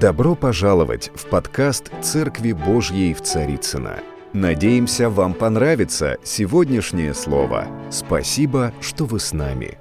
Добро 0.00 0.34
пожаловать 0.34 1.10
в 1.14 1.24
подкаст 1.24 1.90
«Церкви 2.02 2.52
Божьей 2.52 3.14
в 3.14 3.22
Царицыно». 3.22 4.00
Надеемся, 4.34 5.08
вам 5.08 5.32
понравится 5.32 6.18
сегодняшнее 6.22 7.14
слово. 7.14 7.66
Спасибо, 7.90 8.74
что 8.82 9.06
вы 9.06 9.18
с 9.18 9.32
нами. 9.32 9.78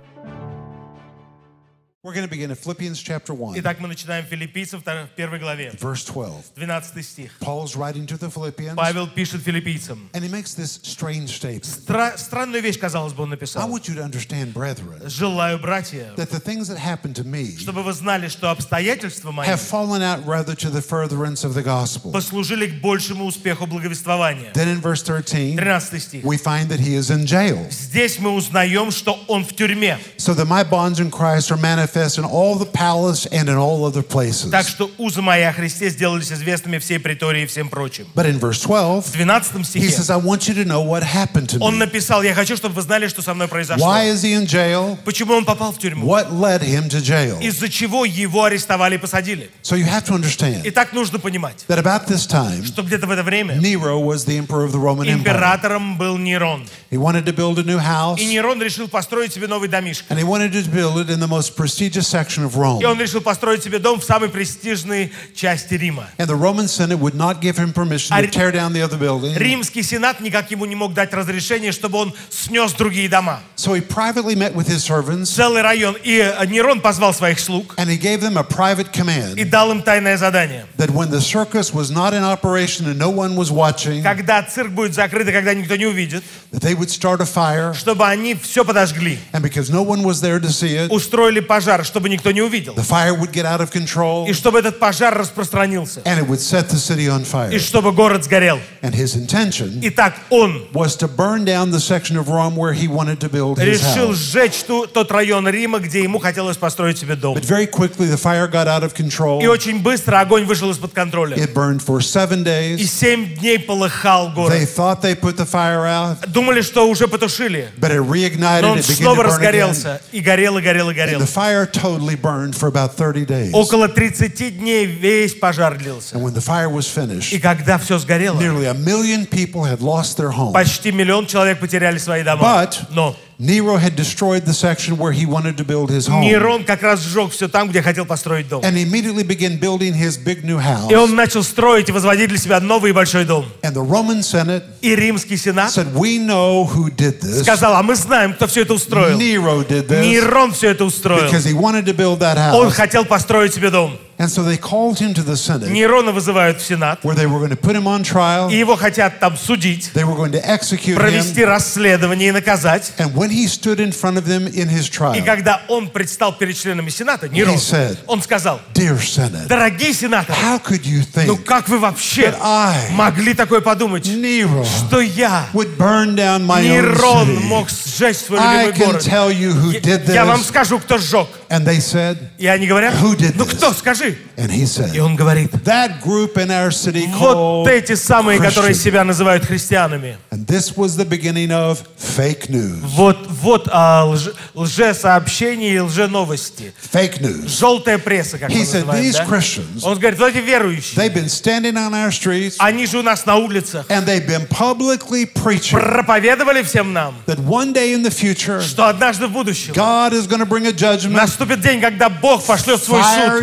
We're 2.04 2.14
going 2.14 2.24
to 2.24 2.30
begin 2.30 2.48
in 2.50 2.56
Philippians 2.56 2.98
chapter 3.02 3.34
1, 3.34 3.58
Итак, 3.60 3.78
мы 3.78 3.86
начинаем 3.86 4.24
Филиппийцев 4.24 4.80
в 4.82 5.08
первой 5.16 5.38
главе, 5.38 5.70
verse 5.78 6.02
12. 6.06 6.54
12 6.56 7.04
стих. 7.04 7.30
Paul's 7.40 7.76
writing 7.76 8.06
to 8.06 8.16
the 8.16 8.30
Philippians, 8.30 8.74
Павел 8.74 9.06
пишет 9.06 9.42
филиппийцам. 9.42 10.08
and 10.14 10.24
he 10.24 10.30
makes 10.30 10.54
this 10.54 10.80
strange 10.82 11.28
statement. 11.28 11.64
Стра- 11.66 12.16
странную 12.16 12.62
вещь, 12.62 12.78
казалось 12.78 13.12
бы, 13.12 13.24
он 13.24 13.28
I 13.28 13.36
написал. 13.36 13.68
want 13.68 13.86
you 13.86 13.94
to 13.96 14.02
understand, 14.02 14.54
brethren, 14.54 15.06
Желаю, 15.10 15.58
братья, 15.58 16.14
that 16.16 16.30
the 16.30 16.40
things 16.40 16.68
that 16.68 16.78
happened 16.78 17.16
to 17.16 17.22
me 17.24 17.54
чтобы 17.58 17.82
вы 17.82 17.92
знали, 17.92 18.28
что 18.28 18.50
обстоятельства 18.50 19.30
мои 19.30 19.46
have 19.46 19.60
fallen 19.60 20.00
out 20.00 20.24
rather 20.24 20.54
to 20.54 20.70
the 20.70 20.80
furtherance 20.80 21.44
of 21.44 21.52
the 21.52 21.62
gospel. 21.62 22.12
послужили 22.12 22.66
к 22.66 22.80
большему 22.80 23.26
успеху 23.26 23.66
благовествования. 23.66 24.52
Then 24.54 24.68
in 24.68 24.80
verse 24.80 25.02
13, 25.02 25.58
13 25.58 26.00
стих. 26.00 26.24
we 26.24 26.38
find 26.38 26.70
that 26.70 26.80
he 26.80 26.94
is 26.94 27.10
in 27.10 27.26
jail, 27.26 27.68
Здесь 27.70 28.18
мы 28.18 28.30
узнаем, 28.30 28.90
что 28.90 29.22
он 29.28 29.44
в 29.44 29.54
тюрьме. 29.54 29.98
so 30.16 30.32
that 30.32 30.46
my 30.46 30.64
bonds 30.64 30.98
in 30.98 31.10
Christ 31.10 31.50
are 31.52 31.58
manifest 31.60 31.90
in 31.95 32.23
all 32.25 32.55
the 32.57 32.65
palace 32.65 33.25
and 33.31 33.49
in 33.49 33.55
all 33.57 33.85
other 33.85 34.03
places. 34.03 34.49
Так 34.51 34.67
что 34.67 34.89
узы 34.97 35.21
мои 35.21 35.41
о 35.43 35.53
Христе 35.53 35.89
сделались 35.89 36.31
известными 36.31 36.77
всей 36.77 36.99
притории 36.99 37.43
и 37.43 37.45
всем 37.45 37.69
прочим. 37.69 38.07
But 38.15 38.25
in 38.25 38.39
verse 38.39 38.59
В 38.61 39.11
12, 39.11 39.11
12 39.11 39.55
he 39.55 39.63
стихе 39.63 39.89
says, 39.89 40.09
I 40.09 40.17
want 40.17 40.47
you 40.47 40.53
to 40.55 40.65
know 40.65 40.81
what 40.81 41.03
happened 41.03 41.49
to 41.49 41.57
он 41.59 41.75
me. 41.75 41.79
написал, 41.79 42.21
я 42.23 42.33
хочу, 42.33 42.55
чтобы 42.57 42.75
вы 42.75 42.81
знали, 42.81 43.07
что 43.07 43.21
со 43.21 43.33
мной 43.33 43.47
произошло. 43.47 43.85
Why 43.85 44.09
is 44.13 44.23
he 44.23 44.33
in 44.33 44.45
jail? 44.45 44.97
Почему 45.05 45.33
он 45.33 45.45
попал 45.45 45.71
в 45.71 45.79
тюрьму? 45.79 46.05
What 46.07 46.31
led 46.31 46.61
him 46.61 46.89
to 46.89 46.99
jail? 47.01 47.39
Из-за 47.41 47.69
чего 47.69 48.05
его 48.05 48.43
арестовали 48.43 48.95
и 48.95 48.97
посадили. 48.97 49.49
So 49.63 49.75
you 49.75 49.85
have 49.85 50.05
to 50.05 50.13
understand 50.13 50.65
И 50.65 50.71
так 50.71 50.93
нужно 50.93 51.19
понимать, 51.19 51.65
that 51.67 51.79
about 51.79 52.07
this 52.07 52.27
time, 52.27 52.65
что 52.65 52.81
где-то 52.83 53.07
в 53.07 53.11
это 53.11 53.23
время 53.23 53.55
Nero 53.55 53.99
was 53.99 54.25
the 54.25 54.37
emperor 54.37 54.65
of 54.65 54.71
the 54.71 54.79
Roman 54.79 55.05
Empire. 55.07 55.13
императором 55.19 55.97
был 55.97 56.17
Нерон. 56.17 56.67
He 56.91 56.97
wanted 56.97 57.25
to 57.25 57.33
build 57.33 57.59
a 57.59 57.63
new 57.63 57.77
house, 57.79 58.19
И 58.19 58.25
Нерон 58.25 58.61
решил 58.61 58.87
построить 58.87 59.33
себе 59.33 59.47
новый 59.47 59.69
домишко. 59.69 60.05
and 60.13 60.19
he 60.19 60.23
wanted 60.23 60.51
to 60.51 60.61
build 60.69 60.97
it 60.97 61.09
in 61.09 61.19
the 61.19 61.27
most 61.27 61.55
prestigious 61.55 61.84
section 61.93 62.43
of 62.45 62.55
Rome. 62.55 62.81
И 62.81 62.85
он 62.85 62.99
решил 62.99 63.21
построить 63.21 63.63
себе 63.63 63.79
дом 63.79 63.99
в 63.99 64.03
самой 64.03 64.29
престижной 64.29 65.11
части 65.35 65.73
Рима. 65.75 66.07
And 66.17 66.27
the 66.27 66.35
Roman 66.35 66.67
Senate 66.67 66.99
would 66.99 67.15
not 67.15 67.41
give 67.41 67.57
him 67.57 67.73
permission 67.73 68.15
to 68.15 68.23
А 68.23 68.27
tear 68.27 68.51
down 68.51 68.73
the 68.73 68.81
other 68.81 68.97
building. 68.97 69.35
Римский 69.37 69.83
сенат 69.83 70.19
никак 70.19 70.51
ему 70.51 70.65
не 70.65 70.75
мог 70.75 70.93
дать 70.93 71.13
разрешение, 71.13 71.71
чтобы 71.71 71.97
он 71.97 72.13
снес 72.29 72.73
другие 72.73 73.09
дома. 73.09 73.41
So 73.55 73.73
he 73.73 73.81
privately 73.81 74.35
met 74.35 74.55
with 74.55 74.67
his 74.67 74.83
servants, 74.83 75.31
Целый 75.31 75.61
район. 75.61 75.95
И 76.03 76.17
э, 76.17 76.45
Нерон 76.47 76.81
позвал 76.81 77.13
своих 77.13 77.39
слуг 77.39 77.73
and 77.77 77.89
he 77.89 77.97
gave 77.97 78.21
them 78.21 78.37
a 78.37 78.43
private 78.43 78.87
и 78.93 78.99
command 79.01 79.49
дал 79.49 79.71
им 79.71 79.81
тайное 79.81 80.17
задание. 80.17 80.65
that 80.77 80.91
when 80.91 81.09
the 81.09 81.21
circus 81.21 81.73
was 81.73 81.91
not 81.91 82.13
in 82.13 82.23
operation 82.23 82.87
and 82.87 82.97
no 82.97 83.09
one 83.09 83.35
was 83.35 83.51
watching, 83.51 84.03
Когда 84.03 84.41
цирк 84.43 84.71
будет 84.71 84.93
закрыт 84.93 85.27
и 85.27 85.31
когда 85.31 85.53
никто 85.53 85.75
не 85.75 85.85
увидит, 85.85 86.23
that 86.51 86.61
they 86.61 86.73
would 86.75 86.89
start 86.89 87.21
a 87.21 87.25
fire, 87.25 87.73
чтобы 87.73 88.05
они 88.07 88.35
все 88.35 88.63
подожгли. 88.63 89.17
and 89.33 89.41
because 89.43 89.69
no 89.69 89.81
one 89.81 90.03
was 90.03 90.21
there 90.21 90.39
to 90.39 90.49
see 90.49 90.75
it, 90.75 90.91
Устроили 90.91 91.39
пожар, 91.39 91.64
чтобы 91.83 92.09
никто 92.09 92.31
не 92.31 92.41
увидел. 92.41 92.73
the 92.75 92.83
fire 92.83 93.13
would 93.13 93.31
get 93.31 93.45
out 93.45 93.61
of 93.61 93.71
control, 93.71 94.27
И 94.27 94.33
чтобы 94.33 94.59
этот 94.59 94.79
пожар 94.79 95.13
распространился. 95.17 96.01
and 96.05 96.19
it 96.19 96.27
would 96.27 96.39
set 96.39 96.69
the 96.69 96.77
city 96.77 97.07
on 97.09 97.21
И 97.21 97.25
fire. 97.25 97.59
чтобы 97.59 97.91
город 97.91 98.23
сгорел. 98.23 98.59
And 98.81 98.93
his 98.93 99.15
intention 99.15 99.79
Итак, 99.81 100.15
он 100.29 100.65
was 100.73 100.95
to 100.97 101.07
burn 101.07 101.43
down 101.45 101.71
the 101.71 101.79
section 101.79 102.17
of 102.17 102.27
Rome 102.29 102.55
where 102.55 102.73
he 102.73 102.87
wanted 102.87 103.19
to 103.19 103.29
build 103.29 103.57
his 103.57 103.79
решил 103.81 104.09
house. 104.09 104.17
сжечь 104.17 104.63
ту- 104.63 104.87
тот 104.87 105.11
район 105.11 105.47
Рима, 105.47 105.79
где 105.79 106.01
ему 106.03 106.19
хотелось 106.19 106.57
построить 106.57 106.97
себе 106.97 107.15
дом. 107.15 107.35
But 107.37 107.43
very 107.45 107.67
quickly 107.67 108.07
the 108.07 108.17
fire 108.17 108.47
got 108.47 108.67
out 108.67 108.83
of 108.83 108.93
control. 108.93 109.41
И 109.41 109.47
очень 109.47 109.81
быстро 109.81 110.19
огонь 110.19 110.45
вышел 110.45 110.69
из-под 110.71 110.93
контроля. 110.93 111.35
It 111.37 111.53
burned 111.53 111.81
for 111.85 111.99
seven 112.01 112.41
И 112.41 112.43
days. 112.43 112.85
семь 112.87 113.33
дней 113.35 113.59
полыхал 113.59 114.29
город. 114.31 114.53
They 114.53 114.65
thought 114.65 115.01
they 115.01 115.15
put 115.19 115.37
the 115.37 115.45
fire 115.49 115.85
out, 115.85 116.17
Думали, 116.27 116.61
что 116.61 116.87
уже 116.87 117.07
потушили. 117.07 117.69
but 117.79 117.91
it 117.91 117.99
Но 118.05 118.13
reignited. 118.13 118.63
он 118.65 118.77
It 118.79 118.83
снова 118.83 119.23
разгорелся. 119.23 120.01
И 120.11 120.19
горел, 120.19 120.57
и 120.57 120.61
горел, 120.61 120.89
и 120.89 120.93
горел. 120.93 121.19
The 121.19 121.27
fire 121.27 121.54
totally 121.66 122.16
burned 122.16 122.56
for 122.56 122.68
about 122.68 122.94
30 122.94 123.24
days. 123.26 123.52
Около 123.52 123.88
30 123.88 124.50
дней 124.50 124.86
весь 124.86 125.34
пожар 125.34 125.76
длился. 125.76 126.14
And 126.16 126.22
when 126.22 126.34
the 126.34 126.40
fire 126.40 126.68
was 126.68 126.86
И 126.86 126.94
finished, 126.94 127.40
когда 127.40 127.78
все 127.78 127.98
сгорело, 127.98 128.38
nearly 128.38 128.66
a 128.66 128.74
million 128.74 129.26
people 129.26 129.64
had 129.64 129.80
lost 129.80 130.16
their 130.16 130.30
homes. 130.30 130.52
почти 130.54 130.92
миллион 130.92 131.26
человек 131.26 131.58
потеряли 131.60 131.98
свои 131.98 132.22
дома. 132.22 132.42
But 132.42 132.76
Но 132.90 133.16
Nero 133.38 133.76
had 133.78 133.96
destroyed 133.96 134.44
the 134.44 134.52
section 134.52 134.98
where 134.98 135.12
he 135.12 135.24
wanted 135.24 135.56
to 135.56 135.64
build 135.64 135.90
his 135.90 136.06
home. 136.06 136.20
Нерон 136.22 136.62
как 136.64 136.82
раз 136.82 137.00
сжег 137.02 137.32
все 137.32 137.48
там, 137.48 137.68
где 137.70 137.80
хотел 137.80 138.04
построить 138.04 138.48
дом. 138.48 138.62
And 138.62 138.76
immediately 138.76 139.22
began 139.22 139.58
building 139.58 139.94
his 139.94 140.18
big 140.18 140.44
new 140.44 140.58
house. 140.58 140.90
И 140.90 140.94
он 140.94 141.14
начал 141.14 141.42
строить 141.42 141.88
и 141.88 141.92
возводить 141.92 142.28
для 142.28 142.36
себя 142.38 142.60
новый 142.60 142.92
большой 142.92 143.24
дом. 143.24 143.46
And 143.62 143.72
the 143.72 143.82
Roman 143.82 144.20
Senate 144.22 144.62
И 144.82 144.94
римский 144.94 145.38
сенат 145.38 145.70
said, 145.72 145.94
We 145.94 146.18
know 146.18 146.64
who 146.66 146.90
did 146.90 147.20
this. 147.20 147.42
сказал, 147.42 147.76
а 147.76 147.82
мы 147.82 147.94
знаем, 147.94 148.34
кто 148.34 148.46
все 148.46 148.62
это 148.62 148.74
устроил. 148.74 149.18
Nero 149.18 149.66
did 149.66 149.88
this 149.88 150.02
Нерон 150.04 150.52
все 150.52 150.70
это 150.72 150.84
устроил. 150.84 151.24
because 151.30 151.46
he 151.46 151.54
wanted 151.54 151.86
to 151.86 151.94
build 151.94 152.18
that 152.18 152.36
Он 152.54 152.66
house. 152.66 152.72
хотел 152.74 153.06
построить 153.06 153.54
себе 153.54 153.70
дом. 153.70 153.96
And 154.17 154.29
so 154.31 154.43
they 154.43 154.55
called 154.57 154.97
him 154.99 155.13
to 155.13 155.21
the 155.23 155.35
Senate 155.35 155.69
Нерона 155.69 156.11
вызывают 156.13 156.61
в 156.61 156.65
сенат. 156.65 156.99
where 157.03 157.15
they 157.15 157.25
were 157.27 157.39
going 157.39 157.49
to 157.49 157.57
put 157.57 157.75
him 157.75 157.85
on 157.85 158.01
trial. 158.03 158.49
И 158.49 158.55
его 158.57 158.77
хотят 158.77 159.19
там 159.19 159.35
судить, 159.37 159.91
They 159.93 160.05
were 160.05 160.15
going 160.15 160.31
to 160.31 160.41
execute 160.41 160.95
провести 160.97 161.41
him. 161.41 161.47
расследование 161.49 162.29
и 162.29 162.31
наказать. 162.31 162.93
And 162.97 163.13
when 163.13 163.29
he 163.29 163.45
stood 163.47 163.79
in 163.81 163.91
front 163.91 164.17
of 164.17 164.25
them 164.25 164.47
in 164.47 164.69
his 164.69 164.87
И 164.87 164.91
trial, 164.91 165.25
когда 165.25 165.61
он 165.67 165.89
предстал 165.89 166.31
перед 166.31 166.57
членами 166.57 166.89
Сената, 166.89 167.27
Нерон, 167.27 167.55
He 167.55 167.57
said, 167.57 167.97
он 168.07 168.21
сказал, 168.21 168.61
Dear 168.73 168.97
Senate, 168.99 169.47
дорогие 169.47 169.93
сенаторы, 169.93 170.33
how 170.41 170.59
could 170.63 170.85
you 170.85 171.03
ну 171.25 171.33
think 171.35 171.43
как 171.43 171.67
вы 171.67 171.79
вообще 171.79 172.27
that 172.29 172.37
I, 172.41 172.91
могли 172.93 173.33
такое 173.33 173.59
подумать, 173.59 174.07
Nero, 174.07 174.63
что 174.65 175.01
я, 175.01 175.47
would 175.53 175.77
burn 175.77 176.15
down 176.15 176.45
my 176.45 176.61
own 176.61 176.95
Нерон, 176.95 177.27
city? 177.27 177.43
мог 177.43 177.69
сжечь 177.69 178.17
свой 178.17 178.39
I 178.39 178.67
любимый 178.67 178.77
can 178.77 178.85
город? 178.91 179.03
tell 179.03 179.29
you 179.29 179.51
who 179.51 179.73
did 179.81 180.07
Я 180.13 180.23
вам 180.23 180.39
this. 180.39 180.47
скажу, 180.47 180.79
кто 180.79 180.97
сжег. 180.97 181.27
And 181.54 181.64
they 181.66 181.80
said, 181.80 182.16
И 182.38 182.46
они 182.46 182.66
говорят, 182.66 182.94
Who 183.02 183.16
did 183.16 183.34
ну 183.36 183.44
this? 183.44 183.54
кто, 183.56 183.72
скажи. 183.72 184.16
and 184.36 184.50
he 184.50 184.62
И 184.62 184.66
said, 184.66 184.98
он 185.00 185.16
говорит, 185.16 185.50
that 185.64 186.00
group 186.00 186.36
in 186.36 186.50
our 186.50 186.70
city 186.70 187.06
вот 187.06 187.66
called 187.66 187.68
эти 187.68 187.94
самые, 187.94 188.38
которые 188.38 188.72
Christian. 188.72 188.84
себя 188.84 189.04
называют 189.04 189.44
христианами. 189.44 190.16
And 190.30 190.46
this 190.46 190.76
was 190.76 190.96
the 190.96 191.04
beginning 191.04 191.50
of 191.50 191.82
fake 191.98 192.48
news. 192.48 192.78
Вот, 192.82 193.18
вот 193.28 193.68
а, 193.72 194.06
лж- 194.06 194.34
лжесообщения 194.54 195.74
и 195.74 195.78
лженовости. 195.80 196.72
Fake 196.92 197.20
news. 197.20 197.48
Желтая 197.58 197.98
пресса, 197.98 198.38
как 198.38 198.50
мы 198.50 198.56
He 198.56 198.62
said, 198.64 198.84
называем, 198.86 199.02
these 199.04 199.16
да? 199.16 199.24
Christians, 199.26 199.80
Он 199.84 199.98
говорит, 199.98 200.18
вот 200.18 200.34
эти 200.34 200.38
верующие, 200.44 200.96
they've 200.96 201.12
been 201.14 201.28
standing 201.28 201.74
on 201.76 201.92
our 201.94 202.10
streets 202.10 202.56
они 202.58 202.86
же 202.86 202.98
у 202.98 203.02
нас 203.02 203.26
на 203.26 203.36
улицах 203.36 203.86
and 203.90 204.04
they've 204.06 204.26
been 204.26 204.46
publicly 204.48 205.26
preaching 205.26 205.78
проповедовали 205.80 206.62
всем 206.62 206.92
нам, 206.92 207.16
that 207.26 207.38
one 207.40 207.72
day 207.72 207.92
in 207.92 208.02
the 208.02 208.10
future, 208.10 208.60
что 208.60 208.86
однажды 208.88 209.26
в 209.26 209.32
будущем 209.32 209.72
God 209.74 210.12
is 210.12 210.26
going 210.26 210.40
to 210.40 210.46
bring 210.46 210.66
a 210.66 210.72
judgment. 210.72 211.14
наступит 211.45 211.61
день, 211.61 211.81
когда 211.81 212.09
Бог 212.09 212.43
пошлет 212.45 212.83
свой 212.83 213.01
суд, 213.03 213.33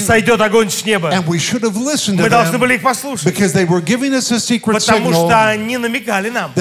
сойдет 0.00 0.40
огонь 0.40 0.70
с 0.70 0.84
неба. 0.84 1.10
Мы 2.22 2.28
должны 2.30 2.58
были 2.58 2.74
их 2.74 2.82
послушать, 2.82 3.24
потому 4.74 5.10
что 5.28 5.48
они 5.48 5.76
намекали 5.78 6.30
нам, 6.30 6.52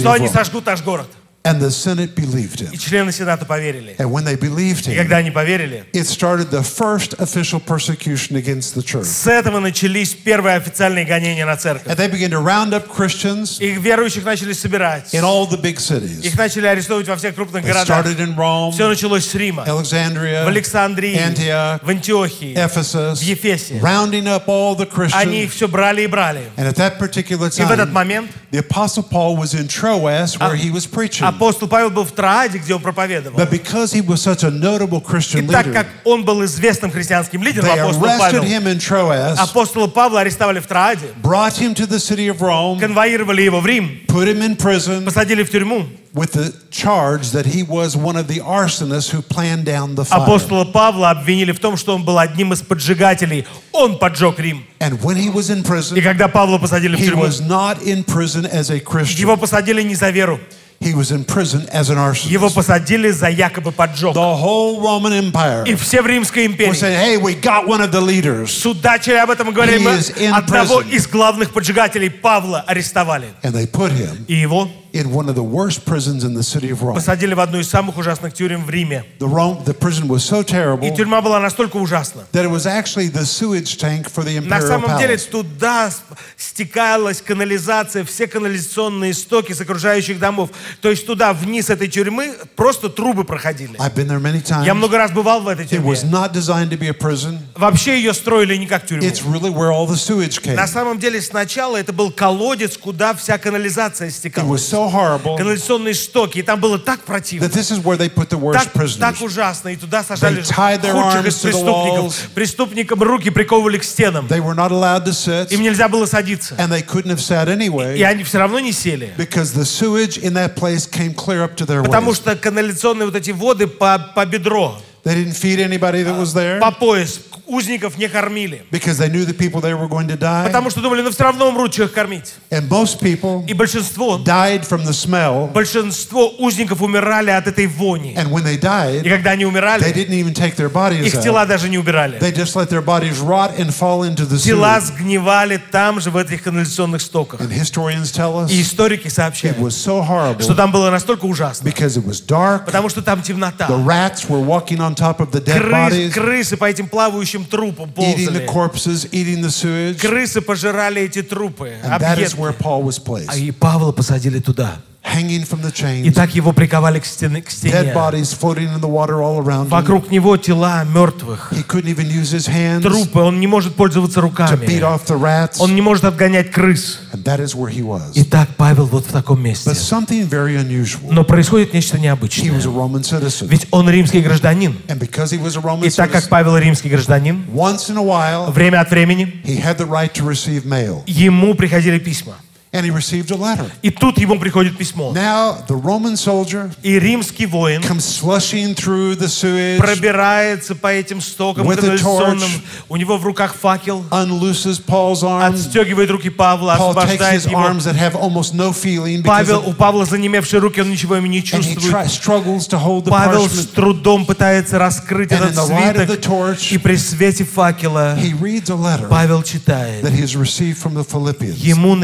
что 0.00 0.12
они 0.12 0.26
сожгут 0.28 0.66
наш 0.66 0.82
город. 0.82 1.06
And 1.43 1.61
the 1.61 1.71
Senate 1.71 2.15
believed 2.15 2.59
him. 2.59 2.69
И 2.73 2.77
члены 2.77 3.13
Сената 3.13 3.45
поверили. 3.45 3.95
And 3.97 4.11
when 4.11 4.25
they 4.25 4.35
believed 4.35 4.87
И 4.89 4.91
him, 4.91 4.97
когда 4.97 5.17
они 5.17 5.31
поверили, 5.31 5.85
it 5.93 6.03
started 6.05 6.51
the 6.51 6.61
first 6.61 7.13
official 7.17 7.61
persecution 7.61 8.35
against 8.35 8.75
the 8.75 8.83
church. 8.83 9.05
с 9.05 9.25
этого 9.25 9.61
начались 9.61 10.13
первые 10.13 10.57
официальные 10.57 11.05
гонения 11.05 11.45
на 11.45 11.55
церковь. 11.55 11.87
And 11.87 11.95
they 11.95 12.09
began 12.11 12.29
to 12.31 12.41
round 12.43 12.73
up 12.73 12.89
Christians 12.93 13.57
И 13.61 13.71
верующих 13.71 14.25
начали 14.25 14.51
собирать. 14.51 15.13
in 15.15 15.23
all 15.23 15.47
the 15.49 15.57
big 15.59 15.77
cities. 15.79 16.21
Их 16.25 16.37
начали 16.37 16.67
арестовывать 16.67 17.07
во 17.07 17.15
всех 17.15 17.33
крупных 17.35 17.63
It 17.63 17.67
городах. 17.67 18.05
started 18.05 18.19
in 18.19 18.35
Rome, 18.35 18.73
Все 18.73 18.89
началось 18.89 19.25
с 19.25 19.33
Рима, 19.33 19.63
в 19.63 19.69
Alexandria, 19.69 20.45
Александрии, 20.45 21.15
Antioch, 21.15 21.79
в 21.85 21.89
Антиохии, 21.89 22.53
Ephesus, 22.53 23.15
в 23.15 23.21
Ефесе. 23.23 23.79
rounding 23.79 24.25
up 24.27 24.47
all 24.47 24.75
the 24.75 24.87
Они 25.13 25.43
их 25.43 25.51
Christians. 25.51 25.55
все 25.55 25.67
брали 25.69 26.01
и 26.01 26.07
брали. 26.07 26.41
And 26.57 26.67
at 26.67 26.75
that 26.75 26.99
particular 26.99 27.47
И 27.47 27.63
в 27.63 27.71
этот 27.71 27.89
time, 27.89 27.93
момент 27.93 28.31
the 28.51 28.59
Apostle 28.59 29.03
Paul 29.03 29.37
was 29.37 29.53
in 29.53 29.67
Troas 29.69 30.37
where 30.37 30.55
he 30.55 30.69
was 30.69 30.85
preaching. 30.85 31.29
Апостол 31.34 31.68
Павел 31.68 31.90
был 31.90 32.04
в 32.04 32.12
Трааде, 32.12 32.58
где 32.58 32.74
он 32.74 32.80
проповедовал. 32.80 33.38
But 33.38 33.50
because 33.50 33.92
he 33.92 34.00
was 34.00 34.22
such 34.22 34.44
a 34.44 34.50
notable 34.50 35.00
И 35.00 35.04
Christian 35.04 35.46
так 35.48 35.66
leader, 35.66 35.72
как 35.72 35.86
он 36.04 36.24
был 36.24 36.44
известным 36.44 36.90
христианским 36.90 37.42
лидером, 37.42 37.70
апостол 37.70 38.02
Павел, 38.02 38.42
him 38.42 38.64
in 38.64 38.78
Troas, 38.78 39.36
апостола 39.38 39.86
Павла 39.86 40.20
арестовали 40.20 40.60
в 40.60 40.66
Трааде, 40.66 41.08
brought 41.22 41.58
him 41.58 41.74
to 41.74 41.86
the 41.86 41.98
city 41.98 42.28
of 42.28 42.40
Rome, 42.40 42.78
конвоировали 42.78 43.42
его 43.42 43.60
в 43.60 43.66
Рим, 43.66 44.00
put 44.06 44.28
him 44.28 44.42
in 44.42 44.56
prison 44.56 45.04
посадили 45.04 45.42
в 45.42 45.50
тюрьму. 45.50 45.86
with 46.14 46.32
the 46.32 46.54
charge 46.70 47.32
that 47.32 47.44
he 47.44 47.64
was 47.64 47.96
one 47.96 48.16
of 48.16 48.28
the 48.28 48.38
arsonists 48.38 49.10
who 49.10 49.20
planned 49.20 49.64
down 49.66 49.96
the 49.96 50.04
fire. 50.04 50.20
Апостола 50.20 50.64
Павла 50.64 51.10
обвинили 51.10 51.50
в 51.50 51.58
том, 51.58 51.76
что 51.76 51.94
он 51.94 52.04
был 52.04 52.18
одним 52.18 52.52
из 52.52 52.62
поджигателей. 52.62 53.46
Он 53.72 53.98
поджег 53.98 54.38
Рим. 54.38 54.64
And 54.78 55.02
when 55.02 55.16
he 55.16 55.28
was 55.28 55.50
in 55.50 55.58
И 55.58 55.62
prison, 55.62 56.00
когда 56.02 56.28
Павла 56.28 56.58
посадили 56.58 56.94
в 56.94 57.00
he 57.00 57.06
тюрьму, 57.06 57.24
was 57.24 57.40
not 57.40 57.82
in 57.82 58.04
prison 58.04 58.46
as 58.46 58.70
a 58.70 58.78
Christian. 58.78 59.20
его 59.20 59.36
посадили 59.36 59.82
не 59.82 59.96
за 59.96 60.10
веру. 60.10 60.38
He 60.80 60.92
was 60.94 61.10
in 61.12 61.24
prison 61.24 61.66
as 61.72 61.88
an 61.88 61.96
Его 62.28 62.46
arsonist. 62.48 62.54
посадили 62.54 63.10
за 63.10 63.28
якобы 63.28 63.72
поджог. 63.72 64.14
The 64.14 64.36
whole 64.42 64.80
Roman 64.80 65.12
Empire 65.32 65.64
И 65.66 65.74
все 65.76 66.02
в 66.02 66.06
Римской 66.06 66.44
were 66.44 66.50
империи 66.52 66.72
saying, 66.72 66.98
hey, 66.98 67.16
we 67.16 67.34
got 67.34 67.66
one 67.66 67.80
of 67.80 67.90
the 67.90 68.00
leaders. 68.00 68.50
судачили 68.50 69.16
об 69.16 69.30
этом 69.30 69.48
и 69.50 69.52
говорили, 69.52 69.78
He 69.78 69.82
мы 69.84 69.96
is 69.98 70.10
in 70.18 70.32
одного 70.32 70.82
prison. 70.82 70.90
из 70.90 71.06
главных 71.06 71.52
поджигателей 71.52 72.10
Павла 72.10 72.60
арестовали. 72.66 73.28
And 73.42 73.52
they 73.54 73.66
put 73.66 73.92
him 73.92 74.24
И 74.28 74.34
его 74.34 74.68
in 74.94 75.10
one 75.12 75.28
of 75.28 75.34
the 75.34 75.42
worst 75.42 75.84
prisons 75.84 76.22
in 76.24 76.34
the 76.34 76.42
city 76.42 76.70
of 76.70 76.80
Rome. 76.82 76.94
посадили 76.94 77.34
в 77.34 77.40
одну 77.40 77.58
из 77.58 77.68
самых 77.68 77.98
ужасных 77.98 78.32
тюрем 78.32 78.64
в 78.64 78.70
Риме. 78.70 79.04
The, 79.18 79.28
Rome, 79.28 79.64
the 79.64 79.74
prison 79.76 80.06
was 80.06 80.18
so 80.24 80.40
И 80.42 80.44
terrible 80.44 80.96
тюрьма 80.96 81.20
была 81.20 81.40
настолько 81.40 81.76
ужасна. 81.78 82.22
that 82.32 82.44
it 82.44 82.50
was 82.50 82.66
actually 82.66 83.08
the 83.08 83.24
sewage 83.26 83.76
tank 83.78 84.08
for 84.08 84.22
the 84.24 84.40
На 84.40 84.58
imperial 84.60 84.66
самом 84.68 84.98
деле 84.98 85.16
туда 85.18 85.90
стекалась 86.36 87.20
канализация, 87.20 88.04
все 88.04 88.26
канализационные 88.26 89.14
стоки 89.14 89.52
с 89.52 89.60
окружающих 89.60 90.18
домов. 90.18 90.50
То 90.80 90.90
есть 90.90 91.06
туда, 91.06 91.32
вниз 91.32 91.70
этой 91.70 91.88
тюрьмы, 91.88 92.34
просто 92.56 92.88
трубы 92.88 93.24
проходили. 93.24 93.76
I've 93.78 93.94
been 93.94 94.06
there 94.08 94.20
many 94.20 94.42
Я 94.64 94.72
times. 94.72 94.74
много 94.74 94.98
раз 94.98 95.10
бывал 95.10 95.40
в 95.42 95.48
этой 95.48 95.64
It 95.66 95.70
тюрьме. 95.70 95.90
was 95.90 96.04
not 96.04 96.32
designed 96.32 96.70
to 96.70 96.78
be 96.78 96.88
a 96.88 96.92
prison. 96.94 97.38
Вообще 97.56 97.96
ее 97.96 98.12
строили 98.14 98.56
не 98.56 98.66
как 98.66 98.86
тюрьму. 98.86 99.04
It's 99.06 99.22
really 99.24 99.50
where 99.50 99.70
all 99.72 99.86
the 99.86 99.96
sewage 99.96 100.40
came. 100.42 100.54
На 100.54 100.66
самом 100.66 100.98
деле 100.98 101.20
сначала 101.20 101.76
это 101.76 101.92
был 101.92 102.10
колодец, 102.10 102.76
куда 102.76 103.14
вся 103.14 103.38
канализация 103.38 104.08
It 104.08 104.12
стекала. 104.12 104.46
was 104.52 104.58
so 104.62 104.83
horrible 104.90 105.36
Канализационные 105.36 105.94
стоки. 105.94 106.38
И 106.38 106.42
там 106.42 106.60
было 106.60 106.78
так 106.78 107.00
противно. 107.04 107.46
that 107.46 107.52
this 107.52 107.70
is 107.70 107.78
where 107.82 107.96
they 107.96 108.08
put 108.08 108.28
the 108.28 108.38
worst 108.38 108.64
Так, 108.64 108.72
так 108.72 108.82
prisoners. 108.82 109.24
ужасно. 109.24 109.68
И 109.70 109.76
туда 109.76 110.02
сажали 110.02 110.42
They 110.42 110.46
tied 110.50 110.82
their 110.82 110.92
худших 110.92 111.26
из 111.26 111.34
преступников. 111.36 112.16
Преступникам 112.34 113.02
руки 113.02 113.30
приковывали 113.30 113.78
к 113.78 113.84
стенам. 113.84 114.26
They 114.26 114.40
were 114.40 114.54
not 114.54 114.70
allowed 114.70 115.04
to 115.04 115.12
sit, 115.12 115.52
Им 115.52 115.62
нельзя 115.62 115.88
было 115.88 116.06
садиться. 116.06 116.54
and 116.58 116.70
they 116.70 116.82
couldn't 116.82 117.10
have 117.10 117.20
sat 117.20 117.48
И 117.48 117.52
anyway 117.56 118.02
они 118.02 118.24
все 118.24 118.38
равно 118.38 118.58
не 118.60 118.72
сели. 118.72 119.12
because 119.16 119.52
the 119.52 119.64
sewage 119.64 120.18
in 120.18 120.34
that 120.34 120.54
place 120.56 120.86
came 120.86 121.14
clear 121.14 121.42
up 121.42 121.56
to 121.56 121.66
their 121.66 121.82
Потому 121.82 122.14
что 122.14 122.34
канализационные 122.36 123.06
вот 123.06 123.16
эти 123.16 123.30
воды 123.30 123.66
по, 123.66 123.98
по 124.14 124.24
бедро, 124.26 124.78
They 125.04 125.14
didn't 125.14 125.34
feed 125.36 125.58
anybody 125.60 126.02
that 126.02 126.18
was 126.18 126.32
there 126.32 126.58
по 126.60 126.70
пояс, 126.70 127.20
узников 127.54 127.96
не 127.98 128.08
кормили. 128.08 128.64
because 128.70 128.98
they 128.98 129.08
knew 129.08 129.24
the 129.24 129.32
people 129.34 129.60
they 129.60 129.74
were 129.74 129.88
going 129.88 130.08
to 130.08 130.16
die. 130.16 130.44
Потому 130.46 130.70
что 130.70 130.80
думали, 130.80 131.02
ну 131.02 131.10
все 131.10 131.24
равно 131.24 131.48
умрут, 131.48 131.72
что 131.72 131.84
их 131.84 131.92
кормить. 131.92 132.34
And 132.50 132.68
most 132.68 133.00
people 133.00 133.44
И 133.46 133.52
большинство, 133.54 134.18
died 134.18 134.62
from 134.68 134.84
the 134.84 134.92
smell, 134.92 135.50
большинство 135.52 136.28
узников 136.38 136.82
умирали 136.82 137.30
от 137.30 137.46
этой 137.46 137.66
вони. 137.66 138.14
and 138.16 138.30
when 138.30 138.42
they 138.44 138.54
И 138.54 138.58
died, 138.58 139.08
когда 139.08 139.30
они 139.32 139.44
they 139.44 139.48
умирали, 139.48 139.82
didn't 139.92 140.10
even 140.14 140.34
take 140.34 140.56
their 140.56 140.70
bodies 140.70 141.04
их 141.06 141.20
тела 141.22 141.42
out. 141.44 141.48
даже 141.48 141.68
не 141.68 141.78
убирали. 141.78 142.18
They 142.18 142.32
just 142.32 142.54
let 142.56 142.68
their 142.70 142.82
bodies 142.84 143.18
rot 143.20 143.58
and 143.58 143.70
fall 143.70 144.02
into 144.04 144.26
the 144.28 144.38
Тела 144.38 144.80
сгнивали 144.80 145.60
там 145.70 146.00
же, 146.00 146.10
в 146.10 146.16
этих 146.16 146.42
канализационных 146.42 147.00
стоках. 147.02 147.40
And 147.40 147.50
historians 147.50 148.12
tell 148.12 148.36
us 148.44 148.50
И 148.50 148.60
историки 148.62 149.06
it 149.06 149.10
сообщают, 149.10 149.58
was 149.58 149.70
so 149.70 150.02
что 150.02 150.02
horrible 150.02 150.54
там 150.54 150.70
было 150.72 150.90
настолько 150.90 151.24
ужасно, 151.24 151.66
because 151.68 151.96
it 151.96 152.04
was 152.04 152.20
dark. 152.24 152.64
потому 152.66 152.88
что 152.88 153.02
там 153.02 153.22
темнота. 153.22 153.66
The 153.68 153.84
rats 153.84 154.28
were 154.28 154.40
walking 154.44 154.78
on 154.80 154.94
top 154.94 155.18
of 155.20 155.30
the 155.30 155.40
dead 155.42 155.60
Крыс- 155.62 155.70
bodies, 155.90 156.10
крысы 156.10 156.56
по 156.56 156.64
этим 156.66 156.88
плавающим 156.88 157.43
the 157.48 157.86
ползали. 157.94 158.46
corpses, 158.46 159.06
eating 159.12 159.42
the 159.42 159.50
sewage. 159.50 159.98
Крысы 160.00 160.40
пожирали 160.40 161.02
эти 161.02 161.22
трупы, 161.22 161.74
And 161.82 162.00
that 162.00 162.18
is 162.18 162.34
объедки. 162.34 162.40
where 162.40 162.52
Paul 162.52 162.82
was 162.84 162.98
А 162.98 163.02
placed, 163.04 163.38
и 163.38 163.50
Павла 163.52 163.92
посадили 163.92 164.40
туда. 164.40 164.80
Hanging 165.04 165.44
from 165.44 165.60
the 165.62 165.68
И 165.70 165.72
chains, 166.08 166.14
так 166.14 166.34
его 166.34 166.52
приковали 166.52 166.98
к 166.98 167.04
стене. 167.04 167.42
К 167.42 167.48
dead 167.48 167.52
стене. 167.52 167.92
bodies 167.92 168.32
floating 168.32 168.72
in 168.74 168.80
the 168.80 168.88
water 168.88 169.22
all 169.22 169.38
around 169.38 169.66
him. 169.66 169.70
Вокруг 169.70 170.10
него 170.10 170.36
тела 170.36 170.84
мертвых. 170.84 171.52
He 171.52 171.62
couldn't 171.66 171.88
even 171.90 172.08
use 172.08 172.32
his 172.32 172.48
hands 172.48 172.82
to 172.82 172.90
Трупы. 172.90 173.20
Он 173.20 173.38
не 173.38 173.46
может 173.46 173.74
пользоваться 173.74 174.20
beat 174.20 174.22
руками. 174.22 174.66
off 174.80 175.06
the 175.06 175.18
rats. 175.20 175.56
Он 175.58 175.74
не 175.74 175.82
может 175.82 176.04
отгонять 176.04 176.50
крыс. 176.50 177.00
And 177.12 177.22
that 177.24 177.38
is 177.40 177.54
where 177.54 177.70
he 177.70 177.82
was. 177.82 178.12
Итак, 178.14 178.48
Павел 178.56 178.86
вот 178.86 179.06
в 179.06 179.12
таком 179.12 179.42
месте. 179.42 179.70
But 179.70 179.76
something 179.76 180.28
very 180.28 180.56
unusual. 180.56 181.12
Но 181.12 181.24
происходит 181.24 181.74
нечто 181.74 181.96
He 181.96 182.00
необычное. 182.02 182.50
was 182.52 182.66
a 182.66 182.70
Roman 182.70 183.02
citizen. 183.02 183.46
Ведь 183.48 183.66
он 183.70 183.88
римский 183.88 184.20
гражданин. 184.20 184.76
And 184.88 184.98
because 184.98 185.30
he 185.32 185.38
was 185.38 185.56
a 185.56 185.60
Roman 185.60 185.86
И 185.86 185.90
так 185.90 186.10
как 186.10 186.24
citizen, 186.24 186.28
Павел 186.30 186.56
римский 186.56 186.88
гражданин, 186.88 187.44
once 187.52 187.88
in 187.90 187.96
a 187.96 188.02
while, 188.02 188.50
время 188.50 188.80
от 188.80 188.90
времени 188.90 189.40
he 189.44 189.62
had 189.62 189.76
the 189.78 189.86
right 189.86 190.12
to 190.12 190.24
receive 190.26 190.64
mail. 190.64 191.02
ему 191.06 191.54
приходили 191.54 191.98
письма. 191.98 192.34
And 192.74 192.84
he 192.84 192.90
received 192.90 193.30
a 193.30 193.36
letter. 193.36 193.70
И 193.82 193.90
тут 193.90 194.18
ему 194.18 194.36
приходит 194.40 194.76
письмо. 194.76 195.12
Now, 195.14 195.64
the 195.68 195.76
Roman 195.80 196.16
soldier 196.16 196.72
И 196.82 196.98
римский 196.98 197.46
воин 197.46 197.82
comes 197.82 198.04
slushing 198.04 198.74
through 198.74 199.14
the 199.16 199.28
sewage, 199.28 199.78
пробирается 199.78 200.74
по 200.74 200.88
этим 200.88 201.20
стокам 201.20 201.68
With 201.68 201.78
a 201.78 201.82
канализационным. 201.82 202.40
torch. 202.40 202.60
У 202.88 202.96
него 202.96 203.16
в 203.16 203.24
руках 203.24 203.54
факел. 203.54 204.04
unlooses 204.10 204.80
Paul's 204.84 205.22
arms. 205.22 205.54
Отстегивает 205.66 206.10
руки 206.10 206.30
Павла, 206.30 206.76
Paul 206.76 206.94
takes 206.94 207.04
освобождает 207.14 207.46
его. 207.46 207.60
arms 207.60 207.84
that 207.84 207.94
have 207.94 208.16
almost 208.16 208.54
no 208.54 208.72
feeling 208.72 209.22
because 209.22 209.46
Павел, 209.46 209.62
у 209.68 209.72
Павла 209.72 210.04
занемевшие 210.04 210.58
руки, 210.58 210.80
он 210.80 210.90
ничего 210.90 211.16
ими 211.16 211.28
не 211.28 211.38
and 211.42 211.62
he 211.62 211.76
чувствует. 211.76 212.08
struggles 212.10 212.66
to 212.66 212.76
hold 212.76 213.04
the 213.04 213.10
Павел 213.10 213.46
с 213.48 213.52
parchment. 213.52 213.74
трудом 213.74 214.26
пытается 214.26 214.80
раскрыть 214.80 215.30
And 215.30 215.38
этот 215.44 215.58
of 215.58 215.68
the 215.68 216.06
свиток. 216.06 216.20
torch, 216.22 216.72
И 216.74 216.78
при 216.78 216.96
свете 216.96 217.44
факела 217.44 218.16
he 218.18 218.32
reads 218.40 218.68
a 218.68 218.74
letter 218.74 219.06
Павел 219.08 219.44
читает. 219.44 220.02
that 220.02 220.12
he 220.12 220.20
has 220.22 220.34
received 220.34 220.76
from 220.78 220.94
the 220.94 221.04
Philippians. 221.04 221.56
Ему 221.58 221.94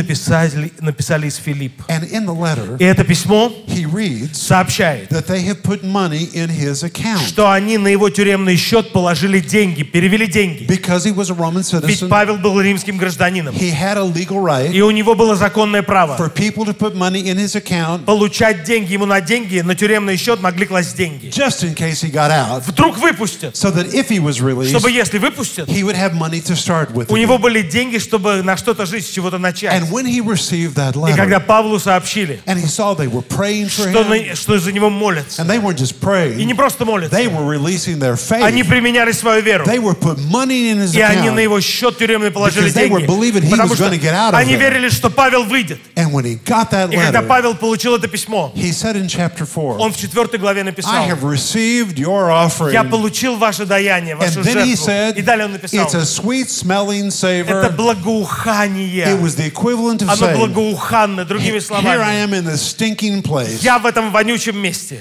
написали, 0.60 0.72
написали 0.80 1.26
из 1.28 1.36
Филипп. 1.36 1.72
And 1.88 2.08
in 2.10 2.26
the 2.26 2.34
letter, 2.34 2.76
И 2.78 2.84
это 2.84 3.04
письмо 3.04 3.52
he 3.66 3.84
reads 3.84 4.34
сообщает, 4.34 5.10
that 5.10 5.26
they 5.26 5.44
have 5.46 5.62
put 5.62 5.82
money 5.82 6.28
in 6.34 6.48
his 6.48 6.82
account 6.82 7.26
что 7.26 7.50
они 7.50 7.78
на 7.78 7.88
его 7.88 8.10
тюремный 8.10 8.56
счет 8.56 8.92
положили 8.92 9.40
деньги, 9.40 9.82
перевели 9.82 10.26
деньги. 10.26 10.64
because 10.64 11.04
he 11.04 11.12
was 11.12 11.30
a 11.30 11.34
Roman 11.34 11.62
Ведь 11.86 12.00
citizen. 12.00 12.08
Павел 12.08 12.36
был 12.38 12.60
римским 12.60 12.96
гражданином. 12.98 13.54
He 13.54 13.70
had 13.72 13.96
a 13.96 14.02
legal 14.04 14.40
right 14.42 14.70
И 14.72 14.80
у 14.82 14.90
него 14.90 15.14
было 15.14 15.36
законное 15.36 15.82
право 15.82 16.16
for 16.16 16.30
people 16.32 16.64
to 16.64 16.74
put 16.74 16.94
money 16.94 17.22
in 17.24 17.36
his 17.38 17.54
account 17.56 18.04
получать 18.04 18.64
деньги. 18.64 18.92
Ему 18.92 19.06
на 19.06 19.20
деньги, 19.20 19.60
на 19.60 19.74
тюремный 19.74 20.16
счет 20.16 20.40
могли 20.40 20.66
класть 20.66 20.96
деньги. 20.96 21.28
just 21.28 21.62
in 21.62 21.74
case 21.74 22.02
he 22.02 22.10
got 22.10 22.30
out, 22.30 22.62
Вдруг 22.66 22.98
выпустят. 22.98 23.56
so 23.56 23.70
that 23.70 23.92
if 23.94 24.08
he 24.08 24.18
was 24.20 24.40
released, 24.40 24.70
Чтобы 24.70 24.90
если 24.90 25.18
выпустят, 25.18 25.68
he 25.68 25.82
would 25.84 25.96
have 25.96 26.12
money 26.14 26.40
to 26.40 26.54
start 26.56 26.92
with. 26.92 27.06
у 27.08 27.16
него 27.16 27.38
были 27.38 27.62
деньги, 27.62 27.98
чтобы 27.98 28.42
на 28.42 28.56
что-то 28.56 28.86
жить, 28.86 29.06
с 29.06 29.10
чего-то 29.10 29.38
начать. 29.38 29.72
And 29.72 29.90
when 29.90 30.06
he 30.06 30.20
received 30.20 30.49
that 30.49 30.95
И 31.09 31.13
когда 31.15 31.37
letter, 31.37 31.45
Павлу 31.45 31.79
сообщили, 31.79 32.39
and 32.45 32.57
he 32.59 32.67
saw 32.67 32.93
they 32.95 33.07
were 33.07 33.21
praying 33.21 33.67
for 33.69 33.89
что, 33.89 34.01
him, 34.03 34.09
на- 34.29 34.35
что 34.35 34.57
за 34.59 34.71
него 34.71 34.89
молятся, 34.89 35.41
and 35.41 35.49
they 35.49 35.59
weren't 35.59 35.77
just 35.77 35.93
и 35.95 36.05
praying, 36.05 36.45
не 36.45 36.53
просто 36.53 36.85
молятся, 36.85 37.15
they 37.15 37.27
were 37.27 37.45
releasing 37.45 37.99
their 37.99 38.17
они 38.43 38.61
faith. 38.63 38.69
применяли 38.69 39.11
свою 39.11 39.41
веру. 39.41 39.65
They 39.65 39.79
were 39.79 39.95
put 39.95 40.17
money 40.19 40.71
in 40.71 40.77
his 40.79 40.95
И 40.95 41.01
они 41.01 41.29
на 41.29 41.35
account. 41.37 41.43
его 41.43 41.61
счет 41.61 41.97
тюремный 41.97 42.31
положили 42.31 42.69
Because 42.69 42.73
they 42.73 42.89
were 42.89 43.05
believing 43.05 43.41
деньги. 43.41 43.47
he 43.47 43.51
Потому 43.51 43.69
was 43.71 43.75
что 43.77 43.85
gonna 43.89 43.97
get 43.99 44.13
out 44.13 44.33
of 44.33 44.39
они 44.39 44.53
there. 44.55 44.59
верили, 44.59 44.89
что 44.89 45.09
Павел 45.09 45.43
выйдет. 45.43 45.79
And 45.95 46.11
when 46.11 46.25
he 46.25 46.39
got 46.45 46.71
that 46.71 46.91
И 46.91 46.97
когда 46.97 47.19
letter, 47.21 47.27
Павел 47.27 47.55
получил 47.55 47.95
это 47.95 48.07
письмо, 48.07 48.51
he 48.55 48.71
said 48.71 48.95
in 48.95 49.07
chapter 49.07 49.45
4, 49.45 49.77
он 49.79 49.91
в 49.93 49.97
четвертой 49.97 50.39
главе 50.39 50.61
I 50.61 50.63
написал, 50.63 50.93
have 51.07 51.21
received 51.23 51.97
your 51.97 52.27
я 52.29 52.45
offering. 52.47 52.89
получил 52.89 53.35
ваше 53.37 53.65
даяние, 53.65 54.15
And 54.15 54.19
вашу 54.19 54.41
then 54.41 54.63
he 54.65 54.75
жертву. 54.75 54.85
said, 54.87 55.17
И 55.17 55.21
далее 55.21 55.45
он 55.45 55.51
написал, 55.53 55.85
it's 55.85 55.93
a 55.95 56.05
sweet 56.05 56.49
smelling 56.49 57.07
это 57.07 57.11
savor. 57.11 57.69
благоухание. 57.75 59.05
It 59.07 59.21
was 59.21 59.35
the 59.35 59.45
equivalent 59.45 60.01
of 60.01 60.09
Оно 60.09 60.38
saying, 60.40 60.52
благоуханно, 60.52 61.24
другими 61.24 61.52
here 61.52 61.56
I 61.56 61.60
словами. 61.60 62.24
am 62.24 62.34
in 62.34 62.44
this 62.44 62.62
stinking 62.62 63.22
place. 63.22 63.62
Я 63.62 63.78
в 63.78 63.86
этом 63.86 64.10
вонючем 64.10 64.56
месте. 64.58 65.00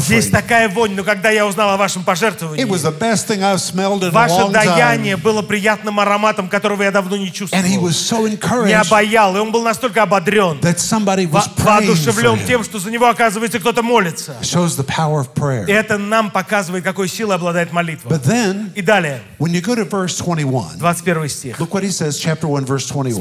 Здесь 0.00 0.28
такая 0.28 0.68
вонь, 0.68 0.94
но 0.94 1.04
когда 1.04 1.30
я 1.30 1.46
узнал 1.46 1.70
о 1.70 1.76
вашем 1.76 2.04
пожертвовании, 2.04 2.64
ваше 4.10 4.48
даяние 4.50 5.16
было 5.16 5.42
приятным 5.42 6.00
ароматом, 6.00 6.48
которого 6.48 6.82
я 6.82 6.90
давно 6.90 7.16
не 7.16 7.32
чувствовал. 7.32 7.64
encouraged 8.26 8.72
обаял, 8.74 9.36
и 9.36 9.40
он 9.40 9.52
был 9.52 9.62
настолько 9.62 10.02
ободрен, 10.02 10.60
воодушевлен 10.60 12.46
тем, 12.46 12.64
что 12.64 12.78
за 12.78 12.90
него, 12.90 13.08
оказывается, 13.08 13.58
кто-то 13.58 13.82
молится. 13.82 14.36
Это 15.68 15.98
нам 15.98 16.30
показывает, 16.30 16.84
какой 16.84 17.08
силой 17.08 17.36
обладает 17.36 17.72
молитва. 17.72 18.20
И 18.74 18.82
далее, 18.82 19.22
when 19.38 19.52
you 19.52 19.60
go 19.60 19.74
to 19.74 19.84
verse 19.84 20.16
21, 20.18 20.78
21 20.78 21.28
стих. 21.28 21.60
look 21.60 21.72
what 21.72 21.82
he 21.82 21.90
says, 21.90 22.18
chapter 22.18 22.46
1, 22.46 22.64
verse 22.64 22.86
21. 22.86 23.20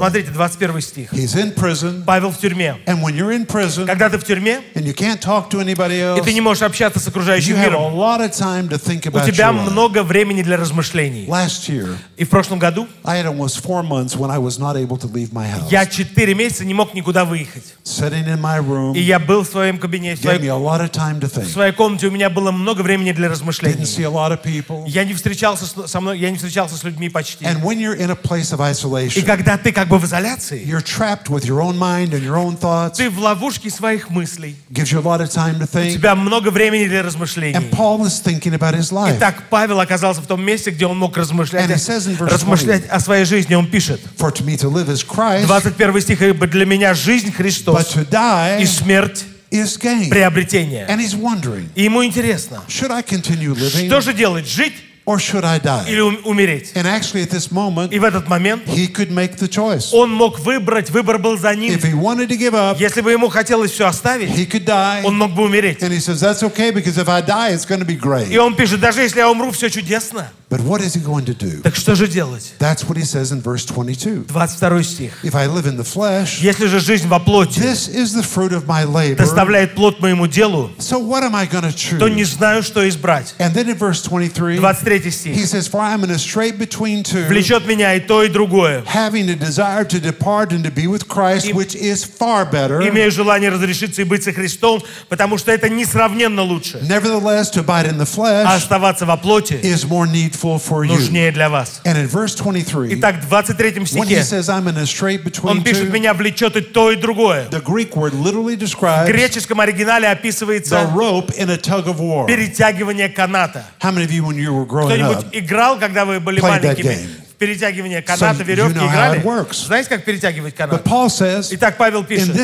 Смотрите, 0.66 0.76
21 0.76 0.82
стих. 0.82 1.14
He's 1.14 1.36
in 1.36 1.54
prison, 1.54 2.04
Павел 2.06 2.32
в 2.32 2.38
тюрьме. 2.38 2.78
and 2.86 3.02
when 3.02 3.16
you're 3.16 3.32
in 3.32 3.46
prison 3.46 3.86
Когда 3.86 4.10
ты 4.10 4.18
в 4.18 4.24
тюрьме, 4.24 4.62
and 4.76 4.84
you 4.86 4.94
can't 4.94 5.20
talk 5.22 5.50
to 5.50 5.60
anybody 5.62 5.96
и 5.96 6.00
else, 6.20 6.24
ты 6.24 6.34
не 6.34 6.42
можешь 6.42 6.64
общаться 6.64 7.00
с 7.00 7.06
you 7.06 7.10
окружающим 7.10 7.56
have 7.56 7.68
a 7.68 7.70
миром, 7.70 7.94
lot 7.96 8.20
of 8.22 8.32
time 8.32 8.68
to 8.70 8.78
think 8.78 9.06
у 9.06 9.10
about 9.12 9.26
тебя 9.26 9.50
your 9.50 9.54
life. 9.66 9.72
много 9.72 10.04
времени 10.04 10.42
для 10.44 10.58
размышлений. 10.58 11.26
Last 11.28 11.70
year, 11.70 11.96
И 12.18 12.24
в 12.26 12.30
прошлом 12.30 12.60
году 12.60 12.88
I 13.04 13.22
had 13.22 13.26
almost 13.28 13.62
four 13.64 13.84
months 13.84 14.16
when 14.16 14.30
I 14.32 14.38
was 14.40 14.58
not 14.60 14.76
able 14.76 14.98
to 15.00 15.08
leave 15.12 15.32
my 15.32 15.48
house. 15.50 15.70
я 15.72 15.86
4 15.86 16.34
месяца 16.34 16.66
не 16.66 16.74
мог 16.74 16.94
никуда 16.94 17.26
выехать. 17.26 17.64
Sitting 17.84 18.26
in 18.28 18.42
my 18.42 18.60
room 18.60 18.96
И 18.96 19.00
я 19.02 19.20
был 19.20 19.44
в 19.44 19.48
своем 19.48 19.78
кабинете, 19.78 20.22
в 20.22 20.26
gave 20.26 20.38
своей, 20.38 20.50
me 20.50 20.50
a 20.50 20.58
lot 20.60 20.82
of 20.82 20.92
time 20.92 21.20
to 21.20 21.28
в 21.30 21.38
think. 21.38 21.46
своей 21.52 21.72
комнате, 21.74 22.08
у 22.08 22.12
меня 22.12 22.30
было 22.30 22.52
много 22.52 22.82
времени 22.82 23.12
для 23.12 23.28
Didn't 23.28 23.32
размышлений. 23.32 23.84
see 23.84 24.04
a 24.04 24.10
lot 24.10 24.32
of 24.32 24.42
people. 24.44 24.84
Я 24.88 25.04
не 25.04 25.14
встречался 25.14 25.66
с, 25.66 25.88
со 25.88 26.00
мной, 26.02 26.20
я 26.20 26.30
не 26.32 26.38
встречался 26.38 26.76
с 26.76 26.84
людьми 26.84 27.10
почти. 27.10 27.46
And 27.46 27.62
when 27.62 27.80
you're 27.80 27.96
in 27.98 28.10
a 28.12 28.16
place 28.16 28.52
of 28.52 28.60
И 28.60 28.72
isolation, 28.72 29.24
когда 29.24 29.58
ты 29.58 29.72
как 29.72 29.88
бы 29.88 29.98
в 30.00 30.06
изоляции, 30.06 30.55
позиции. 30.56 30.66
You're 30.68 30.82
trapped 30.82 31.30
with 31.30 31.46
your 31.46 31.62
own 31.62 31.78
mind 31.78 32.14
and 32.14 32.24
your 32.24 32.38
own 32.38 32.56
thoughts. 32.58 32.98
Ты 32.98 33.10
в 33.10 33.20
ловушке 33.20 33.70
своих 33.70 34.10
мыслей. 34.10 34.56
Gives 34.72 34.92
you 34.92 35.00
a 35.00 35.02
lot 35.02 35.22
of 35.22 35.30
time 35.32 35.60
to 35.60 35.64
У 35.64 35.68
think. 35.68 35.94
тебя 35.94 36.16
много 36.16 36.50
времени 36.50 36.88
для 36.88 37.04
размышлений. 37.04 37.56
And 37.56 37.70
Paul 37.72 38.06
is 38.06 38.20
thinking 38.20 38.54
about 38.54 38.74
his 38.76 38.92
life. 38.92 39.16
Итак, 39.18 39.44
Павел 39.50 39.80
оказался 39.80 40.22
в 40.22 40.28
том 40.28 40.44
месте, 40.44 40.72
где 40.72 40.86
он 40.86 40.98
мог 40.98 41.16
размышлять, 41.18 41.70
And 41.70 41.74
he 41.74 41.78
says 41.78 42.08
in 42.08 42.18
verse 42.18 42.32
размышлять 42.32 42.88
о 42.90 43.00
своей 43.00 43.26
жизни. 43.26 43.56
Он 43.56 43.68
пишет, 43.70 44.02
For 44.18 44.32
to 44.32 44.44
me 44.46 44.58
to 44.58 44.70
live 44.70 44.90
is 44.90 45.04
Christ, 45.04 45.46
21 45.48 46.02
стих, 46.02 46.22
«Ибо 46.22 46.48
для 46.48 46.66
меня 46.66 46.94
жизнь 46.94 47.30
but 47.30 47.36
Христос 47.36 47.96
to 47.96 48.06
die 48.10 48.62
и 48.62 48.66
смерть 48.66 49.24
is 49.52 49.78
gain. 49.80 50.10
приобретение». 50.10 50.86
And 50.88 51.00
he's 51.00 51.16
wondering, 51.16 51.70
И 51.76 51.84
ему 51.84 52.04
интересно, 52.04 52.62
should 52.68 52.92
I 52.92 53.02
continue 53.02 53.54
living 53.54 53.88
что 53.88 54.02
же 54.02 54.14
делать, 54.14 54.48
жить 54.48 54.74
or 55.06 55.20
should 55.20 55.44
I 55.46 55.60
die? 55.60 55.86
или 55.88 56.00
ум- 56.02 56.20
умереть? 56.26 56.72
And 56.76 56.86
actually, 56.88 57.22
at 57.24 57.30
this 57.30 57.52
moment, 57.52 57.94
И 57.94 58.00
в 58.00 58.04
этот 58.04 58.28
момент 58.28 58.64
he 58.68 58.88
could 58.88 59.12
make 59.12 59.38
the 59.38 59.48
choice. 59.48 59.90
он 59.94 60.12
мог 60.12 60.40
выбрать, 60.40 60.90
выбор 60.90 61.18
был 61.20 61.38
за 61.38 61.56
ним. 61.56 61.74
If 61.74 61.84
he 61.84 61.94
wanted 61.94 62.28
to 62.30 62.38
give 62.38 62.54
up, 62.56 62.80
Если 62.80 63.02
бы 63.02 63.12
ему 63.12 63.30
хотелось 63.30 63.72
все 63.72 63.86
оставить, 63.88 64.30
he 64.30 64.46
could 64.50 64.66
die. 64.66 65.04
он 65.04 65.18
мог 65.18 65.34
бы 65.34 65.44
умереть. 65.44 65.82
And 65.82 65.92
he 65.92 66.00
says, 66.00 66.20
That's 66.22 66.44
okay 66.44 66.72
because 66.72 66.98
if 66.98 67.08
I 67.08 67.22
die, 67.22 67.52
it's 67.54 67.66
going 67.66 67.80
to 67.80 67.86
be 67.86 67.94
И 67.94 67.98
great. 67.98 68.38
он 68.38 68.56
пишет, 68.56 68.80
даже 68.80 69.02
если 69.02 69.20
я 69.20 69.30
умру, 69.30 69.52
все 69.52 69.70
чудесно. 69.70 70.30
But 70.48 70.62
what 70.62 70.80
is 70.80 70.94
he 70.94 71.02
going 71.02 71.26
to 71.26 71.34
do? 71.34 71.62
Так 71.64 71.76
что 71.76 71.96
же 71.96 72.08
делать? 72.08 72.54
That's 72.60 72.84
what 72.88 72.98
he 72.98 73.04
says 73.04 73.32
in 73.32 73.42
verse 73.42 73.66
22. 73.66 74.26
22 74.28 74.84
стих. 74.84 75.12
If 75.24 75.34
I 75.36 75.48
live 75.48 75.66
in 75.66 75.76
the 75.76 75.84
flesh, 75.84 76.40
Если 76.40 76.68
же 76.68 76.80
жизнь 76.80 77.08
во 77.08 77.20
плоти 77.20 77.60
this 77.60 77.88
is 77.90 78.14
the 78.14 78.22
fruit 78.24 78.54
of 78.54 78.68
my 78.68 78.84
labor. 78.86 79.16
доставляет 79.18 79.74
плод 79.76 80.00
моему 80.00 80.28
делу, 80.28 80.72
So 80.78 81.00
what 81.00 81.24
am 81.24 81.34
I 81.36 81.48
going 81.48 81.64
to 81.64 81.98
то 82.00 82.08
не 82.08 82.22
choose? 82.24 82.38
знаю, 82.38 82.62
что 82.64 82.88
избрать. 82.88 83.34
And 83.40 83.54
then 83.56 83.68
in 83.70 83.76
verse 83.78 84.04
23, 84.04 84.58
23 84.58 84.95
he 85.04 85.12
стих. 85.12 85.46
says, 85.48 85.68
For 85.68 85.80
I'm 85.82 86.04
in 86.04 86.12
a 86.12 86.18
strait 86.18 86.58
between 86.58 87.04
two, 87.04 87.28
Влечет 87.28 87.66
меня 87.66 87.94
и 87.96 88.00
то, 88.00 88.24
и 88.24 88.30
другое. 88.30 88.84
having 88.86 89.30
a 89.30 89.36
desire 89.36 89.84
to 89.86 90.00
depart 90.00 90.52
and 90.52 90.64
to 90.64 90.72
be 90.72 90.88
with 90.88 91.08
Christ, 91.08 91.54
which 91.54 91.76
is 91.76 92.04
far 92.04 92.46
better. 92.46 92.80
Имею 92.88 93.12
желание 93.12 93.50
разрешиться 93.50 94.02
и 94.02 94.06
быть 94.06 94.24
со 94.24 94.32
Христом, 94.32 94.82
потому 95.10 95.38
что 95.38 95.52
это 95.52 95.70
несравненно 95.70 96.42
лучше. 96.44 96.80
Nevertheless, 96.88 97.50
to 97.52 97.62
abide 97.64 97.88
in 97.88 97.98
the 97.98 98.04
А 98.04 98.06
flesh 98.06 98.56
оставаться 98.56 99.06
во 99.06 99.18
плоти 99.18 99.54
is 99.62 99.86
more 99.86 100.06
needful 100.08 100.60
for 100.60 100.84
you. 100.86 100.94
нужнее 100.96 101.32
для 101.32 101.50
вас. 101.50 101.82
And 101.84 101.98
in 101.98 102.08
verse 102.08 102.36
23, 102.36 102.94
Итак, 103.00 103.16
в 103.24 103.28
23 103.28 103.72
when 103.72 104.08
he 104.08 104.16
стихе 104.16 104.24
says, 104.24 104.50
I'm 104.50 104.68
in 104.68 104.78
a 104.78 104.86
strait 104.86 105.22
он 105.44 105.60
between 105.60 105.64
пишет, 105.64 105.90
two, 105.90 105.92
меня 105.92 106.14
влечет 106.14 106.56
и 106.56 106.62
то, 106.62 106.92
и 106.92 106.96
другое. 106.96 107.48
the 107.50 107.62
Greek 107.62 107.96
word 107.96 108.14
literally 108.14 108.56
В 108.56 108.60
describes 108.60 109.08
греческом 109.08 109.60
оригинале 109.60 110.08
the 110.08 110.12
описывается 110.12 110.90
rope 110.96 111.32
in 111.38 111.50
a 111.50 111.58
tug 111.58 111.88
of 111.88 112.00
war. 112.00 112.28
перетягивание 112.28 113.10
каната. 113.10 113.66
How 113.82 113.92
many 113.92 114.06
of 114.06 114.12
you, 114.12 114.24
when 114.24 114.36
you 114.38 114.54
were 114.54 114.66
growing 114.66 114.85
Кто-нибудь 114.86 115.26
играл, 115.32 115.80
когда 115.80 116.06
вы 116.06 116.20
были 116.20 116.40
маленькими, 116.40 116.98
перетягивание 117.38 118.02
каната, 118.02 118.42
you 118.44 118.46
веревки 118.46 118.78
know 118.80 118.88
how 118.88 118.92
играли? 118.92 119.20
Знаете, 119.66 119.90
как 119.90 120.04
перетягивать 120.06 120.56
канат? 120.56 120.84
says, 121.08 121.48
Итак, 121.52 121.78
Павел 121.78 122.04
пишет, 122.04 122.36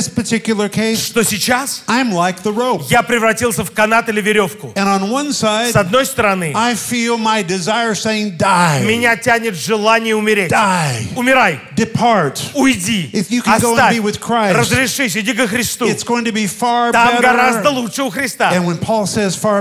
case, 0.71 0.97
что 0.97 1.23
сейчас 1.23 1.83
like 1.87 2.41
я 2.89 3.03
превратился 3.03 3.63
в 3.63 3.71
канат 3.71 4.09
или 4.09 4.21
веревку. 4.21 4.73
Side, 5.31 5.71
С 5.71 5.75
одной 5.75 6.05
стороны, 6.05 6.51
saying, 7.93 8.37
меня 8.85 9.15
тянет 9.15 9.55
желание 9.55 10.15
умереть. 10.15 10.51
die, 10.51 11.07
Умирай, 11.15 11.59
depart. 11.75 12.39
уйди, 12.53 13.09
you 13.29 13.41
оставь, 13.45 13.95
Christ, 14.19 14.53
разрешись, 14.53 15.15
иди 15.15 15.33
ко 15.33 15.47
Христу. 15.47 15.87
Там 16.91 17.21
гораздо 17.21 17.69
better. 17.69 17.73
лучше 17.73 18.03
у 18.03 18.09
Христа. 18.09 18.51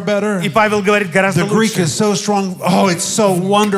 Better, 0.05 0.45
И 0.45 0.49
Павел 0.49 0.83
говорит 0.83 1.11
гораздо 1.11 1.45
лучше. 1.45 1.55
so 1.83 2.15
strong. 2.15 2.57
Oh, 2.61 2.89
so 2.97 3.31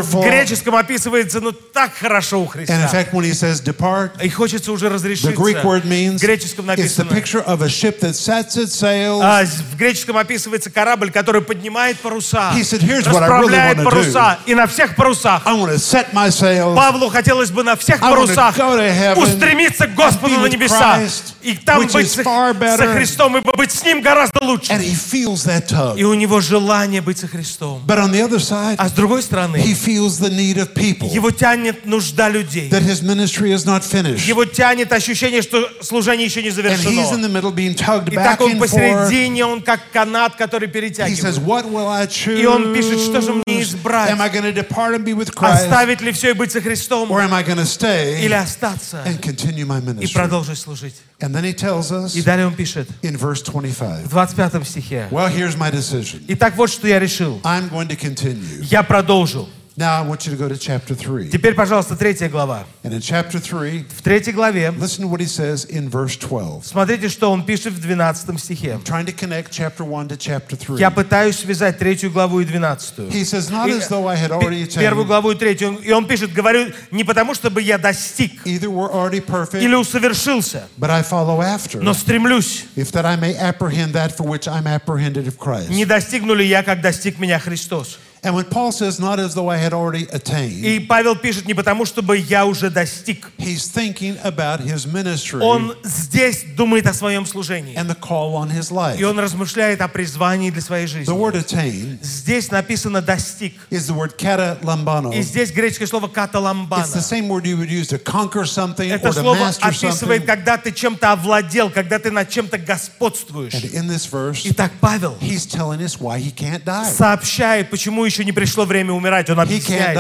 В 0.03 0.23
греческом 0.23 0.77
описывается, 0.77 1.41
ну 1.43 1.53
так 1.53 1.93
хорошо 1.95 2.41
у 2.41 2.45
And 2.47 2.49
in 2.61 2.67
Христа. 2.67 2.89
fact, 2.89 3.13
when 3.13 3.25
he 3.25 3.33
says 3.35 3.61
depart, 3.61 4.13
И 4.23 4.29
хочется 4.31 4.73
уже 4.73 4.87
the 4.87 4.91
разрешиться. 4.95 5.33
Greek 5.33 5.63
word 5.65 5.83
В 5.83 5.87
means 5.89 6.21
греческом 6.21 6.71
it's 6.71 6.77
the 6.97 7.05
написано. 7.05 7.11
picture 7.11 7.43
of 7.45 7.61
a 7.63 7.69
ship 7.69 8.01
that 8.01 8.15
sets 8.15 8.57
its 8.57 8.73
sails. 8.75 9.21
А, 9.23 9.45
в 9.45 9.77
греческом 9.77 10.17
описывается 10.17 10.71
корабль, 10.71 11.11
который 11.11 11.43
поднимает 11.43 11.99
паруса, 11.99 12.53
He 12.57 12.63
said, 12.63 12.81
"Here's 12.81 13.07
what 13.07 13.23
I 13.23 13.29
really 13.29 13.49
расправляет 13.49 13.79
wanna 13.79 13.85
паруса, 13.85 14.39
и 14.47 14.55
на 14.55 14.67
всех 14.67 14.95
парусах. 14.97 15.43
I 15.47 15.53
want 15.55 15.73
to 15.73 15.79
set 15.79 16.13
my 16.15 16.29
sails. 16.31 16.77
Павлу 16.77 17.09
хотелось 17.11 17.51
бы 17.51 17.63
на 17.65 17.75
всех 17.77 18.01
I 18.03 18.11
wanna 18.13 18.27
парусах 18.27 18.57
go 18.57 18.77
to 18.77 18.89
heaven 18.97 19.19
устремиться 19.23 19.87
к 19.89 19.95
Господу 19.95 20.35
and 20.35 20.39
be 20.39 20.41
на 20.41 20.47
with 20.47 20.53
небеса. 20.53 20.99
Christ, 21.01 21.35
И 21.43 21.55
там 21.57 21.81
which 21.83 21.93
быть 21.93 22.07
is 22.07 22.15
со, 22.15 22.23
far 22.23 22.55
better. 22.57 22.77
со 22.79 22.93
Христом, 22.95 23.37
и 23.37 23.41
быть 23.57 23.73
с 23.73 23.83
Ним 23.85 24.01
гораздо 24.01 24.45
лучше. 24.45 24.73
And 24.73 24.81
he 24.81 24.95
feels 24.95 25.45
that 25.47 25.67
tug. 25.69 25.99
И 25.99 26.05
у 26.05 26.15
него 26.15 26.41
желание 26.41 27.01
быть 27.01 27.19
со 27.19 27.27
Христом. 27.27 27.83
But 27.85 27.99
on 27.99 28.13
the 28.13 28.21
other 28.23 28.39
side, 28.39 28.77
А 28.79 28.89
с 28.89 28.93
другой 28.93 29.23
стороны, 29.25 29.57
he 29.57 29.75
feels 29.75 30.21
the 30.21 30.31
need 30.31 30.59
of 30.59 30.73
people, 30.75 31.13
его 31.13 31.32
тянет 31.33 31.87
нужда 31.87 32.29
людей. 32.29 32.69
that 32.71 32.83
his 32.83 33.03
ministry 33.03 33.53
is 33.53 33.65
not 33.65 33.83
finished. 33.83 34.27
Его 34.27 34.45
тянет 34.45 34.93
ощущение, 34.93 35.43
что 35.43 35.69
служение 35.81 36.27
еще 36.27 36.43
не 36.43 36.49
And 36.51 36.55
he's 36.55 36.75
in 36.75 36.83
завершено. 36.83 37.27
the 37.27 37.29
middle 37.29 37.53
being 37.53 37.75
tugged 37.75 38.13
И 38.13 38.15
так 38.17 38.41
он 38.41 38.59
посередине, 38.59 39.45
он 39.45 39.63
как 39.63 39.81
канат, 39.93 40.37
который 40.37 40.69
He 40.69 40.73
says, 40.73 40.73
перетягивает. 40.73 41.39
What 41.39 41.65
will 41.71 41.89
I 41.89 42.07
choose? 42.07 42.41
И 42.41 42.47
он 42.47 42.73
пишет, 42.75 43.01
что 43.01 43.21
же 43.21 43.33
мне 43.47 43.63
избрать? 43.63 44.11
Am 44.11 44.21
I 44.21 44.29
going 44.29 44.43
to 44.45 44.53
depart 44.53 44.95
and 44.95 45.05
be 45.05 45.15
with 45.15 45.35
Christ? 45.35 45.65
Оставить 45.65 46.01
ли 46.01 46.13
все 46.13 46.31
и 46.31 46.33
быть 46.35 46.53
со 46.53 46.61
Христом? 46.61 47.11
Or 47.11 47.21
am 47.21 47.33
I 47.33 47.43
going 47.43 47.59
to 47.59 47.67
stay 47.67 48.23
Или 48.25 48.35
остаться 48.35 49.03
and 49.07 49.21
continue 49.21 49.65
my 49.67 49.79
и 49.79 49.83
ministry? 49.83 50.15
продолжить 50.15 50.59
служить? 50.59 50.95
And 51.21 51.35
then 51.35 51.45
he 51.45 51.55
tells 51.55 51.93
us 51.93 52.15
И 52.17 52.23
далее 52.23 52.47
он 52.47 52.55
пишет 52.55 52.89
in 53.03 53.17
verse 53.17 53.43
25, 53.45 54.07
в 54.07 54.09
25 54.11 54.67
стихе. 54.67 55.09
Well, 55.11 55.29
here's 55.29 55.57
my 55.57 55.71
decision. 55.71 56.23
Итак, 56.29 56.55
вот 56.57 56.71
что 56.71 56.87
я 56.89 56.99
решил. 56.99 57.41
I'm 57.45 57.71
going 57.71 57.89
to 57.89 57.97
continue. 57.97 58.63
Я 58.63 58.83
продолжу. 58.83 59.49
Now 59.75 60.03
I 60.03 60.07
want 60.07 60.27
you 60.27 60.33
to 60.33 60.37
go 60.37 60.49
to 60.49 60.59
chapter 60.59 60.95
3. 60.95 61.31
Теперь, 61.31 61.55
пожалуйста, 61.55 61.97
третья 61.97 62.29
глава. 62.29 62.65
And 62.83 62.93
in 62.93 63.01
chapter 63.01 63.41
3, 63.41 63.87
В 63.89 64.03
третьей 64.03 64.33
главе 64.35 64.69
listen 64.79 65.01
to 65.03 65.09
what 65.09 65.21
he 65.21 65.27
says 65.27 65.65
in 65.65 65.89
verse 65.89 66.15
12. 66.19 66.67
смотрите, 66.67 67.09
что 67.09 67.31
он 67.33 67.47
пишет 67.47 67.73
в 67.73 67.81
12 67.81 68.39
стихе. 68.39 68.79
Trying 68.85 69.07
to 69.07 69.13
connect 69.15 69.51
chapter 69.51 69.83
1 69.83 70.09
to 70.09 70.17
chapter 70.19 70.57
3. 70.57 70.79
Я 70.79 70.91
пытаюсь 70.91 71.37
связать 71.39 71.79
третью 71.79 72.11
главу 72.11 72.41
и 72.41 72.45
двенадцатую. 72.45 73.09
He 73.09 73.23
says, 73.25 73.51
Not 73.51 73.69
И 73.69 73.73
as 73.73 73.89
though 73.89 74.07
I 74.07 74.15
had 74.17 74.31
already 74.31 74.67
пе- 74.67 74.81
Первую 74.81 75.07
главу 75.07 75.31
и 75.31 75.37
третью. 75.37 75.79
И 75.83 75.91
он 75.91 76.07
пишет, 76.07 76.35
говорю, 76.35 76.71
не 76.91 77.03
потому, 77.05 77.33
чтобы 77.35 77.63
я 77.63 77.79
достиг 77.79 78.47
either 78.47 78.69
were 78.69 78.93
already 78.93 79.25
perfect, 79.25 79.63
или 79.63 79.75
усовершился, 79.75 80.69
but 80.79 80.91
I 80.91 81.01
follow 81.03 81.41
after, 81.41 81.81
но 81.81 81.95
стремлюсь. 81.95 82.67
if 82.77 82.93
that 82.93 83.07
I 83.07 83.17
may 83.17 83.35
apprehend 83.39 83.95
that 83.95 84.15
for 84.15 84.25
which 84.27 84.47
I'm 84.47 84.67
apprehended 84.67 85.27
of 85.27 85.39
Christ. 85.39 85.71
Не 85.71 85.87
достигну 85.87 86.35
ли 86.35 86.47
я, 86.47 86.63
как 86.63 86.83
достиг 86.83 87.19
меня 87.19 87.39
Христос? 87.39 87.99
And 88.25 88.37
when 88.37 88.45
Paul 88.45 88.71
says, 88.71 89.01
Not 89.01 89.19
as 89.19 89.35
though 89.35 89.49
I 89.49 89.57
had 89.57 89.73
already 89.73 90.07
attained, 90.13 90.65
И 90.65 90.79
Павел 90.79 91.17
пишет 91.17 91.45
не 91.47 91.55
потому, 91.55 91.85
чтобы 91.85 92.17
я 92.19 92.47
уже 92.47 92.71
достиг. 92.71 93.27
he's 93.37 93.67
thinking 93.67 94.17
about 94.23 94.61
his 94.61 94.87
ministry 94.87 95.41
Он 95.43 95.75
здесь 95.83 96.45
думает 96.57 96.87
о 96.87 96.95
своем 96.95 97.27
служении. 97.27 97.75
and 97.75 97.89
the 97.91 97.97
call 97.99 98.37
on 98.37 98.49
his 98.49 98.71
life. 98.71 98.97
И 98.97 99.03
он 99.03 99.19
размышляет 99.19 99.81
о 99.81 99.89
призвании 99.89 100.51
для 100.51 100.63
своей 100.63 100.87
The 100.87 100.89
жизни. 101.05 101.13
word 101.13 101.35
attain 101.35 101.99
Здесь 102.01 102.49
написано 102.53 103.03
«достиг». 103.03 103.55
is 103.71 103.89
the 103.89 103.93
word 103.95 104.17
kata 104.17 104.57
lambano. 104.63 105.13
И 105.13 105.21
здесь 105.23 105.51
греческое 105.51 105.89
слово 105.89 106.07
It's 106.07 106.11
the 106.11 106.15
«каталамбана». 106.15 106.85
same 107.03 107.27
word 107.27 107.45
you 107.45 107.57
would 107.57 107.71
use 107.71 107.89
to 107.89 107.99
conquer 107.99 108.45
something 108.47 108.89
Это 108.89 109.09
to 109.09 109.15
слово 109.15 109.35
master 109.37 109.65
описывает, 109.69 110.23
something. 110.23 110.27
когда 110.27 110.57
ты 110.59 110.71
чем-то 110.71 111.11
овладел, 111.11 111.71
когда 111.71 111.99
ты 111.99 112.13
над 112.13 112.31
чем-то 112.31 112.57
господствуешь. 112.59 113.53
And 113.55 113.65
in 113.75 113.89
this 113.89 114.07
verse, 114.07 114.43
Итак, 114.45 114.71
Павел 114.81 115.17
he's 115.21 115.45
telling 115.45 115.81
us 115.83 115.99
why 116.01 116.21
he 116.21 116.31
can't 116.31 116.65
die. 116.65 116.89
сообщает, 116.89 117.69
почему 117.69 118.05
еще 118.13 118.25
не 118.25 118.33
пришло 118.33 118.65
время 118.65 118.93
умирать. 118.93 119.31
Он 119.31 119.41
объясняет. 119.41 119.97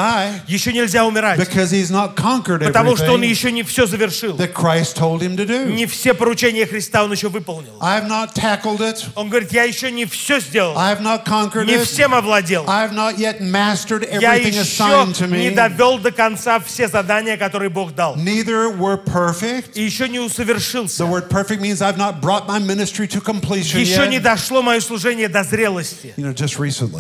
Еще 0.47 0.73
нельзя 0.73 1.04
умирать, 1.07 1.38
потому 2.66 2.97
что 2.97 3.12
он 3.12 3.23
еще 3.23 3.50
не 3.50 3.62
все 3.62 3.87
завершил. 3.87 4.37
Не 5.66 5.87
все 5.87 6.14
поручения 6.14 6.66
Христа 6.66 7.04
он 7.04 7.12
еще 7.12 7.28
выполнил. 7.28 7.73
Он 9.14 9.28
говорит, 9.28 9.52
я 9.52 9.64
еще 9.64 9.90
не 9.90 10.04
все 10.04 10.40
сделал, 10.40 10.75
не 11.66 11.78
всем 11.85 12.14
овладел. 12.14 12.64
Я 14.21 14.35
еще 14.61 14.64
не 15.38 15.50
довел 15.54 15.99
до 15.99 16.11
конца 16.12 16.61
все 16.61 16.88
задания, 16.88 17.37
которые 17.37 17.71
Бог 17.71 17.95
дал. 17.95 18.16
И 19.75 19.83
еще 19.83 20.09
не 20.09 20.19
усовершился. 20.21 21.04
Еще 23.81 24.09
не 24.09 24.19
дошло 24.19 24.62
мое 24.62 24.81
служение 24.81 25.28
до 25.28 25.42
зрелости. 25.45 26.14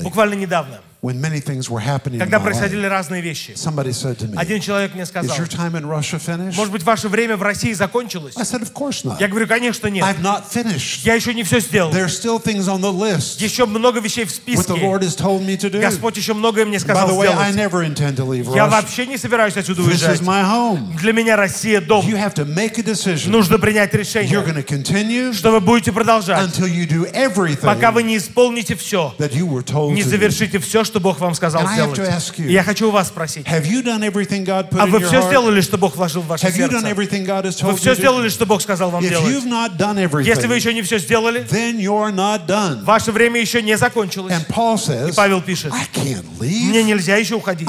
Буквально 0.04 0.34
недавно, 0.34 0.80
when 1.02 1.20
many 1.20 1.40
things 1.40 1.68
were 1.68 1.80
happening 1.80 2.14
in 2.14 2.20
когда 2.20 2.38
происходили 2.38 2.86
разные 2.86 3.20
вещи. 3.20 3.54
somebody 3.56 3.90
said 3.92 4.16
to 4.18 4.28
me, 4.28 4.36
Один 4.36 4.60
человек 4.60 4.94
мне 4.94 5.02
is 5.02 5.06
сказал, 5.08 5.36
your 5.36 5.48
time 5.48 5.74
in 5.74 5.84
Russia 5.84 6.16
finished? 6.20 6.56
может 6.56 6.72
быть, 6.72 6.84
ваше 6.84 7.08
время 7.08 7.36
в 7.36 7.42
России 7.42 7.72
закончилось? 7.72 8.36
I 8.36 8.42
said, 8.44 8.62
of 8.62 8.72
course 8.72 9.04
not. 9.04 9.16
Я 9.20 9.26
говорю, 9.26 9.48
конечно, 9.48 9.88
нет. 9.88 10.04
I've 10.04 10.22
not 10.22 10.44
finished. 10.48 11.00
Я 11.04 11.14
еще 11.14 11.34
не 11.34 11.42
все 11.42 11.58
сделал. 11.58 11.90
There's 11.90 12.16
still 12.16 12.38
things 12.40 12.68
on 12.68 12.80
the 12.80 12.92
list. 12.92 13.42
Еще 13.42 13.66
много 13.66 13.98
вещей 13.98 14.24
в 14.24 14.28
What 14.28 14.30
the 14.30 14.54
списке. 14.54 14.72
Lord 14.74 15.02
has 15.02 15.16
told 15.16 15.44
me 15.44 15.56
to 15.56 15.68
do. 15.68 15.80
Господь 15.80 16.16
еще 16.16 16.34
многое 16.34 16.64
мне 16.66 16.76
By 16.76 16.80
сказал 16.80 17.08
the 17.08 17.16
way, 17.18 17.26
I 17.26 17.50
сделать. 17.50 17.72
never 17.72 17.82
intend 17.84 18.16
to 18.16 18.24
leave 18.24 18.44
Я 18.54 18.66
Russia. 18.66 18.70
вообще 18.70 19.06
не 19.06 19.18
собираюсь 19.18 19.56
отсюда 19.56 19.82
This 19.82 19.86
уезжать. 19.88 20.20
is 20.20 20.22
my 20.24 20.44
home. 20.44 20.96
Для 21.00 21.12
меня 21.12 21.34
Россия 21.34 21.80
дом. 21.80 22.06
You 22.06 22.16
have 22.16 22.34
to 22.34 22.44
make 22.46 22.78
a 22.78 22.82
decision. 22.82 23.30
Нужно 23.30 23.58
принять 23.58 23.92
You're 23.92 23.98
решение, 23.98 24.38
going 24.38 24.54
to 24.54 24.64
continue 24.64 25.32
что 25.32 25.50
вы 25.50 25.60
будете 25.60 25.90
продолжать, 25.90 26.38
until 26.40 26.66
you 26.68 26.86
do 26.86 27.10
everything 27.12 27.66
пока 27.66 27.90
вы 27.90 28.04
не 28.04 28.16
исполните 28.18 28.76
все, 28.76 29.12
that 29.18 29.32
you 29.32 29.48
were 29.48 29.64
told 29.64 29.92
не 29.94 30.04
завершите 30.04 30.60
все, 30.60 30.84
что 30.84 30.91
что 30.92 31.00
Бог 31.00 31.20
вам 31.20 31.34
сказал 31.34 31.62
сделать. 31.72 31.98
И 32.38 32.52
я 32.52 32.62
хочу 32.62 32.88
у 32.88 32.90
вас 32.90 33.08
спросить. 33.08 33.46
А 33.48 34.86
вы 34.86 35.00
все 35.00 35.22
сделали, 35.22 35.60
что 35.62 35.78
Бог 35.78 35.96
вложил 35.96 36.20
в 36.20 36.26
ваше 36.26 36.46
сердце? 36.52 36.76
Вы 37.62 37.76
все 37.76 37.94
сделали, 37.94 38.28
что 38.28 38.44
Бог 38.44 38.60
сказал 38.60 38.90
вам 38.90 39.02
делать? 39.02 39.26
Если 40.26 40.46
вы 40.46 40.56
еще 40.56 40.74
не 40.74 40.82
все 40.82 40.98
сделали, 40.98 41.46
ваше 42.84 43.10
время 43.12 43.40
еще 43.40 43.62
не 43.62 43.76
закончилось. 43.78 44.34
Says, 44.76 45.14
Павел 45.14 45.40
пишет, 45.40 45.72
мне 46.68 46.82
нельзя 46.82 47.16
еще 47.16 47.36
уходить. 47.36 47.66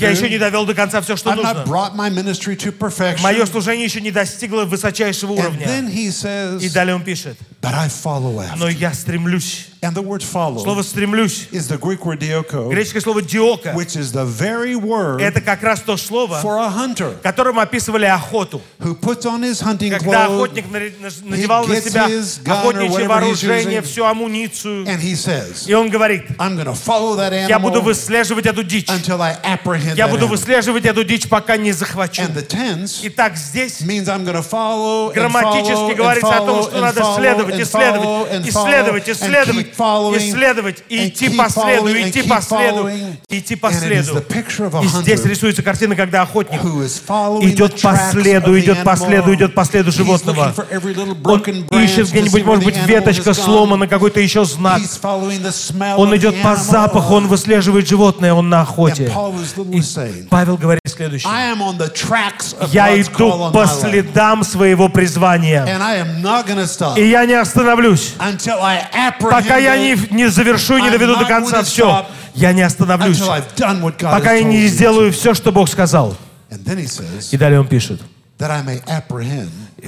Я 0.00 0.10
еще 0.10 0.28
не 0.30 0.38
довел 0.38 0.64
до 0.66 0.74
конца 0.74 1.00
все, 1.00 1.16
что 1.16 1.30
нужно. 1.34 1.64
Мое 3.22 3.44
служение 3.46 3.84
еще 3.84 4.00
не 4.00 4.12
достигло 4.12 4.64
высочайшего 4.64 5.32
уровня. 5.32 5.66
И 6.60 6.68
далее 6.68 6.94
он 6.94 7.02
пишет, 7.02 7.36
но 8.56 8.68
я 8.68 8.92
стремлюсь. 8.94 9.68
And 9.86 9.94
the 9.94 10.02
word 10.02 10.20
follow 10.20 10.60
Слово 10.60 10.82
«стремлюсь», 10.82 11.46
is 11.52 11.68
the 11.68 11.78
Greek 11.78 12.04
word 12.04 12.18
dioko, 12.18 12.68
греческое 12.68 13.00
слово 13.00 13.22
«диока», 13.22 13.72
which 13.74 13.94
is 13.94 14.10
the 14.10 14.24
very 14.24 14.74
word 14.74 15.20
это 15.20 15.40
как 15.40 15.62
раз 15.62 15.78
то 15.80 15.96
слово, 15.96 16.40
for 16.42 16.58
a 16.58 16.68
hunter 16.68 17.14
которым 17.22 17.60
описывали 17.60 18.06
охоту. 18.06 18.60
who 18.80 18.96
puts 18.96 19.24
on 19.24 19.42
his 19.42 19.60
hunting 19.62 19.90
Когда 19.90 20.26
охотник 20.26 20.64
надевал 21.22 21.68
на 21.68 21.80
себя 21.80 22.06
охотничье 22.52 23.06
вооружение, 23.06 23.80
всю 23.80 24.04
амуницию, 24.04 24.86
and 24.86 24.98
he 25.00 25.14
says, 25.14 25.68
и 25.68 25.74
он 25.74 25.88
говорит, 25.88 26.24
I'm 26.38 26.56
to 26.56 26.74
follow 26.74 27.14
that 27.16 27.48
я 27.48 27.60
буду 27.60 27.78
animal 27.78 27.84
выслеживать 27.84 28.46
эту 28.46 28.64
дичь. 28.64 28.88
until 28.88 29.22
I 29.22 29.36
apprehend 29.44 29.96
Я 29.96 30.08
буду 30.08 30.26
animal. 30.26 30.30
выслеживать 30.30 30.84
эту 30.84 31.04
дичь, 31.04 31.28
пока 31.28 31.56
не 31.56 31.70
захвачу. 31.70 32.22
And 32.22 32.34
the 32.34 32.44
tense 32.44 32.98
Итак, 33.04 33.36
здесь 33.36 33.82
means 33.82 34.08
I'm 34.08 34.24
to 34.24 34.42
follow 34.42 35.10
and 35.10 35.14
грамматически 35.14 35.70
follow 35.70 35.90
and 35.90 35.94
говорится 35.94 36.28
о 36.34 36.38
том, 36.38 36.48
follow 36.48 36.62
что 36.70 36.76
and 36.76 36.80
надо 36.80 37.00
follow 37.02 37.16
следовать, 37.18 37.54
and 37.54 37.62
исследовать, 37.62 38.04
follow 38.04 38.30
and 38.32 38.48
исследовать, 38.48 39.04
follow 39.04 39.06
and 39.06 39.12
исследовать, 39.12 39.75
исследовать, 40.16 40.82
и 40.88 41.08
идти 41.08 41.28
по 41.28 41.48
следу, 41.48 41.88
идти 41.88 42.22
по 42.22 42.40
следу, 42.40 42.88
идти 43.28 43.56
по 43.56 43.72
следу. 43.72 44.22
И 44.82 44.86
здесь 44.86 45.24
рисуется 45.24 45.62
картина, 45.62 45.96
когда 45.96 46.22
охотник 46.22 46.60
идет 46.62 47.80
по 47.80 47.96
следу, 48.10 48.58
идет 48.58 48.84
по 48.84 48.96
следу, 48.96 49.34
идет 49.34 49.54
по 49.54 49.64
следу 49.64 49.92
животного. 49.92 50.54
Он 51.24 51.42
ищет 51.82 52.10
где-нибудь, 52.10 52.44
может 52.44 52.64
быть, 52.64 52.76
веточка 52.86 53.34
сломана, 53.34 53.86
какой-то 53.86 54.20
еще 54.20 54.44
знак. 54.44 54.80
Он 55.96 56.16
идет 56.16 56.42
по 56.42 56.56
запаху, 56.56 57.14
он 57.14 57.28
выслеживает 57.28 57.88
животное, 57.88 58.32
он 58.32 58.48
на 58.48 58.62
охоте. 58.62 59.12
Saying, 59.86 60.28
Павел 60.30 60.56
говорит 60.56 60.82
следующее. 60.86 61.30
Я 62.72 63.00
иду 63.00 63.50
по 63.52 63.66
следам 63.66 64.42
своего 64.42 64.88
призвания. 64.88 65.64
И 66.96 67.08
я 67.08 67.24
не 67.26 67.34
остановлюсь. 67.34 68.14
I 68.18 69.55
Пока 69.56 69.64
я 69.74 69.76
не, 69.78 69.96
не 70.10 70.28
завершу 70.28 70.76
и 70.76 70.82
не 70.82 70.90
доведу 70.90 71.16
до 71.16 71.24
конца 71.24 71.62
все, 71.62 72.06
я 72.34 72.52
не 72.52 72.62
остановлюсь. 72.62 73.20
Пока 73.98 74.32
я 74.32 74.42
не 74.42 74.66
сделаю 74.66 75.12
все, 75.12 75.32
что 75.34 75.50
Бог 75.52 75.68
сказал. 75.68 76.16
И 77.30 77.36
далее 77.36 77.60
он 77.60 77.66
пишет, 77.66 78.00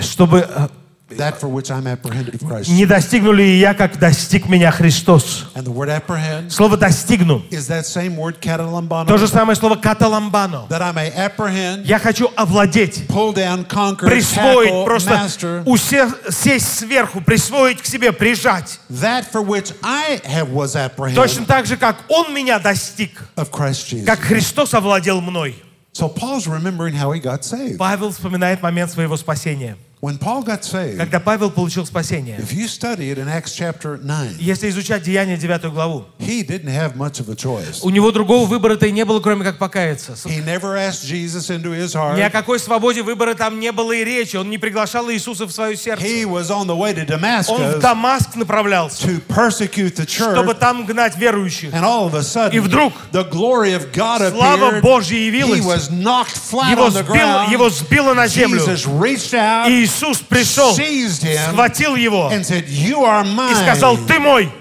чтобы 0.00 0.46
э, 0.48 0.68
that 1.16 1.40
for 1.40 1.48
which 1.48 1.70
I'm 1.70 1.86
apprehended 1.86 2.34
of 2.34 2.46
Christ. 2.46 2.68
не 2.70 2.84
достигнули 2.84 3.42
и 3.42 3.58
я, 3.58 3.72
как 3.74 3.98
достиг 3.98 4.48
меня 4.48 4.70
Христос. 4.70 5.46
And 5.54 5.64
the 5.64 5.72
word 5.72 5.88
apprehend 5.88 6.50
Слово 6.50 6.76
«достигну» 6.76 7.42
is 7.50 7.68
that 7.68 7.84
same 7.86 8.16
word 8.16 8.40
catalambano. 8.40 9.06
то 9.06 9.16
же 9.16 9.26
самое 9.26 9.56
слово 9.56 9.76
«каталамбано». 9.76 10.66
That 10.68 10.82
I 10.82 10.92
may 10.92 11.10
apprehend, 11.16 11.84
Я 11.86 11.98
хочу 11.98 12.30
овладеть, 12.36 13.06
pull 13.08 13.32
down, 13.34 13.64
conquer, 13.66 14.06
присвоить, 14.08 14.70
tackle, 14.70 14.84
просто 14.84 15.10
master 15.12 15.64
усе- 15.64 16.30
сесть 16.30 16.78
сверху, 16.78 17.20
присвоить 17.20 17.80
к 17.80 17.86
себе, 17.86 18.12
прижать. 18.12 18.78
that 18.90 19.24
for 19.32 19.40
which 19.42 19.72
I 19.82 20.20
have 20.24 20.50
was 20.50 20.72
Точно 20.74 21.42
apprehended 21.42 21.46
так 21.46 21.66
же, 21.66 21.76
как 21.76 22.04
Он 22.08 22.34
меня 22.34 22.58
достиг, 22.58 23.10
of 23.36 23.50
Christ 23.50 23.88
Jesus. 23.90 24.04
как 24.04 24.20
Христос 24.20 24.74
овладел 24.74 25.20
мной. 25.20 25.54
So 25.94 26.08
Paul's 26.08 26.46
remembering 26.46 26.94
how 26.94 27.10
he 27.12 27.20
got 27.20 27.42
saved. 27.44 27.78
Павел 27.78 28.12
вспоминает 28.12 28.62
момент 28.62 28.92
своего 28.92 29.16
спасения. 29.16 29.76
When 30.00 30.16
Paul 30.16 30.44
got 30.44 30.62
saved, 30.62 30.96
Когда 30.96 31.18
Павел 31.18 31.50
получил 31.50 31.84
спасение, 31.84 32.36
if 32.38 32.52
you 32.52 32.68
study 32.68 33.10
it 33.10 33.18
in 33.18 33.26
Acts 33.26 33.52
chapter 33.52 33.98
9, 34.00 34.36
если 34.38 34.68
изучать 34.70 35.02
Деяния 35.02 35.36
9 35.36 35.72
главу, 35.72 36.04
he 36.20 36.44
didn't 36.46 36.68
have 36.68 36.94
much 36.94 37.18
of 37.18 37.28
a 37.28 37.34
choice. 37.34 37.80
у 37.82 37.90
него 37.90 38.12
другого 38.12 38.46
выбора-то 38.46 38.86
и 38.86 38.92
не 38.92 39.04
было, 39.04 39.18
кроме 39.18 39.42
как 39.44 39.58
покаяться. 39.58 40.14
С- 40.14 40.24
He 40.26 40.40
never 40.44 40.76
asked 40.76 41.04
Jesus 41.04 41.50
into 41.50 41.72
his 41.72 41.94
Ни 41.94 42.20
о 42.20 42.26
heart. 42.28 42.30
какой 42.30 42.60
свободе 42.60 43.02
выбора 43.02 43.34
там 43.34 43.58
не 43.58 43.72
было 43.72 43.90
и 43.90 44.04
речи. 44.04 44.36
Он 44.36 44.48
не 44.48 44.58
приглашал 44.58 45.10
Иисуса 45.10 45.46
в 45.46 45.50
свое 45.50 45.76
сердце. 45.76 46.04
He 46.06 46.24
was 46.24 46.48
on 46.48 46.68
the 46.68 46.76
way 46.76 46.94
to 46.94 47.00
Он 47.00 47.06
в 47.08 47.78
Damascus 47.78 47.80
Дамаск 47.80 48.36
направлялся, 48.36 49.04
to 49.04 49.20
persecute 49.26 49.96
the 49.96 50.06
чтобы 50.06 50.52
church. 50.52 50.58
там 50.60 50.86
гнать 50.86 51.16
верующих. 51.16 51.74
And 51.74 51.82
all 51.82 52.06
of 52.08 52.14
a 52.14 52.20
И 52.20 52.22
sudden, 52.22 52.60
вдруг 52.60 52.92
the 53.10 53.28
glory 53.28 53.72
of 53.74 53.90
God 53.92 54.30
слава 54.32 54.68
appeared. 54.74 54.82
Божья 54.82 55.16
He 55.16 55.26
явилась. 55.26 55.64
was 55.64 55.90
knocked 55.90 56.36
flat 56.38 56.70
Его, 56.70 56.86
on 56.86 56.92
the 56.92 57.02
сбил, 57.02 57.14
ground. 57.16 57.50
его 57.50 57.68
сбило 57.68 58.14
на 58.14 58.28
землю. 58.28 58.60
Jesus 58.60 58.86
reached 58.86 59.34
out, 59.34 59.68
И 59.68 59.87
Иисус 59.88 60.18
пришел, 60.18 60.74
схватил 60.74 61.96
его 61.96 62.30
and 62.30 62.44
said, 62.44 62.68
"You 62.68 63.04
are 63.04 63.24
и 63.24 63.54
сказал, 63.54 63.96
mine." 63.96 64.06
ты 64.06 64.18
мой. 64.18 64.52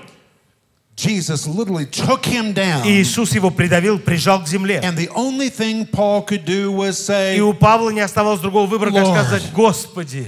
Jesus 0.96 1.46
literally 1.46 1.86
took 1.86 2.26
him 2.26 2.54
down. 2.54 2.84
И 2.84 3.02
Иисус 3.04 3.32
его 3.34 3.52
придавил, 3.52 4.00
прижал 4.00 4.44
к 4.44 4.48
земле. 4.48 4.82
And 4.84 4.98
the 4.98 5.10
only 5.10 5.50
thing 5.50 5.86
Paul 5.86 6.24
could 6.26 6.44
do 6.44 6.72
was 6.72 6.94
say, 6.94 7.38
И 7.38 7.42
у 7.42 7.54
Павла 7.54 7.92
не 7.92 8.02
оставалось 8.02 8.40
другого 8.40 8.66
выбора, 8.66 8.92
как 8.92 9.06
сказать, 9.06 9.44
Господи, 9.54 10.28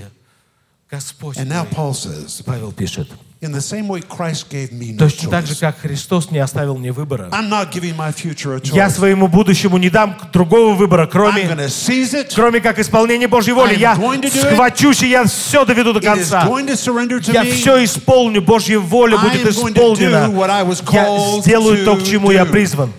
Господь 0.91 1.37
and 1.37 1.47
now 1.47 1.63
мой». 1.63 1.73
Paul 1.73 1.93
says, 1.93 2.43
Павел 2.45 2.71
пишет, 2.71 3.09
точно 4.97 5.29
так 5.31 5.47
же, 5.47 5.55
как 5.55 5.79
Христос 5.79 6.29
не 6.29 6.39
оставил 6.39 6.77
мне 6.77 6.91
выбора. 6.91 7.29
Я 8.75 8.89
своему 8.89 9.27
будущему 9.29 9.77
не 9.77 9.89
дам 9.89 10.17
другого 10.33 10.73
выбора, 10.73 11.07
кроме, 11.07 11.43
кроме 12.35 12.59
как 12.59 12.79
исполнения 12.79 13.29
Божьей 13.29 13.53
воли. 13.53 13.75
Я 13.79 13.95
схвачусь, 14.51 15.03
и 15.03 15.09
я 15.09 15.23
все 15.23 15.63
доведу 15.63 15.93
до 15.93 16.01
конца. 16.15 16.41
Я 17.33 17.43
все 17.55 17.83
исполню, 17.85 18.41
Божья 18.41 18.77
воля 18.79 19.17
будет 19.17 19.45
исполнена. 19.69 20.27
Я 20.91 21.05
сделаю 21.41 21.85
то, 21.85 21.95
к 21.95 22.03
чему 22.03 22.31
я 22.31 22.43
призван. 22.51 22.91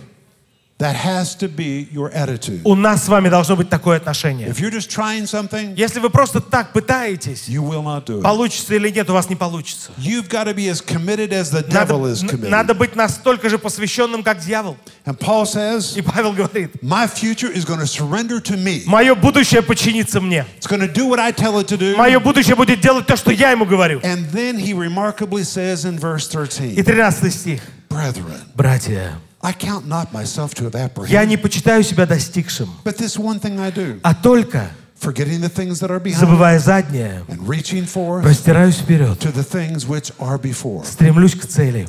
That 0.80 0.96
has 0.96 1.34
to 1.36 1.46
be 1.48 1.86
your 1.92 2.10
attitude. 2.14 2.62
У 2.64 2.74
нас 2.74 3.04
с 3.04 3.08
вами 3.08 3.28
должно 3.28 3.54
быть 3.54 3.68
такое 3.68 3.98
отношение. 3.98 4.48
If 4.48 4.60
you're 4.60 4.70
just 4.72 4.88
trying 4.90 5.26
something, 5.26 5.74
Если 5.76 6.00
вы 6.00 6.08
просто 6.08 6.40
так 6.40 6.72
пытаетесь, 6.72 7.48
you 7.48 7.62
will 7.62 7.82
not 7.82 8.06
do 8.06 8.20
it. 8.20 8.22
получится 8.22 8.74
или 8.74 8.88
нет, 8.88 9.10
у 9.10 9.12
вас 9.12 9.28
не 9.28 9.36
получится. 9.36 9.92
You've 9.98 10.28
got 10.28 10.46
to 10.46 10.54
be 10.54 10.68
as 10.70 10.80
committed 10.80 11.34
as 11.34 11.50
the 11.50 11.62
Надо, 11.70 11.92
devil 11.94 12.06
is 12.10 12.22
н- 12.22 12.30
committed. 12.30 12.48
надо 12.48 12.72
быть 12.74 12.96
настолько 12.96 13.50
же 13.50 13.58
посвященным, 13.58 14.22
как 14.22 14.40
дьявол. 14.40 14.78
And 15.04 15.18
Paul 15.18 15.44
says, 15.44 15.98
И 15.98 16.00
Павел 16.00 16.32
говорит, 16.32 16.82
my 16.82 17.06
future 17.06 17.52
is 17.54 17.66
going 17.66 17.80
to 17.80 17.86
surrender 17.86 18.40
to 18.40 18.56
me. 18.56 18.82
мое 18.86 19.14
будущее 19.14 19.60
подчинится 19.60 20.18
мне. 20.22 20.46
It's 20.58 20.66
going 20.66 20.80
to 20.80 20.90
do 20.90 21.06
what 21.06 21.18
I 21.20 21.30
tell 21.32 21.58
it 21.60 21.66
to 21.68 21.76
do. 21.76 21.94
Мое 21.96 22.18
будущее 22.20 22.56
будет 22.56 22.80
делать 22.80 23.06
то, 23.06 23.16
что 23.16 23.30
я 23.32 23.50
ему 23.50 23.66
говорю. 23.66 24.00
And 24.00 24.30
then 24.32 24.56
he 24.58 24.72
remarkably 24.72 25.42
says 25.44 25.84
in 25.84 25.98
verse 25.98 26.26
И 26.26 26.82
13, 26.82 26.82
13 26.82 27.30
стих. 27.30 27.60
Brethren, 27.90 28.40
Братья, 28.54 29.18
I 29.41 29.53
count 29.53 29.85
not 29.87 30.11
myself 30.11 30.53
to 30.55 30.65
have 30.65 30.73
я 30.73 30.85
apprehended, 30.85 31.27
не 31.29 31.37
почитаю 31.37 31.83
себя 31.83 32.05
достигшим, 32.05 32.69
but 32.83 32.97
this 32.97 33.17
one 33.17 33.39
thing 33.39 33.59
I 33.59 33.71
do, 33.71 33.99
а 34.03 34.13
только, 34.15 34.71
forgetting 34.99 35.41
the 35.41 35.49
things 35.49 35.79
that 35.81 35.91
are 35.91 35.99
behind 35.99 36.19
забывая 36.19 36.59
заднее, 36.59 37.23
and 37.27 37.47
reaching 37.47 37.85
forth 37.85 38.23
простираюсь 38.23 38.77
вперед, 38.77 39.19
to 39.19 39.31
the 39.31 39.43
things 39.43 39.85
which 39.87 40.11
are 40.19 40.39
before. 40.39 40.83
стремлюсь 40.83 41.35
к 41.35 41.45
цели. 41.45 41.87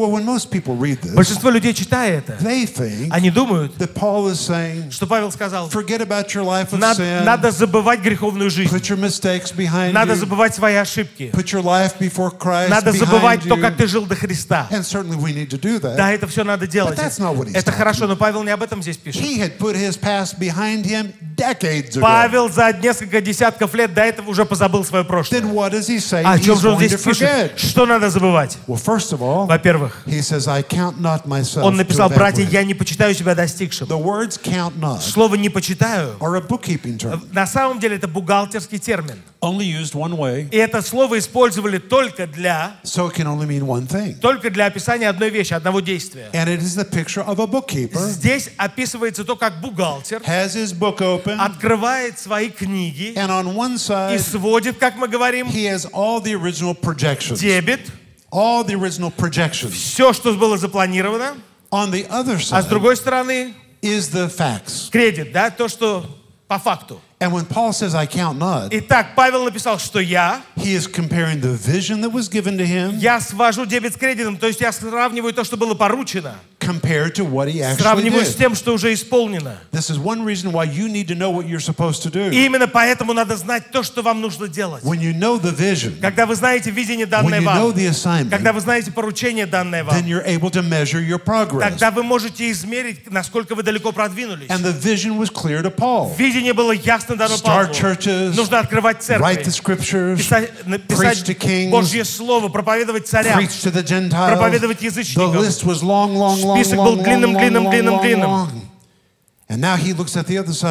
Well, 0.00 0.12
when 0.12 0.24
most 0.24 0.50
people 0.50 0.76
read 0.76 1.02
this, 1.02 1.12
Большинство 1.12 1.50
людей, 1.50 1.74
читая 1.74 2.16
это, 2.20 2.38
they 2.40 2.64
think 2.64 3.08
они 3.10 3.30
думают, 3.30 3.76
that 3.76 3.92
Paul 3.92 4.28
is 4.28 4.40
saying, 4.40 4.90
что 4.90 5.06
Павел 5.06 5.30
сказал, 5.30 5.68
forget 5.68 6.00
about 6.00 6.34
your 6.34 6.42
life 6.42 6.72
of 6.72 6.78
надо, 6.78 7.02
sin, 7.02 7.22
надо 7.22 7.50
забывать 7.50 8.00
греховную 8.00 8.48
жизнь, 8.48 8.74
put 8.74 8.88
your 8.88 8.96
mistakes 8.96 9.52
behind 9.54 9.92
надо 9.92 10.14
забывать 10.14 10.54
свои 10.54 10.76
ошибки, 10.76 11.30
put 11.34 11.52
your 11.52 11.62
life 11.62 11.98
before 11.98 12.30
Christ 12.30 12.70
надо 12.70 12.92
забывать 12.92 13.40
behind 13.44 13.48
то, 13.48 13.56
как 13.58 13.76
ты 13.76 13.86
жил 13.86 14.06
до 14.06 14.16
Христа. 14.16 14.68
And 14.70 14.86
certainly 14.86 15.18
we 15.18 15.34
need 15.34 15.50
to 15.50 15.58
do 15.60 15.78
that. 15.78 15.96
Да, 15.96 16.10
это 16.10 16.26
все 16.26 16.44
надо 16.44 16.66
делать. 16.66 16.98
But 16.98 17.04
that's 17.04 17.18
not 17.18 17.36
what 17.36 17.48
he's 17.48 17.54
Это 17.54 17.70
хорошо, 17.70 18.06
но 18.06 18.16
Павел 18.16 18.42
не 18.42 18.52
об 18.52 18.62
этом 18.62 18.80
здесь 18.80 18.96
пишет. 18.96 19.20
He 19.20 19.38
had 19.38 19.58
put 19.58 19.76
his 19.76 19.98
past 19.98 20.38
behind 20.38 20.86
him 20.86 21.12
decades 21.36 21.96
ago. 21.96 22.00
Павел 22.00 22.48
за 22.48 22.72
несколько 22.72 23.20
десятков 23.20 23.74
лет 23.74 23.92
до 23.92 24.00
этого 24.00 24.30
уже 24.30 24.46
позабыл 24.46 24.82
свое 24.82 25.04
прошлое. 25.04 25.42
Then 25.42 25.52
what 25.52 25.72
does 25.72 25.88
he 25.88 25.98
say? 25.98 26.22
А 26.24 26.32
о 26.32 26.38
чем 26.38 26.56
же 26.56 26.70
он 26.70 26.78
здесь 26.78 26.98
пишет? 27.02 27.52
Что 27.58 27.84
надо 27.84 28.08
забывать? 28.08 28.56
Well, 28.66 28.80
first 28.82 29.12
of 29.12 29.20
all, 29.20 29.46
Во-первых, 29.46 29.89
he 30.05 30.21
says, 30.21 30.47
I 30.47 30.61
count 30.61 30.99
not 30.99 31.25
myself 31.25 31.63
он 31.65 31.73
to 31.73 31.77
написал, 31.77 32.09
have 32.09 32.15
братья, 32.15 32.43
apprehended». 32.43 32.53
я 32.53 32.63
не 32.63 32.73
почитаю 32.73 33.13
себя 33.15 33.33
достигшим. 33.35 33.87
The 33.87 34.01
words 34.01 34.37
count 34.41 34.77
not 34.79 35.01
Слово 35.01 35.35
«не 35.35 35.49
почитаю» 35.49 36.17
are 36.19 36.35
a 36.35 36.41
bookkeeping 36.41 36.97
term, 36.97 37.21
на 37.31 37.47
самом 37.47 37.79
деле 37.79 37.95
это 37.95 38.07
бухгалтерский 38.07 38.77
термин. 38.79 39.17
only 39.41 39.65
used 39.65 39.93
one 39.93 40.15
way, 40.17 40.47
И 40.51 40.57
это 40.57 40.81
слово 40.81 41.19
использовали 41.19 41.77
только 41.77 42.25
для, 42.27 42.75
so 42.83 43.07
it 43.09 43.15
can 43.15 43.25
only 43.27 43.45
mean 43.47 43.65
one 43.65 43.87
thing. 43.87 44.15
только 44.19 44.49
для 44.49 44.65
описания 44.67 45.09
одной 45.09 45.29
вещи, 45.29 45.53
одного 45.53 45.79
действия. 45.81 46.29
And 46.33 46.47
it 46.47 46.61
is 46.61 46.75
the 46.75 46.85
picture 46.85 47.23
of 47.25 47.39
a 47.39 47.47
bookkeeper 47.47 47.97
Здесь 47.99 48.49
описывается 48.57 49.23
то, 49.23 49.35
как 49.35 49.61
бухгалтер 49.61 50.21
has 50.25 50.55
his 50.55 50.73
book 50.73 50.99
open, 51.01 51.37
открывает 51.39 52.19
свои 52.19 52.49
книги 52.49 53.13
and 53.15 53.29
on 53.29 53.55
one 53.55 53.75
и 53.75 53.77
side, 53.77 54.19
сводит, 54.19 54.77
как 54.77 54.95
мы 54.95 55.07
говорим, 55.07 55.47
he 55.47 55.65
has 55.65 55.85
all 55.91 56.21
the 56.21 56.33
original 56.33 56.73
projections. 56.75 57.39
дебет, 57.39 57.81
All 58.30 58.64
the 58.64 58.74
original 58.78 59.12
projections. 59.14 59.72
все, 59.72 60.12
что 60.12 60.32
было 60.34 60.56
запланировано, 60.56 61.34
On 61.70 61.90
the 61.90 62.08
other 62.08 62.36
А 62.36 62.62
с 62.62 62.64
side 62.64 62.68
другой 62.68 62.96
стороны, 62.96 63.54
is 63.82 64.10
the 64.12 64.28
facts. 64.28 64.90
кредит, 64.90 65.32
да, 65.32 65.50
то, 65.50 65.68
что 65.68 66.04
по 66.48 66.58
факту. 66.58 67.00
And 67.20 67.32
when 67.32 67.44
Paul 67.44 67.72
says, 67.72 67.94
I 67.94 68.06
count 68.06 68.38
not, 68.38 68.68
Итак, 68.72 69.08
Павел 69.14 69.44
написал, 69.44 69.78
что 69.78 70.00
я, 70.00 70.42
he 70.56 70.74
is 70.74 70.86
comparing 70.90 71.40
the 71.40 71.54
vision 71.54 72.00
that 72.00 72.10
was 72.12 72.28
given 72.30 72.56
to 72.56 72.64
him 72.66 72.96
я 72.98 73.20
свожу 73.20 73.66
дебет 73.66 73.92
с 73.94 73.96
кредитом, 73.96 74.36
то 74.38 74.46
есть 74.46 74.60
я 74.60 74.72
сравниваю 74.72 75.32
то, 75.34 75.44
что 75.44 75.56
было 75.56 75.74
поручено, 75.74 76.36
compared 76.70 77.14
to 77.14 77.24
what 77.24 77.48
he 77.48 77.62
actually 77.62 77.82
сравниваю 77.82 78.24
с 78.24 78.34
did. 78.34 78.38
тем, 78.38 78.54
что 78.54 78.72
уже 78.74 78.92
исполнено. 78.94 79.56
This 79.72 79.90
is 79.90 79.98
one 79.98 80.24
reason 80.24 80.52
why 80.52 80.64
you 80.64 80.88
need 80.88 81.08
to 81.08 81.14
know 81.14 81.30
what 81.30 81.46
you're 81.46 81.60
supposed 81.60 82.02
to 82.02 82.10
do. 82.10 82.30
И 82.30 82.44
именно 82.46 82.68
поэтому 82.68 83.12
надо 83.12 83.36
знать 83.36 83.70
то, 83.72 83.82
что 83.82 84.02
вам 84.02 84.20
нужно 84.20 84.48
делать. 84.48 84.82
When 84.84 85.00
you 85.00 85.12
know 85.12 85.38
the 85.40 85.52
vision, 85.54 86.00
Когда 86.00 86.26
вы 86.26 86.34
знаете 86.36 86.70
видение, 86.70 87.06
when 87.06 87.10
данное 87.10 87.40
you 87.40 87.44
know 87.44 87.68
вам, 87.68 87.76
the 87.76 87.88
assignment, 87.88 88.30
когда 88.30 88.52
вы 88.52 88.60
знаете 88.60 88.90
поручение, 88.92 89.46
данное 89.46 89.82
вам, 89.84 89.94
then 89.96 90.06
you're 90.06 90.24
able 90.26 90.50
to 90.50 90.62
measure 90.62 91.00
your 91.00 91.18
progress. 91.18 91.60
тогда 91.68 91.90
вы 91.90 92.02
можете 92.02 92.50
измерить, 92.50 93.10
насколько 93.10 93.54
вы 93.54 93.62
далеко 93.62 93.92
продвинулись. 93.92 94.48
And 94.48 94.62
the 94.64 94.72
vision 94.72 95.18
was 95.18 95.30
clear 95.30 95.62
to 95.62 95.70
Paul. 95.70 96.14
Видение 96.16 96.52
было 96.52 96.72
ясно 96.72 97.16
дано 97.16 97.34
Start 97.36 97.68
Павлу. 97.68 97.74
churches, 97.74 98.34
Нужно 98.36 98.60
открывать 98.60 98.98
write 99.08 99.44
the 99.44 99.50
церкви, 99.50 99.74
scriptures, 99.74 100.16
писать, 100.18 100.50
preach 100.50 100.66
написать 100.68 101.18
to 101.28 101.34
kings, 101.34 101.70
Божье 101.70 102.04
Слово, 102.04 102.48
проповедовать 102.48 103.06
царям. 103.08 103.38
preach 103.38 103.60
to 103.64 103.72
the 103.72 103.82
Gentiles. 103.82 104.28
проповедовать 104.36 104.80
The 104.80 104.84
язычникам. 104.86 105.36
list 105.36 105.64
was 105.64 105.82
long, 105.82 106.14
long, 106.14 106.40
long, 106.42 106.59
Список 106.64 106.78
был 106.78 106.96
длинным, 106.96 107.36
длинным, 107.36 107.70
длинным, 107.70 108.00
длинным. 108.00 108.48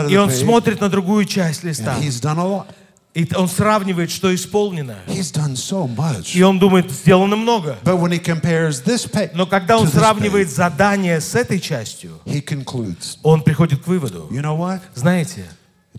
И 0.10 0.18
он 0.18 0.32
смотрит 0.32 0.82
на 0.82 0.90
другую 0.90 1.26
часть 1.26 1.64
листа. 1.64 1.96
И 3.16 3.28
он 3.36 3.50
сравнивает, 3.50 4.12
что 4.12 4.34
исполнено. 4.34 4.98
И 6.34 6.42
он 6.44 6.60
думает, 6.60 6.92
сделано 6.92 7.36
много. 7.36 7.78
Но 9.34 9.46
когда 9.48 9.78
он 9.80 9.88
сравнивает 9.88 10.50
задание 10.50 11.20
с 11.20 11.34
этой 11.34 11.60
частью, 11.60 12.20
он 13.24 13.42
приходит 13.42 13.84
к 13.84 13.88
выводу. 13.88 14.30
Знаете, 14.94 15.46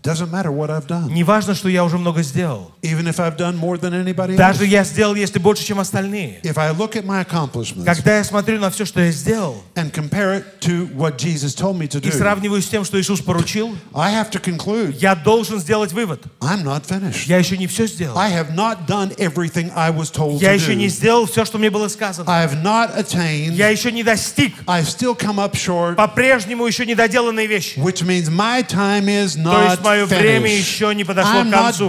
doesn't 0.02 0.30
matter 0.30 0.52
what 0.52 0.70
I've 0.70 0.86
done. 0.86 1.10
не 1.10 1.24
важно, 1.24 1.54
что 1.54 1.68
я 1.68 1.82
уже 1.82 1.98
много 1.98 2.22
сделал. 2.22 2.70
Even 2.82 3.08
if 3.08 3.18
I've 3.18 3.36
done 3.36 3.56
more 3.58 3.76
than 3.76 3.92
anybody 3.92 4.34
else. 4.34 4.36
Даже 4.36 4.64
я 4.64 4.84
сделал, 4.84 5.16
если 5.16 5.40
больше, 5.40 5.64
чем 5.64 5.80
остальные. 5.80 6.40
If 6.44 6.56
I 6.58 6.70
look 6.70 6.92
at 6.94 7.04
my 7.04 7.26
accomplishments 7.26 7.84
Когда 7.84 8.18
я 8.18 8.22
смотрю 8.22 8.60
на 8.60 8.70
все, 8.70 8.84
что 8.84 9.00
я 9.00 9.10
сделал, 9.10 9.64
and 9.74 9.90
compare 9.90 10.36
it 10.38 10.44
to 10.60 10.86
what 10.94 11.16
Jesus 11.18 11.54
told 11.56 11.76
me 11.76 11.88
to 11.88 11.98
и 11.98 12.08
do, 12.10 12.16
сравниваю 12.16 12.62
с 12.62 12.68
тем, 12.68 12.84
что 12.84 13.00
Иисус 13.00 13.20
поручил, 13.20 13.74
I 13.92 14.12
have 14.12 14.30
to 14.30 14.40
conclude 14.40 14.94
я 15.00 15.16
должен 15.16 15.58
сделать 15.58 15.92
вывод. 15.92 16.22
I'm 16.40 16.62
not 16.62 16.84
finished. 16.86 17.24
Я 17.26 17.38
еще 17.38 17.56
не 17.56 17.66
все 17.66 17.88
сделал. 17.88 18.16
I 18.16 18.30
have 18.30 18.54
not 18.54 18.86
done 18.86 19.12
everything 19.16 19.72
I 19.74 19.90
was 19.90 20.12
told 20.12 20.40
Я 20.40 20.52
to 20.52 20.54
еще 20.54 20.76
не 20.76 20.86
do. 20.86 20.90
сделал 20.90 21.26
все, 21.26 21.44
что 21.44 21.58
мне 21.58 21.70
было 21.70 21.88
сказано. 21.88 22.30
I 22.30 22.46
have 22.46 22.62
not 22.62 22.96
attained. 22.96 23.54
Я 23.54 23.70
еще 23.70 23.90
не 23.90 24.04
достиг. 24.04 24.54
I've 24.66 24.86
still 24.86 25.16
come 25.18 25.38
up 25.38 25.54
short, 25.54 25.96
По-прежнему 25.96 26.64
еще 26.64 26.86
недоделанные 26.86 27.48
вещи. 27.48 27.80
which 27.80 28.04
means 28.04 28.28
my 28.30 28.62
time 28.62 29.06
is 29.08 29.32
То 29.34 29.40
not 29.40 29.70
есть 29.70 29.82
мое 29.91 30.05
время 30.05 30.49
еще 30.57 30.93
не 30.95 31.03
подошло 31.03 31.41
к 31.43 31.51
концу. 31.63 31.87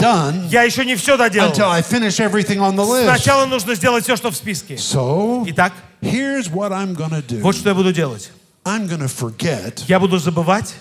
Я 0.51 0.63
еще 0.63 0.85
не 0.85 0.95
все 0.97 1.17
доделал. 1.17 1.49
Сначала 3.05 3.47
нужно 3.47 3.75
сделать 3.75 4.05
все, 4.05 4.17
что 4.17 4.31
в 4.31 4.37
списке. 4.37 4.77
Итак, 5.49 5.73
вот 7.43 7.57
что 7.57 7.69
я 7.71 7.75
буду 7.75 7.93
делать. 7.93 8.31
Я 9.89 9.99
буду 9.99 10.19
забывать 10.19 10.75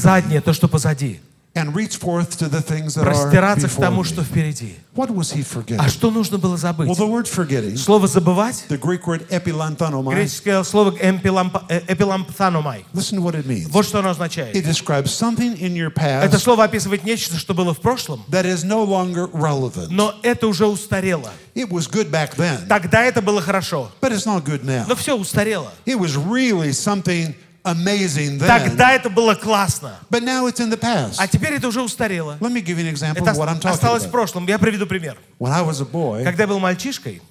заднее, 0.00 0.40
то, 0.40 0.52
что 0.52 0.68
позади. 0.68 1.20
And 1.54 1.74
reach 1.74 1.96
forth 1.96 2.36
to 2.38 2.48
the 2.48 2.60
things 2.60 2.94
that 2.94 3.06
are 3.06 3.12
Простираться 3.12 3.68
к 3.68 3.72
тому, 3.74 4.02
что 4.02 4.22
впереди. 4.22 4.74
What 4.94 5.10
was 5.10 5.32
he 5.32 5.44
А 5.78 5.88
что 5.88 6.10
нужно 6.10 6.38
было 6.38 6.56
забыть? 6.56 6.88
Well, 6.88 6.96
the 6.96 7.06
word 7.06 7.28
forgetting, 7.28 7.76
Слово 7.76 8.06
«забывать» 8.08 8.64
the 8.68 8.78
Greek 8.78 9.06
word 9.06 9.26
epilanthanomai, 9.28 10.14
греческое 10.14 10.62
слово 10.64 10.90
«эмпиламп- 10.90 11.64
э, 11.68 11.80
«эпилампθаномай». 11.88 12.84
listen 12.92 13.18
to 13.18 13.22
what 13.22 13.34
it 13.34 13.46
means. 13.46 13.68
Вот 13.70 13.86
что 13.86 14.00
оно 14.00 14.10
означает. 14.10 14.54
It 14.54 14.64
describes 14.64 15.06
something 15.10 15.56
in 15.60 15.74
your 15.74 15.92
Это 15.92 16.36
past 16.36 16.38
слово 16.38 16.64
описывает 16.64 17.04
нечто, 17.04 17.36
что 17.38 17.54
было 17.54 17.72
в 17.72 17.80
прошлом, 17.80 18.24
that 18.28 18.44
is 18.44 18.64
no 18.64 18.84
longer 18.84 19.30
relevant. 19.32 19.88
но 19.90 20.14
это 20.22 20.46
уже 20.48 20.66
устарело. 20.66 21.30
It 21.54 21.68
was 21.68 21.88
good 21.88 22.10
back 22.10 22.34
then, 22.36 22.66
Тогда 22.68 23.02
это 23.02 23.22
было 23.22 23.40
хорошо, 23.40 23.90
but 24.00 24.12
it's 24.12 24.26
not 24.26 24.44
good 24.44 24.64
now. 24.64 24.84
но 24.88 24.96
все 24.96 25.16
устарело. 25.16 25.72
It 25.86 25.98
was 25.98 26.16
really 26.16 26.72
something 26.72 27.34
amazing 27.64 28.38
then, 28.38 28.46
Тогда 28.46 28.92
это 28.92 29.10
было 29.10 29.34
классно, 29.34 29.98
but 30.10 30.22
now 30.22 30.46
it's 30.46 30.60
in 30.60 30.70
the 30.70 30.78
past. 30.78 31.16
а 31.18 31.26
теперь 31.26 31.54
это 31.54 31.68
уже 31.68 31.82
устарело. 31.82 32.36
Let 32.40 32.52
me 32.52 32.60
give 32.62 32.78
you 32.78 32.86
an 32.86 32.94
example 32.94 33.22
Это 33.22 33.32
of 33.32 33.36
what 33.36 33.48
I'm 33.48 33.58
talking 33.60 33.70
осталось 33.74 34.02
в 34.04 34.06
about. 34.06 34.10
прошлом. 34.12 34.46
Я 34.46 34.58
приведу 34.58 34.86
пример. 34.86 35.16
When 35.38 35.50
I 35.52 35.62
was 35.62 35.80
a 35.80 35.84
boy, 35.86 36.22
Когда 36.24 36.44
я 36.44 36.46
был 36.48 36.58
мальчишкой, 36.60 37.22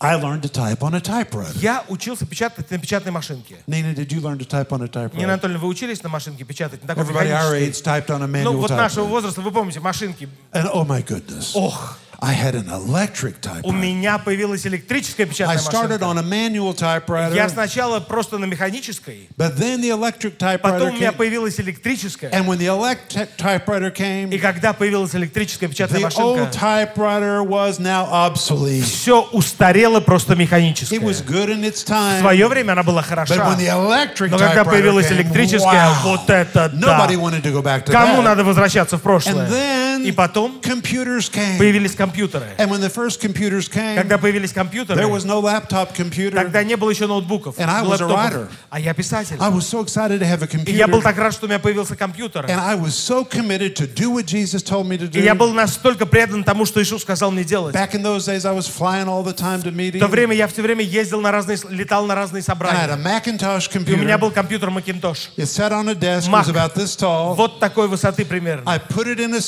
I 0.00 0.16
learned 0.16 0.40
to 0.42 0.48
type 0.50 0.80
on 0.80 0.94
a 0.96 1.00
typewriter. 1.00 1.56
я 1.60 1.84
учился 1.88 2.26
печатать 2.26 2.68
на 2.72 2.78
печатной 2.78 3.12
машинке. 3.12 3.58
Nina, 3.68 3.94
did 3.94 4.08
you 4.10 4.20
learn 4.20 4.36
to 4.38 4.44
type 4.44 4.70
on 4.70 4.80
a 4.82 4.86
Нина 4.86 4.88
typewriter? 4.88 5.24
Анатольевна, 5.24 5.60
вы 5.60 5.68
учились 5.68 6.02
на 6.02 6.08
машинке 6.08 6.42
печатать? 6.44 6.82
На 6.82 6.88
такой 6.88 7.04
Everybody 7.04 7.30
our 7.30 7.52
механической? 7.52 7.68
age 7.68 7.82
typed 7.84 8.08
on 8.08 8.22
a 8.22 8.26
Ну, 8.26 8.52
manual 8.52 8.56
вот 8.56 8.70
нашего 8.70 9.04
typewriter. 9.06 9.08
возраста, 9.10 9.40
вы 9.42 9.50
помните, 9.52 9.78
машинки. 9.80 10.28
And 10.52 10.68
oh 10.72 10.84
my 10.84 11.04
goodness, 11.06 11.50
Ох, 11.54 11.98
I 12.24 12.34
had 12.34 12.54
an 12.54 12.68
electric 12.70 13.34
у 13.40 13.48
typewriter. 13.48 13.72
меня 13.72 14.16
появилась 14.18 14.64
электрическая 14.64 15.26
I 15.26 15.28
печатная 15.28 15.58
started 15.58 16.00
машинка. 16.00 16.04
on 16.04 16.18
a 16.18 16.22
manual 16.22 16.72
Я 16.78 17.00
typewriter, 17.00 17.48
сначала 17.50 17.98
просто 17.98 18.38
на 18.38 18.44
механической, 18.44 19.28
but 19.36 19.56
then 19.56 19.80
the 19.80 19.88
electric 19.90 20.38
typewriter 20.38 20.58
потом 20.62 20.88
у 20.90 20.92
меня 20.92 21.08
came. 21.08 21.16
появилась 21.16 21.58
электрическая. 21.58 22.30
And 22.30 22.46
when 22.46 22.58
the 22.58 22.66
electric 22.68 23.36
typewriter 23.36 23.88
И 23.92 24.00
came, 24.00 24.38
когда 24.38 24.72
появилась 24.72 25.16
электрическая 25.16 25.68
печатная 25.68 25.98
the 25.98 26.04
машинка, 26.04 26.22
old 26.22 26.52
typewriter 26.52 27.42
was 27.42 27.80
now 27.80 28.08
obsolete. 28.12 28.84
все 28.84 29.22
устарело 29.32 29.98
просто 29.98 30.34
It 30.34 30.38
механическое. 30.38 31.00
was 31.00 31.22
good 31.26 31.48
in 31.50 31.64
its 31.64 31.82
В 31.84 31.88
time, 31.90 32.20
свое 32.20 32.46
время 32.46 32.72
она 32.72 32.84
была 32.84 33.00
but 33.02 33.06
хороша. 33.08 33.34
when 33.34 33.58
the 33.58 33.66
electric 33.68 34.30
Но 34.30 34.38
когда 34.38 34.62
typewriter 34.62 34.70
появилась 34.70 35.06
came, 35.10 35.14
электрическая, 35.16 35.88
wow, 35.88 36.02
вот 36.04 36.30
это 36.30 36.68
да. 36.72 36.86
nobody 37.08 37.16
wanted 37.16 37.42
to 37.42 37.50
go 37.52 37.60
back 37.62 37.84
to 37.84 37.90
Кому 37.90 38.18
that. 38.18 38.22
надо 38.22 38.44
возвращаться 38.44 38.96
в 38.96 39.02
прошлое? 39.02 39.34
And 39.46 39.50
then 39.50 39.81
И 40.03 40.11
потом 40.11 40.59
computers 40.61 41.29
came. 41.31 41.57
появились 41.57 41.95
компьютеры. 41.95 42.45
And 42.57 42.69
when 42.69 42.81
the 42.81 42.89
first 42.89 43.19
computers 43.21 43.67
came, 43.69 43.95
Когда 43.95 44.17
появились 44.17 44.51
компьютеры, 44.51 44.97
there 44.99 45.09
was 45.09 45.25
no 45.25 45.41
laptop 45.41 45.93
computer. 45.95 46.35
тогда 46.35 46.63
не 46.63 46.75
было 46.77 46.89
еще 46.89 47.07
ноутбуков, 47.07 47.57
And 47.57 47.69
I 47.69 47.81
was 47.83 48.01
a 48.01 48.05
лэптопов. 48.05 48.13
writer. 48.13 48.47
А 48.69 48.79
я 48.79 48.93
писатель. 48.93 49.37
I 49.39 49.49
was 49.49 49.61
so 49.67 49.81
excited 49.83 50.19
to 50.19 50.25
have 50.25 50.41
a 50.43 50.47
И 50.69 50.71
я 50.73 50.87
был 50.87 50.99
computer. 50.99 51.03
так 51.03 51.17
рад, 51.17 51.33
что 51.33 51.45
у 51.45 51.49
меня 51.49 51.59
появился 51.59 51.95
компьютер. 51.95 52.45
And 52.45 52.59
I 52.59 52.75
was 52.75 52.93
so 52.95 53.23
committed 53.27 53.75
to 53.75 53.87
do 53.87 54.11
what 54.11 54.25
Jesus 54.25 54.61
told 54.63 54.87
me 54.87 54.97
to 54.97 55.09
И 55.17 55.21
я 55.23 55.33
do. 55.33 55.37
был 55.37 55.53
настолько 55.53 56.05
предан 56.05 56.43
тому, 56.43 56.65
что 56.65 56.81
Иисус 56.81 57.01
сказал 57.01 57.31
мне 57.31 57.43
делать. 57.43 57.75
Back 57.75 57.93
in 57.93 58.01
those 58.03 58.25
days, 58.25 58.45
I 58.45 58.53
was 58.53 58.67
flying 58.67 59.07
all 59.07 59.23
the 59.23 59.33
time 59.35 59.61
to 59.63 59.71
В 59.71 59.75
meetings. 59.75 59.99
то 59.99 60.07
время 60.07 60.35
я 60.35 60.47
все 60.47 60.61
время 60.61 60.83
ездил 60.83 61.21
на 61.21 61.31
разные, 61.31 61.57
летал 61.69 62.05
на 62.05 62.15
разные 62.15 62.41
And 62.41 62.45
I 62.49 62.55
had 62.55 62.89
собрания. 62.89 62.93
a 62.93 62.97
Macintosh 62.97 63.69
И 63.73 63.93
у 63.93 63.97
меня 63.97 64.15
computer. 64.15 64.17
был 64.19 64.31
компьютер 64.31 64.69
Macintosh. 64.69 65.29
It 65.37 65.45
sat 65.47 65.71
on 65.71 65.89
a 65.89 65.95
desk, 65.95 66.27
it 66.27 66.31
Mac. 66.31 66.45
was 66.45 66.49
about 66.49 66.75
this 66.75 66.95
tall. 66.95 67.35
Вот 67.35 67.59
такой 67.59 67.87
высоты 67.87 68.25
примерно. 68.25 68.63
I 68.69 68.79
put 68.79 69.07
it 69.07 69.19
in 69.19 69.33
a 69.33 69.41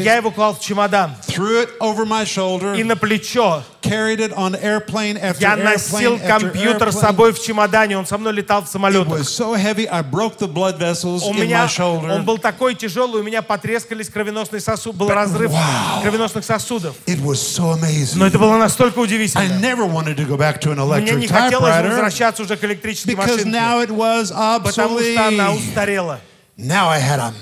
И 0.00 0.02
я 0.02 0.16
его 0.16 0.30
клал 0.30 0.54
в 0.54 0.60
чемодан. 0.60 1.14
threw 1.26 1.62
it 1.64 1.70
over 1.80 2.04
my 2.06 2.22
И 2.22 2.26
shoulder, 2.26 2.84
на 2.84 2.96
плечо. 2.96 3.62
carried 3.82 4.18
it 4.18 4.32
on 4.34 4.54
airplane 4.60 5.16
after 5.20 5.40
Я 5.40 5.54
носил 5.56 6.16
airplane 6.16 6.22
after 6.22 6.26
компьютер 6.40 6.92
с 6.92 6.98
собой 6.98 7.32
в 7.32 7.40
чемодане. 7.40 7.96
Он 7.96 8.04
со 8.06 8.18
мной 8.18 8.32
летал 8.32 8.62
в 8.62 8.64
It 8.66 8.70
самолетах. 8.70 9.12
was 9.20 9.28
so 9.28 9.54
heavy, 9.54 9.86
I 9.88 10.02
broke 10.02 10.38
the 10.38 10.48
blood 10.52 10.78
vessels 10.78 11.22
У 11.22 11.32
in 11.32 11.36
my 11.36 11.40
меня, 11.44 11.68
он 12.14 12.24
был 12.24 12.38
такой 12.38 12.74
тяжелый, 12.74 13.20
у 13.20 13.24
меня 13.24 13.42
потрескались 13.42 14.08
кровеносные 14.08 14.60
сосуды, 14.60 14.98
был 14.98 15.08
разрыв 15.08 15.52
Wow. 15.52 16.02
кровеносных 16.02 16.44
сосудов. 16.44 16.96
It 17.06 17.20
was 17.22 17.34
so 17.36 17.72
amazing. 17.72 18.16
Но 18.16 18.26
это 18.26 18.38
было 18.38 18.56
настолько 18.56 19.00
I 19.00 19.04
удивительно. 19.04 19.58
never 19.60 19.86
wanted 19.86 20.16
to 20.16 20.26
go 20.26 20.36
back 20.36 20.60
to 20.62 20.72
an 20.72 20.76
Мне 20.84 21.10
electric 21.12 21.16
не 21.20 21.28
хотелось 21.28 21.82
возвращаться 21.84 22.42
уже 22.42 22.56
к 22.56 22.64
электрической 22.64 23.14
because 23.14 23.44
машинке, 23.44 23.50
now 23.50 23.80
it 23.84 23.90
was 23.90 24.32
потому 24.64 24.98
что 24.98 25.26
она 25.28 25.52
устарела. 25.52 26.18
Now 26.58 26.88
I 26.88 26.98
had 27.00 27.20
a 27.20 27.32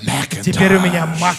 Теперь 0.43 0.75
у 0.75 0.79
меня 0.81 1.05
Macintosh. 1.05 1.21
Mac. 1.21 1.35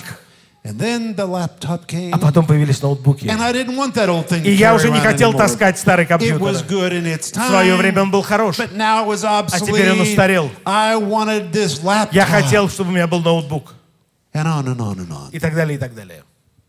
And 0.68 0.79
then 0.81 1.14
the 1.14 1.26
laptop 1.26 1.87
came. 1.87 2.11
А 2.12 2.18
потом 2.18 2.46
появились 2.46 2.83
ноутбуки. 2.83 3.26
And 3.26 3.40
I 3.40 3.52
didn't 3.52 3.76
want 3.76 3.94
that 3.94 4.09
old 4.09 4.26
thing 4.29 4.42
И 4.44 4.52
я 4.52 4.74
уже 4.74 4.90
не 4.90 5.00
хотел 5.00 5.33
таскать 5.33 5.79
старый 5.79 6.07
It 6.07 6.09
was 6.09 6.18
компьютер. 6.18 6.66
good 6.68 6.92
in 6.92 7.07
its 7.07 7.33
В 7.33 7.48
свое 7.48 7.76
время 7.76 8.02
он 8.02 8.11
был 8.11 8.22
хорош. 8.22 8.59
but 8.59 8.72
now 8.74 9.05
it 9.05 9.07
was 9.07 9.61
теперь 9.61 9.90
он 9.92 10.00
устарел. 10.00 10.50
I 10.64 10.96
wanted 10.96 11.52
this 11.52 11.83
laptop. 11.83 12.09
Я 12.12 12.26
хотел, 12.26 12.68
чтобы 12.68 12.90
у 12.90 12.92
меня 12.94 13.07
был 13.07 13.20
ноутбук. 13.20 13.74
And 14.35 14.46
on 14.46 14.66
and 14.66 14.81
on 14.81 14.98
and 14.98 15.11
on. 15.11 15.31
И 15.33 15.38
так 15.38 15.55
далее, 15.55 15.76
и 15.76 15.79
так 15.79 15.94
далее. 15.94 16.22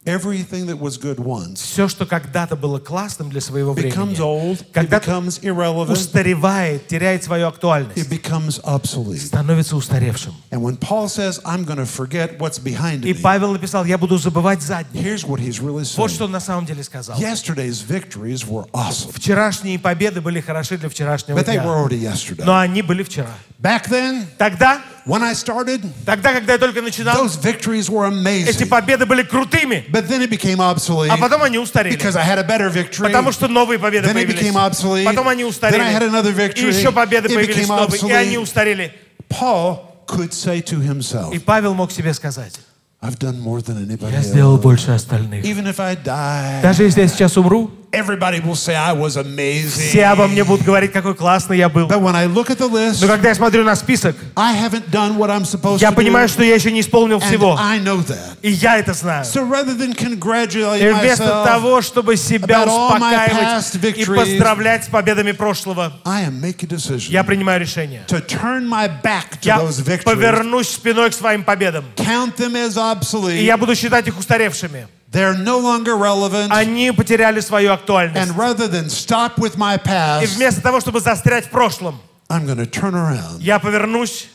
Everything 0.08 0.68
that 0.68 0.80
was 0.80 0.98
good 0.98 1.20
once 1.20 1.62
Все, 1.62 1.90
что 1.90 2.06
когда-то 2.06 2.56
было 2.56 2.80
классным 2.80 3.30
для 3.30 3.42
своего 3.42 3.74
becomes 3.74 4.16
времени, 4.16 4.22
old, 4.22 4.66
когда 4.72 5.00
becomes 5.00 5.40
irrelevant, 5.42 5.92
устаревает, 5.92 6.88
теряет 6.88 7.24
свою 7.26 7.48
it 7.48 7.54
актуальность, 7.54 8.10
becomes 8.10 8.62
obsolete. 8.64 9.20
становится 9.20 9.76
устаревшим. 9.76 10.34
And 10.50 10.62
when 10.62 10.78
Paul 10.78 11.10
says, 11.10 11.42
I'm 11.44 11.66
going 11.66 11.78
to 11.78 11.86
forget 11.86 12.40
what's 12.40 12.58
behind 12.58 13.06
И 13.06 13.14
Павел 13.14 13.52
написал, 13.52 13.84
я 13.84 13.98
буду 13.98 14.18
забывать 14.18 14.62
заднее. 14.62 15.04
here's 15.04 15.26
what 15.28 15.40
he's 15.42 15.60
really 15.62 15.84
Вот 15.98 16.10
что 16.10 16.26
он 16.26 16.32
на 16.32 16.40
самом 16.40 16.66
деле 16.66 16.84
сказал. 16.84 17.18
Yesterday's 17.20 17.82
victories 17.82 18.48
were 18.48 18.66
awesome, 18.72 19.12
Вчерашние 19.14 19.78
победы 19.78 20.22
были 20.22 20.40
хороши 20.40 20.78
для 20.78 20.88
вчерашнего 20.90 21.38
but 21.38 21.46
they 21.46 21.58
were 21.58 21.64
дня. 21.64 21.84
already 21.84 21.98
yesterday. 22.00 22.46
Но 22.46 22.58
они 22.58 22.82
были 22.82 23.04
вчера. 23.04 23.32
Back 23.60 23.90
then, 23.90 24.26
Тогда 24.38 24.82
When 25.08 25.24
I 25.24 25.34
started, 25.34 25.82
тогда, 26.06 26.34
когда 26.34 26.54
я 26.54 26.60
только 26.60 26.82
начинал, 26.82 27.16
those 27.26 27.38
victories 27.42 27.90
were 27.90 28.10
эти 28.10 28.64
amazing. 28.64 28.68
победы 28.68 29.06
были 29.06 29.24
крутыми, 29.24 29.86
But 29.90 30.08
then 30.10 30.22
it 30.22 30.30
became 30.30 30.60
obsolete 30.60 31.10
а 31.10 31.18
потом 31.18 31.44
они 31.44 31.58
устарели. 31.58 31.96
because 31.96 32.18
I 32.18 32.24
had 32.24 32.38
a 32.40 32.44
better 32.44 32.70
victory. 32.70 33.04
Потому 33.08 33.32
что 33.32 33.48
новые 33.48 33.80
победы 33.80 34.06
Then 34.08 34.18
it 34.18 34.26
появились. 34.28 34.42
became 34.42 34.58
obsolete. 34.58 35.06
Потом 35.06 35.30
они 35.30 35.44
Then 35.44 35.80
I 35.82 35.94
had 35.94 36.04
another 36.04 36.32
устарели. 36.34 36.50
victory. 36.54 36.72
И 36.72 36.78
еще 36.78 36.92
победы 36.92 37.30
It 37.30 37.36
появились 37.36 37.68
became 37.68 37.78
новые, 37.78 38.10
и 38.10 38.12
они 38.14 38.36
obsolete. 38.36 38.44
устарели. 38.44 38.92
Paul 39.30 39.80
could 40.08 40.34
say 40.34 40.62
to 40.62 40.80
himself, 40.82 41.34
И 41.34 41.40
Павел 41.40 41.74
мог 41.74 41.92
себе 41.94 42.14
сказать, 42.14 42.54
I've 43.02 43.18
done 43.20 43.40
more 43.40 43.62
than 43.62 43.78
anybody 43.78 44.12
я 44.12 44.22
сделал 44.22 44.58
else. 44.58 44.62
больше 44.62 44.92
остальных. 44.92 45.46
Even 45.46 45.68
if 45.68 45.80
I 45.80 45.96
die, 45.96 46.62
Даже 46.62 46.84
если 46.84 47.02
я 47.02 47.08
сейчас 47.08 47.38
умру, 47.38 47.72
everybody 47.92 48.40
will 48.40 48.56
say 48.56 48.76
I 48.76 48.94
was 48.94 49.16
amazing. 49.18 49.90
все 49.90 50.06
обо 50.08 50.28
мне 50.28 50.44
будут 50.44 50.66
говорить, 50.66 50.92
какой 50.92 51.16
классный 51.16 51.58
я 51.58 51.70
был. 51.70 51.88
But 51.88 52.02
when 52.02 52.16
I 52.16 52.26
look 52.28 52.50
at 52.50 52.58
the 52.58 52.68
list, 52.70 53.02
Но 53.02 53.08
когда 53.08 53.30
я 53.30 53.36
смотрю 53.36 53.64
на 53.64 53.76
список, 53.76 54.16
I 54.36 54.54
haven't 54.56 54.90
done 54.92 55.18
what 55.18 55.30
I'm 55.30 55.44
supposed 55.46 55.82
я 55.82 55.90
to 55.92 55.96
понимаю, 55.96 56.28
do. 56.28 56.32
что 56.32 56.44
я 56.44 56.56
еще 56.56 56.72
не 56.72 56.82
исполнил 56.82 57.18
And 57.20 57.26
всего. 57.28 57.58
I 57.60 57.80
know 57.80 57.98
that. 58.06 58.38
И 58.42 58.52
я 58.52 58.78
это 58.78 58.94
знаю. 58.94 59.24
So 59.26 59.44
rather 59.50 59.76
than 59.78 59.96
congratulate 59.96 60.80
И 60.82 60.94
вместо 60.94 61.24
myself, 61.24 61.46
того, 61.46 61.82
чтобы 61.82 62.16
себя 62.18 62.64
успокаивать 62.66 63.98
и 63.98 64.06
поздравлять 64.06 64.86
с 64.86 64.88
победами 64.88 65.32
прошлого, 65.32 65.94
I 66.06 66.26
am 66.26 66.40
making 66.42 66.68
decision 66.70 67.10
я 67.12 67.24
принимаю 67.24 67.60
решение. 67.60 68.04
to 68.08 68.20
turn 68.26 68.68
my 68.68 68.88
back 69.02 69.40
to 69.42 69.48
Я 69.48 69.58
those 69.60 69.80
victories, 69.82 70.04
повернусь 70.04 70.70
спиной 70.70 71.10
к 71.10 71.14
своим 71.14 71.44
победам. 71.44 71.86
count 71.96 72.36
them 72.38 72.54
as 72.56 72.76
И 72.78 72.80
obsolete. 73.00 73.42
я 73.44 73.58
буду 73.58 73.76
считать 73.76 74.08
их 74.08 74.18
устаревшими. 74.20 74.88
They're 75.10 75.38
no 75.38 75.60
longer 75.60 75.96
relevant. 75.96 76.52
Они 76.52 76.92
потеряли 76.92 77.40
свою 77.40 77.72
актуальность. 77.72 78.18
And 78.18 78.36
rather 78.36 78.68
than 78.68 78.90
stop 78.90 79.38
with 79.38 79.56
my 79.58 79.78
И 80.22 80.26
вместо 80.28 80.62
того, 80.62 80.82
чтобы 80.82 81.00
застрять 81.00 81.46
в 81.46 81.50
прошлом, 81.50 82.00
I'm 82.30 82.46
going 82.46 82.58
to 82.58 82.66
turn 82.66 82.94
around 82.94 83.40
я 83.40 83.58
повернусь, 83.60 84.28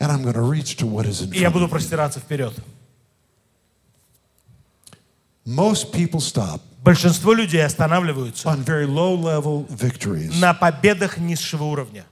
and 0.00 0.10
I'm 0.10 0.22
going 0.22 0.34
to 0.34 0.40
reach 0.40 0.76
to 0.78 0.86
what 0.86 1.04
is 1.06 1.20
in 1.20 1.32
и 1.32 1.40
я 1.40 1.50
буду 1.50 1.68
простираться 1.68 2.20
вперед. 2.20 2.54
Most 5.44 5.92
people 5.92 6.20
stop 6.20 6.60
Большинство 6.82 7.34
людей 7.34 7.62
останавливаются 7.62 8.48
on 8.48 8.64
very 8.64 8.86
low 8.86 9.14
level 9.14 9.66
victories. 9.68 10.38
на 10.40 10.54
победах 10.54 11.18
низшего 11.18 11.64
уровня. 11.64 12.06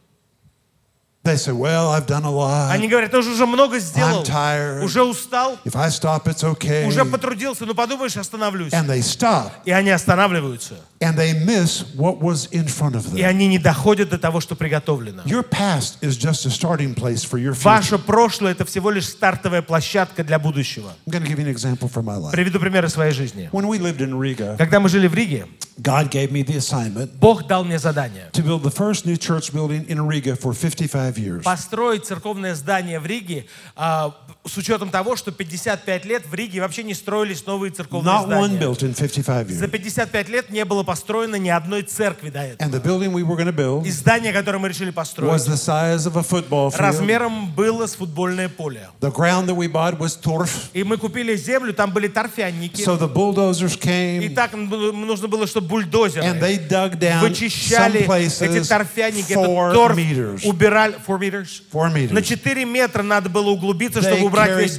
They 1.26 1.36
say, 1.36 1.52
Well, 1.52 1.90
I've 1.90 2.06
done 2.06 2.24
a 2.24 2.30
lot. 2.30 2.70
Они 2.70 2.86
говорят, 2.88 3.10
ты 3.10 3.18
уже 3.18 3.46
много 3.46 3.78
сделал, 3.80 4.22
I'm 4.22 4.26
tired. 4.26 4.84
уже 4.84 5.02
устал, 5.02 5.58
If 5.64 5.74
I 5.74 5.88
stop, 5.88 6.24
it's 6.26 6.44
okay. 6.44 6.86
уже 6.86 7.04
потрудился, 7.04 7.66
ну 7.66 7.74
подумаешь, 7.74 8.16
остановлюсь. 8.16 8.72
And 8.72 8.86
they 8.86 9.00
stop 9.00 9.50
И 9.64 9.72
они 9.72 9.90
останавливаются. 9.90 10.74
and 11.00 11.16
they 11.16 11.32
miss 11.34 11.84
what 11.96 12.20
was 12.20 12.48
in 12.52 12.66
front 12.66 12.94
of 12.94 13.12
И 13.14 13.20
them. 13.22 13.26
они 13.28 13.48
не 13.48 13.58
доходят 13.58 14.08
до 14.10 14.18
того, 14.18 14.40
что 14.40 14.54
приготовлено. 14.54 15.22
Your 15.24 15.42
past 15.42 15.96
is 16.00 16.16
just 16.16 16.46
a 16.46 16.50
starting 16.50 16.94
place 16.94 17.24
for 17.24 17.38
your 17.38 17.52
future. 17.54 17.64
Ваше 17.64 17.98
прошлое– 17.98 18.52
это 18.52 18.64
всего 18.64 18.90
лишь 18.90 19.08
стартовая 19.08 19.62
площадка 19.62 20.22
для 20.22 20.38
будущего. 20.38 20.92
I'm 21.08 21.22
give 21.26 21.38
you 21.38 21.44
an 21.44 21.48
example 21.52 21.90
from 21.92 22.04
my 22.04 22.16
life. 22.16 22.30
Приведу 22.30 22.60
пример 22.60 22.84
из 22.84 22.92
своей 22.92 23.12
жизни. 23.12 23.50
When 23.52 23.66
we 23.66 23.78
lived 23.78 24.00
in 24.00 24.12
Riga, 24.18 24.56
Когда 24.56 24.78
мы 24.80 24.88
жили 24.88 25.08
в 25.08 25.14
Риге, 25.14 25.46
God 25.81 26.11
gave 26.11 26.31
me 26.31 26.43
the 26.43 26.57
assignment 26.57 27.19
Бог 27.19 27.47
дал 27.47 27.63
мне 27.63 27.79
задание 27.79 28.29
to 28.33 28.43
build 28.43 28.61
the 28.61 28.69
first 28.69 29.05
new 29.05 29.17
church 29.17 29.51
building 29.53 29.85
in 29.87 30.05
Riga 30.05 30.35
for 30.35 30.53
55 30.53 31.17
years. 31.17 31.43
построить 31.43 32.05
церковное 32.05 32.53
здание 32.55 32.99
в 32.99 33.05
Риге 33.05 33.45
а, 33.75 34.13
с 34.46 34.56
учетом 34.56 34.90
того, 34.90 35.16
что 35.16 35.32
55 35.32 36.04
лет 36.04 36.24
в 36.26 36.34
Риге 36.34 36.60
вообще 36.60 36.82
не 36.82 36.94
строились 36.94 37.44
новые 37.46 37.70
церковные 37.72 38.14
Not 38.14 38.26
one 38.28 38.46
здания. 38.46 38.58
built 38.60 38.82
in 38.82 38.94
55 38.94 39.48
За 39.48 39.64
years. 39.64 39.68
55 39.70 40.28
лет 40.28 40.50
не 40.50 40.64
было 40.64 40.82
построено 40.82 41.36
ни 41.36 41.48
одной 41.48 41.82
церкви 41.82 42.30
до 42.30 42.40
этого. 42.40 42.68
And 42.68 42.72
the 42.72 42.82
building 42.82 43.12
we 43.12 43.22
were 43.22 43.36
build 43.52 43.86
И 43.86 43.90
здание, 43.90 44.32
которое 44.32 44.58
мы 44.58 44.68
решили 44.68 44.90
was 44.90 44.94
построить, 44.94 45.42
the 45.42 45.56
size 45.56 46.06
of 46.06 46.16
a 46.16 46.22
football 46.22 46.70
field. 46.70 46.78
размером 46.80 47.50
было 47.52 47.86
с 47.86 47.94
футбольное 47.94 48.48
поле. 48.48 48.88
The 49.00 49.12
ground 49.12 49.46
that 49.48 49.56
we 49.56 49.68
bought 49.70 49.98
was 49.98 50.16
turf. 50.20 50.50
И 50.72 50.84
мы 50.84 50.96
купили 50.96 51.36
землю, 51.36 51.72
там 51.72 51.90
были 51.92 52.08
торфяники. 52.08 52.82
So 52.82 52.98
the 52.98 53.12
bulldozers 53.12 53.76
И 53.76 53.86
came 54.28 54.34
так 54.34 54.52
м- 54.54 54.68
нужно 55.06 55.28
было, 55.28 55.46
чтобы 55.46 55.68
бульдозеры 55.68 56.24
and 56.26 56.40
they 56.40 56.58
dug 56.68 56.98
down 56.98 57.20
some 57.20 57.28
вычищали 57.28 58.00
эти 58.00 58.06
places 58.08 58.66
торфяники, 58.68 59.32
four 59.32 59.70
этот 59.70 59.74
торф 59.74 59.96
meters. 59.96 60.40
убирали, 60.44 60.94
four 61.06 61.18
meters. 61.18 61.62
Four 61.72 61.88
На 61.90 62.18
meters. 62.18 62.22
4 62.22 62.64
метра 62.64 63.02
надо 63.02 63.28
было 63.28 63.50
углубиться, 63.50 64.00
They 64.00 64.08
чтобы 64.14 64.26
убрать 64.44 64.58
весь 64.62 64.76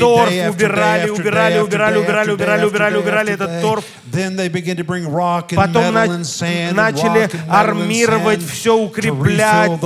торф, 0.00 0.30
убирали, 0.50 1.08
убирали, 1.10 1.58
убирали, 1.58 1.98
убирали, 1.98 2.30
убирали, 2.32 2.64
убирали, 2.66 2.96
убирали 2.96 3.32
этот 3.34 3.60
торф. 3.62 3.84
Day. 4.10 4.16
Then 4.26 4.36
they 4.36 4.48
began 4.48 4.76
to 4.76 4.84
bring 4.84 5.06
rock 5.10 5.52
and 5.52 5.56
Потом 5.56 5.84
metal 5.84 5.92
на- 5.92 6.14
and 6.14 6.24
sand 6.24 6.70
and 6.70 6.74
начали 6.74 7.30
армировать, 7.48 8.42
все 8.42 8.76
укреплять, 8.76 9.80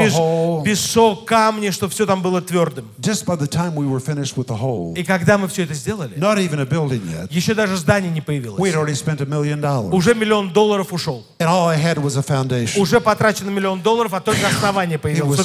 песок, 0.64 1.26
камни, 1.26 1.70
чтобы 1.70 1.92
все 1.92 2.06
там 2.06 2.22
было 2.22 2.40
твердым. 2.40 2.88
Just 2.98 3.24
by 3.26 3.36
the 3.36 3.46
time 3.48 3.74
we 3.74 3.86
were 3.86 4.00
finished 4.00 4.36
with 4.36 4.46
the 4.48 4.56
hole, 4.58 4.94
И 4.96 5.04
когда 5.04 5.38
мы 5.38 5.48
все 5.48 5.64
это 5.64 5.74
сделали, 5.74 6.14
еще 7.30 7.54
даже 7.54 7.76
здание 7.76 8.10
не 8.10 8.20
we 8.20 8.22
had 8.22 8.26
появилось. 8.26 8.74
already 8.74 8.94
spent 8.94 9.20
a 9.20 9.26
million 9.26 9.60
dollars. 9.60 9.92
Уже 9.92 10.14
миллион 10.14 10.52
долларов 10.52 10.92
ушел. 10.92 11.24
Уже 12.76 13.00
потрачено 13.00 13.50
миллион 13.50 13.80
долларов, 13.80 14.14
а 14.14 14.20
только 14.20 14.46
основание 14.48 14.98
появилось. 14.98 15.38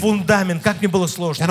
фундамент, 0.00 0.62
как 0.62 0.78
мне 0.80 0.88
было 0.88 1.06
сложно. 1.06 1.44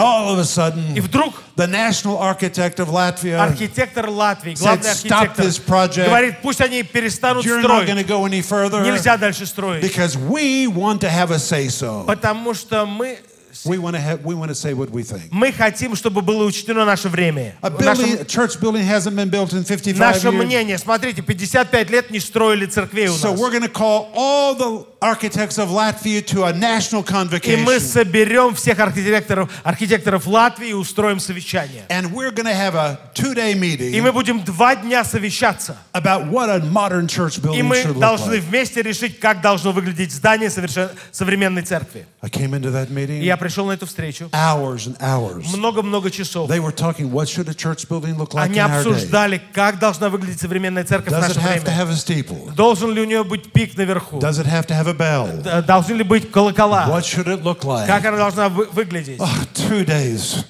И 0.95 0.99
вдруг 1.01 1.33
the 1.55 1.67
national 1.67 2.19
architect 2.21 2.77
of 2.77 2.89
Latvia, 2.89 3.37
архитектор 3.41 4.09
Латвии, 4.09 4.55
главный 4.55 4.89
said, 4.89 5.05
"Stop 5.09 5.17
архитектор, 5.31 5.45
this 5.45 5.59
project. 5.59 6.05
говорит, 6.05 6.38
пусть 6.41 6.61
они 6.61 6.83
перестанут 6.83 7.45
you're 7.45 7.61
not 7.61 7.83
строить. 7.85 8.07
go 8.07 8.25
any 8.25 8.41
further 8.41 8.83
Нельзя 8.83 9.17
дальше 9.17 9.45
строить. 9.45 9.81
because 9.81 10.17
we 10.17 10.67
want 10.67 10.99
to 11.01 11.09
have 11.09 11.31
a 11.31 11.39
say 11.39 11.67
so. 11.69 12.03
Потому 12.05 12.53
что 12.53 12.85
мы, 12.85 13.17
We 13.65 13.77
want 13.77 13.95
to 13.95 14.01
have, 14.01 14.23
we 14.23 14.35
want 14.35 14.49
to 14.49 14.55
say 14.55 14.73
what 14.73 14.89
we 14.91 15.03
think. 15.03 15.29
мы 15.31 15.51
хотим, 15.51 15.95
чтобы 15.95 16.21
было 16.21 16.45
учтено 16.45 16.85
наше 16.85 17.09
время. 17.09 17.55
A 17.61 17.69
Наше, 17.69 18.01
building, 18.03 18.21
a 18.21 18.25
church 18.25 18.59
building 18.59 18.83
hasn't 18.83 19.15
been 19.15 19.29
built 19.29 19.53
in 19.53 19.63
55 19.63 19.97
наше 19.99 20.27
years. 20.29 20.33
мнение. 20.45 20.77
Смотрите, 20.77 21.21
55 21.21 21.89
лет 21.89 22.09
не 22.11 22.19
строили 22.19 22.65
церквей 22.65 23.07
у 23.09 23.13
So 23.15 23.31
нас. 23.31 23.39
we're 23.39 23.51
going 23.51 23.63
to 23.63 23.67
call 23.69 24.11
all 24.15 24.55
the 24.55 24.85
architects 25.01 25.57
of 25.57 25.69
Latvia 25.69 26.21
to 26.25 26.43
a 26.45 26.53
national 26.53 27.03
И 27.43 27.55
мы 27.57 27.79
соберем 27.79 28.53
всех 28.55 28.79
архитекторов, 28.79 29.49
архитекторов 29.63 30.25
Латвии 30.27 30.69
и 30.69 30.73
устроим 30.73 31.19
совещание. 31.19 31.83
And 31.89 32.13
we're 32.13 32.31
going 32.31 32.45
to 32.45 32.53
have 32.53 32.75
a 32.75 32.97
two-day 33.13 33.51
И 33.53 33.55
meeting 33.55 34.01
мы 34.01 34.11
будем 34.13 34.41
два 34.43 34.75
дня 34.75 35.03
совещаться. 35.03 35.75
about 35.93 36.29
what 36.29 36.49
a 36.49 36.59
modern 36.65 37.07
church 37.07 37.37
И 37.37 37.41
building 37.41 37.63
мы 37.63 37.75
should 37.81 37.95
look 37.95 37.99
должны 37.99 38.35
like. 38.35 38.41
вместе 38.49 38.81
решить, 38.81 39.19
как 39.19 39.41
должно 39.41 39.71
выглядеть 39.71 40.11
здание 40.13 40.49
совершен- 40.49 40.91
современной 41.11 41.63
церкви. 41.63 42.05
I 42.21 42.29
came 42.29 42.53
into 42.53 42.71
that 42.71 42.89
И 42.89 42.93
meeting, 42.93 43.21
я 43.23 43.35
пришел 43.37 43.48
на 43.67 43.73
эту 43.73 43.85
встречу. 43.85 44.29
Много-много 45.55 46.09
часов. 46.11 46.47
Они 48.43 48.59
обсуждали, 48.93 49.41
как 49.53 49.79
должна 49.79 50.09
выглядеть 50.09 50.39
современная 50.39 50.83
церковь 50.83 51.13
в 51.13 51.19
наше 51.21 51.39
время. 51.39 51.61
Должен 52.55 52.91
ли 52.91 53.01
у 53.01 53.05
нее 53.05 53.23
быть 53.23 53.51
пик 53.51 53.75
наверху? 53.77 54.19
Должны 55.67 55.93
ли 55.95 56.03
быть 56.03 56.31
колокола? 56.31 56.85
Как 57.87 58.05
она 58.05 58.17
должна 58.17 58.49
вы- 58.49 58.67
выглядеть? 58.71 59.19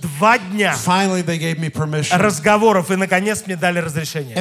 Два 0.02 0.38
дня 0.38 0.76
разговоров, 2.18 2.92
и 2.92 2.96
наконец 2.96 3.44
мне 3.46 3.56
дали 3.56 3.80
разрешение. 3.80 4.36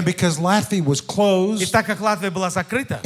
И 1.62 1.66
так 1.66 1.86
как 1.86 2.00
Латвия 2.00 2.30
была 2.30 2.50
закрыта, 2.50 3.00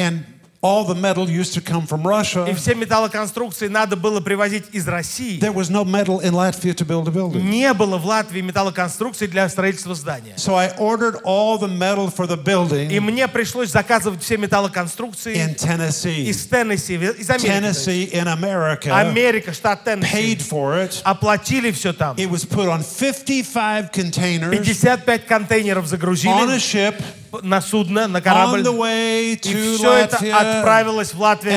all 0.63 0.85
the 0.85 0.95
metal 0.95 1.29
used 1.29 1.53
to 1.55 1.61
come 1.61 1.87
from 1.87 2.03
и 2.03 2.07
Russia, 2.07 2.55
все 2.55 2.75
металлоконструкции 2.77 3.67
надо 3.67 3.97
было 3.97 4.21
привозить 4.21 4.65
из 4.73 4.87
России, 4.87 5.41
there 5.41 5.53
was 5.53 5.69
no 5.71 5.85
metal 5.85 6.21
in 6.21 6.33
Latvia 6.35 6.73
to 6.73 6.85
build 6.87 7.09
a 7.09 7.11
building. 7.11 7.43
не 7.43 7.73
было 7.75 7.99
в 7.99 8.07
Латвии 8.07 8.41
металлоконструкций 8.41 9.27
для 9.27 9.49
строительства 9.49 9.95
здания. 9.97 10.35
So 10.37 10.55
I 10.55 10.69
ordered 10.79 11.17
all 11.25 11.59
the 11.59 11.67
metal 11.69 12.09
for 12.11 12.27
the 12.29 12.37
И 12.37 12.45
building 12.45 13.01
мне 13.01 13.27
пришлось 13.27 13.71
заказывать 13.71 14.23
все 14.23 14.37
in 14.37 14.41
металлоконструкции 14.43 15.35
Tennessee. 15.57 16.27
из 16.27 16.47
Теннесси, 16.47 16.95
из 16.95 17.29
Америки. 17.29 17.47
Tennessee 17.47 18.11
in 18.13 18.27
America 18.29 18.93
Америка, 18.97 19.53
штат 19.53 19.85
paid 19.87 20.01
Теннесси. 20.01 20.49
for 20.49 20.75
it. 20.77 21.01
Оплатили 21.03 21.73
все 21.73 21.93
там. 21.93 22.17
It 22.17 22.31
was 22.31 22.45
put 22.45 22.69
on 22.69 22.83
55 22.83 23.91
containers 23.93 24.51
55 24.57 25.27
контейнеров 25.27 25.85
on 25.85 25.87
a 25.87 25.89
загрузили 25.89 26.57
ship 26.59 26.95
на 27.43 27.61
судно, 27.63 28.09
на 28.09 28.21
корабль. 28.21 28.61
И 28.61 29.37
все 29.77 29.93
это 29.93 30.17
отправилось 30.39 31.15
в 31.15 31.21
Латвию 31.21 31.55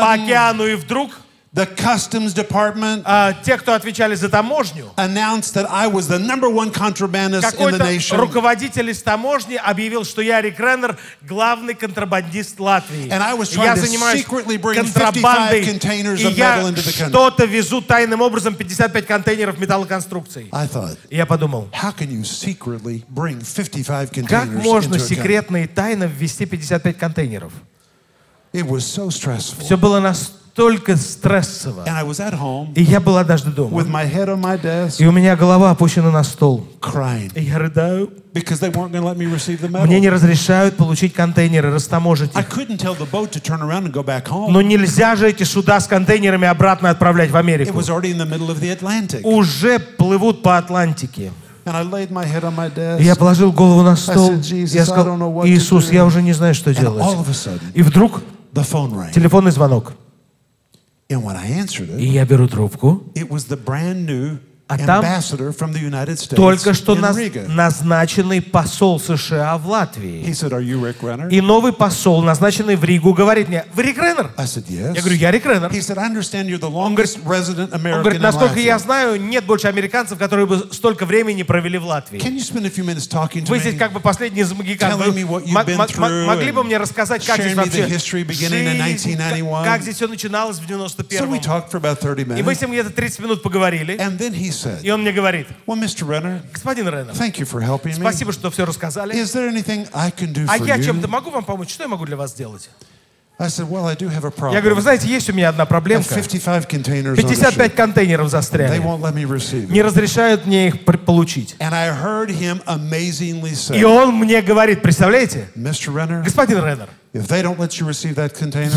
по 0.00 0.12
океану. 0.12 0.66
И 0.66 0.74
вдруг 0.74 1.10
the 1.54 1.66
customs 1.66 2.34
department 2.34 3.02
а, 3.04 3.32
те, 3.44 3.56
кто 3.56 3.74
отвечали 3.74 4.16
за 4.16 4.28
таможню, 4.28 4.90
announced 4.96 5.54
that 5.54 5.66
I 5.70 5.86
was 5.86 6.08
the 6.08 6.18
number 6.18 6.50
one 6.50 6.72
contrabandist 6.72 7.54
in 7.58 7.70
the 7.70 7.78
nation. 7.78 8.16
руководитель 8.16 8.90
из 8.90 9.00
таможни 9.02 9.54
объявил, 9.54 10.04
что 10.04 10.20
я 10.20 10.40
Рик 10.40 10.58
Реннер, 10.58 10.98
главный 11.22 11.74
контрабандист 11.74 12.58
Латвии. 12.58 13.08
And 13.08 13.22
I 13.22 13.34
was 13.34 13.54
я 13.54 13.72
trying 13.72 13.76
to 13.76 13.86
занимаюсь 13.86 14.22
secretly 14.24 14.58
bring 14.58 14.74
55 14.74 14.92
контрабандой, 15.22 15.62
containers 15.62 16.20
и 16.20 16.24
of 16.26 16.32
я 16.36 16.56
metal 16.58 16.68
into 16.70 16.82
the 16.82 16.92
country. 16.92 17.08
что-то 17.08 17.44
везу 17.44 17.80
тайным 17.80 18.20
образом 18.20 18.56
55 18.56 19.06
контейнеров 19.06 19.58
металлоконструкций. 19.58 20.48
I 20.50 20.66
thought, 20.66 20.98
И 21.08 21.16
я 21.16 21.24
подумал, 21.24 21.68
how 21.72 21.92
can 21.96 22.10
you 22.10 22.22
secretly 22.24 23.04
bring 23.08 23.40
55 23.44 24.10
как 24.10 24.48
containers 24.48 24.62
можно 24.62 24.96
a 24.96 24.98
country? 24.98 25.08
секретно 25.08 25.56
и 25.62 25.66
тайно 25.68 26.04
ввести 26.04 26.46
55 26.46 26.98
контейнеров? 26.98 27.52
It 28.52 28.66
was 28.66 28.80
so 28.80 29.08
stressful. 29.08 29.64
Все 29.64 29.76
было 29.76 30.00
нас 30.00 30.32
настолько 30.56 30.96
стрессово. 30.96 31.84
И 32.74 32.82
я 32.82 33.00
был 33.00 33.16
однажды 33.16 33.50
with 33.50 33.54
дома. 33.54 33.82
И 34.98 35.06
у 35.06 35.12
меня 35.12 35.36
голова 35.36 35.70
опущена 35.70 36.10
на 36.12 36.22
стол. 36.22 36.66
И 37.34 37.42
я 37.42 37.58
рыдаю. 37.58 38.10
Мне 38.32 40.00
не 40.00 40.08
разрешают 40.08 40.76
получить 40.76 41.12
контейнеры, 41.12 41.72
растаможить 41.72 42.30
их. 42.36 42.46
Но 44.48 44.62
нельзя 44.62 45.16
же 45.16 45.28
эти 45.28 45.42
суда 45.42 45.80
с 45.80 45.86
контейнерами 45.88 46.46
обратно 46.46 46.90
отправлять 46.90 47.30
в 47.30 47.36
Америку. 47.36 47.80
Уже 49.24 49.78
плывут 49.78 50.42
по 50.42 50.58
Атлантике. 50.58 51.32
Я 51.66 53.16
положил 53.16 53.50
голову 53.50 53.82
на 53.82 53.96
стол. 53.96 54.34
said, 54.34 54.40
"Jesus, 54.40 54.74
Я 54.74 54.84
сказал, 54.84 55.46
Иисус, 55.46 55.88
do." 55.88 55.94
я 55.94 56.04
уже 56.04 56.20
не 56.20 56.34
знаю, 56.34 56.54
что 56.54 56.74
делать. 56.74 57.02
И 57.72 57.82
вдруг 57.82 58.22
телефонный 59.14 59.50
звонок. 59.50 59.94
And 61.09 61.23
when 61.23 61.35
I 61.35 61.47
answered 61.59 61.89
И 61.99 62.05
it, 62.05 62.11
я 62.13 62.25
беру 62.25 62.47
трубку. 62.47 63.11
it 63.15 63.29
was 63.29 63.45
the 63.47 63.57
brand 63.57 64.05
new 64.05 64.37
А 64.66 64.78
там 64.86 65.02
Только 66.36 66.72
что 66.72 66.94
наз- 66.96 67.48
назначенный 67.48 68.40
посол 68.40 68.98
США 68.98 69.58
в 69.58 69.66
Латвии. 69.68 70.22
said? 70.30 71.30
И 71.30 71.42
новый 71.42 71.74
посол, 71.74 72.22
назначенный 72.22 72.76
в 72.76 72.82
Ригу, 72.82 73.12
говорит 73.12 73.48
мне, 73.48 73.66
вы 73.74 73.82
Рик 73.82 73.98
Реннер? 73.98 74.30
Said, 74.38 74.64
Yes. 74.68 74.94
Я 74.94 75.00
говорю, 75.02 75.16
я 75.16 75.30
Рик 75.30 75.44
Реннер. 75.44 75.70
Он 77.92 78.00
говорит, 78.00 78.20
насколько 78.22 78.58
я 78.58 78.78
знаю, 78.78 79.20
нет 79.20 79.44
больше 79.44 79.68
американцев, 79.68 80.18
которые 80.18 80.46
бы 80.46 80.68
столько 80.72 81.04
времени 81.04 81.42
провели 81.42 81.76
в 81.76 81.84
Латвии. 81.84 82.18
Вы 83.50 83.58
здесь 83.58 83.78
как 83.78 83.92
бы 83.92 84.00
последний 84.00 84.40
из 84.40 84.52
магикан. 84.52 84.98
Могли 86.26 86.52
бы 86.52 86.64
мне 86.64 86.78
рассказать, 86.78 87.24
как 87.26 87.36
здесь 87.38 87.54
вообще 87.54 87.82
жизнь, 87.88 87.94
1991? 88.80 89.64
как 89.64 89.82
здесь 89.82 89.96
все 89.96 90.08
начиналось 90.08 90.58
в 90.58 90.64
So 90.70 90.88
we 91.28 91.38
91-м. 91.38 91.40
talked 91.42 91.70
for 91.70 91.78
about 91.80 92.00
30 92.00 92.38
И 92.38 92.42
мы 92.42 92.54
с 92.54 92.60
ним 92.62 92.70
где-то 92.70 92.88
30 92.90 93.18
минут 93.20 93.42
поговорили. 93.42 93.96
Said, 94.64 94.82
И 94.82 94.90
он 94.90 95.02
мне 95.02 95.12
говорит, 95.12 95.46
Well, 95.66 95.78
Mr. 95.78 96.06
Renner, 96.06 96.40
господин 96.52 96.88
Реннер, 96.88 97.12
thank 97.12 97.38
you 97.38 97.46
for 97.46 97.60
helping 97.62 97.92
me. 97.92 98.00
спасибо, 98.00 98.32
что 98.32 98.50
все 98.50 98.64
рассказали. 98.64 99.14
Is 99.14 99.32
there 99.34 99.48
anything 99.48 99.86
I 99.92 100.10
can 100.10 100.32
do 100.32 100.46
А 100.48 100.58
for 100.58 100.66
я 100.66 100.82
чем-то 100.82 101.06
могу 101.08 101.30
вам 101.30 101.44
помочь? 101.44 101.70
Что 101.72 101.84
я 101.84 101.88
могу 101.88 102.04
для 102.06 102.16
вас 102.16 102.30
сделать? 102.32 102.68
I 103.36 103.48
said, 103.48 103.68
Well, 103.68 103.84
I 103.86 103.96
do 103.96 104.08
have 104.08 104.24
a 104.24 104.32
Я 104.52 104.60
говорю, 104.60 104.76
вы 104.76 104.78
problem. 104.78 104.82
знаете, 104.82 105.08
есть 105.08 105.28
у 105.28 105.32
меня 105.32 105.48
одна 105.48 105.66
проблемка. 105.66 106.14
55 106.14 106.66
containers 106.72 107.14
on 107.14 107.16
the 107.16 107.28
55 107.28 107.72
ship. 107.72 107.74
контейнеров 107.74 108.28
застряли. 108.30 108.78
Не 108.78 109.82
разрешают 109.82 110.46
мне 110.46 110.68
их 110.68 110.84
получить. 110.84 111.56
И 111.58 111.64
он 113.84 114.14
мне 114.14 114.40
говорит, 114.40 114.82
представляете, 114.82 115.48
господин 115.56 116.64
Реннер, 116.64 116.88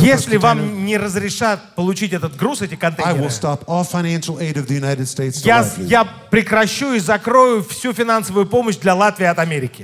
если 0.04 0.38
вам 0.38 0.86
не 0.86 0.98
разрешат 0.98 1.60
получить 1.76 2.14
этот 2.14 2.36
груз, 2.36 2.62
эти 2.62 2.76
контейнеры, 2.76 3.18
я, 5.44 5.64
прекращу 6.30 6.94
и 6.94 7.00
закрою 7.00 7.64
всю 7.64 7.94
финансовую 7.94 8.46
помощь 8.46 8.78
для 8.78 8.94
Латвии 8.94 9.26
от 9.26 9.40
Америки. 9.40 9.82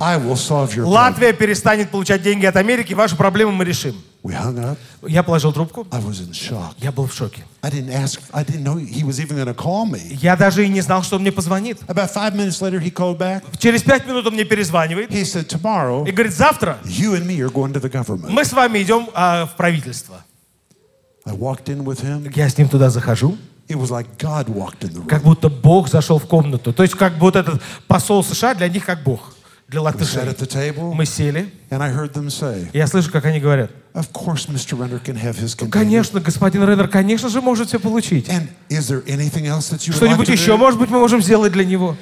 Латвия 0.86 1.32
перестанет 1.32 1.90
получать 1.90 2.22
деньги 2.22 2.46
от 2.46 2.56
Америки, 2.56 2.94
вашу 2.94 3.16
проблему 3.16 3.50
мы 3.52 3.64
решим. 3.64 3.94
Я 5.08 5.22
положил 5.22 5.52
трубку, 5.52 5.86
I 5.90 6.00
was 6.00 6.20
in 6.20 6.30
shock. 6.32 6.74
я 6.78 6.92
был 6.92 7.06
в 7.06 7.14
шоке. 7.14 7.44
I 7.62 7.70
didn't 7.70 7.90
ask, 7.92 8.20
I 8.32 8.44
didn't 8.44 8.62
know 8.64 8.76
he 8.76 9.04
was 9.04 9.20
even 9.20 9.36
going 9.36 9.46
to 9.46 9.54
call 9.54 9.86
me. 9.86 10.00
Я 10.20 10.36
даже 10.36 10.64
и 10.64 10.68
не 10.68 10.80
знал, 10.80 11.02
что 11.02 11.16
он 11.16 11.22
мне 11.22 11.32
позвонит. 11.32 11.80
About 11.88 12.12
five 12.12 12.34
minutes 12.34 12.60
later, 12.60 12.78
he 12.80 12.90
called 12.92 13.18
back. 13.18 13.42
Через 13.58 13.82
пять 13.82 14.06
минут 14.06 14.26
он 14.26 14.34
мне 14.34 14.44
перезванивает 14.44 15.10
He 15.10 15.22
said, 15.22 15.46
Tomorrow, 15.48 16.06
и 16.08 16.12
говорит, 16.12 16.34
завтра 16.34 16.78
you 16.84 17.14
and 17.14 17.26
me 17.26 17.38
are 17.40 17.50
going 17.52 17.72
to 17.72 17.80
the 17.80 17.90
government. 17.90 18.30
мы 18.30 18.44
с 18.44 18.52
вами 18.52 18.82
идем 18.82 19.08
а, 19.14 19.46
в 19.46 19.56
правительство. 19.56 20.24
I 21.26 21.34
walked 21.34 21.66
in 21.68 21.84
with 21.84 22.02
him. 22.02 22.30
Я 22.34 22.48
с 22.48 22.58
ним 22.58 22.68
туда 22.68 22.90
захожу, 22.90 23.36
It 23.66 23.78
was 23.78 23.90
like 23.90 24.18
God 24.18 24.48
walked 24.50 24.82
in 24.84 24.92
the 24.92 25.00
room. 25.00 25.06
как 25.08 25.22
будто 25.22 25.48
Бог 25.48 25.88
зашел 25.88 26.18
в 26.18 26.26
комнату. 26.26 26.72
То 26.74 26.82
есть 26.82 26.94
как 26.94 27.14
вот 27.18 27.34
этот 27.34 27.62
посол 27.88 28.22
США 28.22 28.54
для 28.54 28.68
них 28.68 28.84
как 28.84 29.02
Бог, 29.02 29.33
для 29.74 29.82
латышей. 29.82 30.22
Мы 30.94 31.04
сели, 31.04 31.52
и 32.72 32.78
я 32.78 32.86
слышу, 32.86 33.10
как 33.10 33.24
они 33.24 33.40
говорят, 33.40 33.72
Of 33.94 34.10
course, 34.12 34.48
Mr. 34.48 34.76
Renner 34.76 35.00
can 35.00 35.16
have 35.16 35.38
his 35.38 35.56
container. 35.56 35.70
конечно, 35.70 36.20
господин 36.20 36.64
Реннер, 36.64 36.88
конечно 36.88 37.28
же, 37.28 37.40
может 37.40 37.68
все 37.68 37.78
получить. 37.78 38.26
Что-нибудь 38.26 40.28
еще, 40.28 40.56
может 40.56 40.80
быть, 40.80 40.90
мы 40.90 40.98
можем 40.98 41.22
сделать 41.22 41.52
для 41.52 41.64
него. 41.64 41.96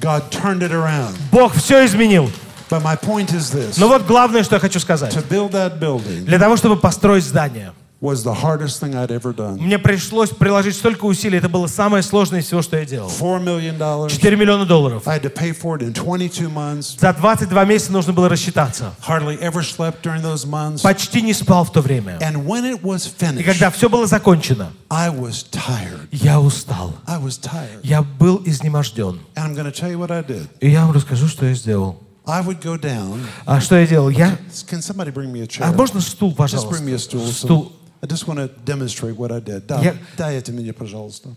God 0.00 0.30
turned 0.30 0.62
it 0.62 0.72
around. 0.72 1.14
Бог 1.30 1.54
все 1.54 1.86
изменил. 1.86 2.30
But 2.70 2.82
my 2.82 2.98
point 2.98 3.32
is 3.32 3.52
this. 3.52 3.74
Но 3.76 3.86
вот 3.86 4.06
главное, 4.06 4.42
что 4.42 4.56
я 4.56 4.60
хочу 4.60 4.80
сказать. 4.80 5.14
To 5.14 5.22
build 5.28 5.52
that 5.52 5.78
building 5.78 6.24
Для 6.24 6.38
того, 6.38 6.56
чтобы 6.56 6.76
построить 6.76 7.24
здание, 7.24 7.72
was 8.02 8.24
the 8.24 8.34
hardest 8.34 8.80
thing 8.80 8.94
I'd 8.96 9.12
ever 9.12 9.32
done. 9.32 9.56
мне 9.58 9.78
пришлось 9.78 10.30
приложить 10.30 10.74
столько 10.76 11.04
усилий. 11.04 11.38
Это 11.38 11.48
было 11.48 11.68
самое 11.68 12.02
сложное 12.02 12.40
из 12.40 12.46
всего, 12.46 12.60
что 12.60 12.76
я 12.76 12.84
делал. 12.84 13.08
Four 13.08 13.40
million 13.42 13.78
dollars. 13.78 14.10
4 14.10 14.36
миллиона 14.36 14.66
долларов. 14.66 15.06
I 15.06 15.18
had 15.18 15.22
to 15.22 15.30
pay 15.32 15.52
for 15.52 15.78
it 15.78 15.82
in 15.82 15.92
22 15.94 16.48
months. 16.50 16.98
За 16.98 17.12
22 17.14 17.64
месяца 17.64 17.92
нужно 17.92 18.12
было 18.12 18.28
рассчитаться. 18.28 18.92
Hardly 19.06 19.38
ever 19.40 19.62
slept 19.62 20.02
during 20.02 20.20
those 20.20 20.44
months. 20.44 20.82
Почти 20.82 21.22
не 21.22 21.32
спал 21.32 21.64
в 21.64 21.70
то 21.72 21.80
время. 21.80 22.18
And 22.20 22.44
when 22.44 22.64
it 22.64 22.82
was 22.82 23.06
И 23.06 23.24
finished, 23.24 23.44
когда 23.44 23.70
все 23.70 23.88
было 23.88 24.06
закончено, 24.08 24.72
I 24.90 25.08
was 25.08 25.46
tired. 25.50 26.08
я 26.10 26.40
устал. 26.40 26.94
I 27.06 27.20
was 27.22 27.38
tired. 27.40 27.78
Я 27.84 28.02
был 28.02 28.42
изнеможден. 28.44 29.20
And 29.36 29.44
I'm 29.46 29.54
going 29.54 29.64
to 29.64 29.72
tell 29.72 29.88
you 29.90 29.98
what 30.00 30.10
I 30.10 30.22
did. 30.22 30.48
И 30.60 30.68
я 30.68 30.84
вам 30.86 30.90
расскажу, 30.92 31.28
что 31.28 31.46
я 31.46 31.54
сделал. 31.54 32.00
I 32.26 32.40
would 32.44 32.60
go 32.60 32.76
down. 32.80 33.20
А 33.46 33.60
что 33.60 33.76
я 33.76 33.86
делал? 33.86 34.08
Я... 34.08 34.36
Can 34.68 34.80
somebody 34.80 35.12
bring 35.12 35.32
me 35.32 35.42
a 35.42 35.46
chair? 35.46 35.62
А 35.64 35.72
можно 35.72 36.00
стул, 36.00 36.34
Just 36.36 36.68
bring 36.68 36.84
me 36.84 36.94
a 36.94 36.98
пожалуйста? 36.98 37.16
stool. 37.16 37.32
Стул. 37.32 37.72
I 38.02 38.06
just 38.06 38.26
want 38.26 38.38
to 38.40 38.48
demonstrate 38.64 39.16
what 39.16 39.30
I 39.30 39.40
did. 39.40 39.66
Да, 39.66 39.80
Я- 39.80 39.94
дай 40.16 40.36
это 40.36 40.50
мне, 40.52 40.72
пожалуйста. 40.72 41.30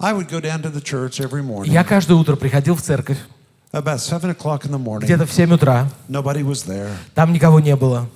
I 0.00 0.12
would 0.14 0.28
go 0.28 0.40
down 0.40 0.62
to 0.62 0.70
the 0.72 0.80
church 0.82 1.20
every 1.20 1.42
morning. 1.42 1.70
Я 1.70 1.84
каждое 1.84 2.14
утро 2.14 2.34
приходил 2.36 2.74
в 2.74 2.82
церковь, 2.82 3.18
About 3.72 4.00
7 4.00 4.30
o'clock 4.34 4.62
in 4.66 4.72
the 4.72 4.82
morning. 4.82 5.04
где-то 5.04 5.26
в 5.26 5.32
7 5.32 5.52
утра. 5.54 5.88
Nobody 6.08 6.42
was 6.42 6.66
there. 6.66 6.90
Там 7.14 7.32
никого 7.32 7.60
не 7.60 7.76
было. 7.76 8.08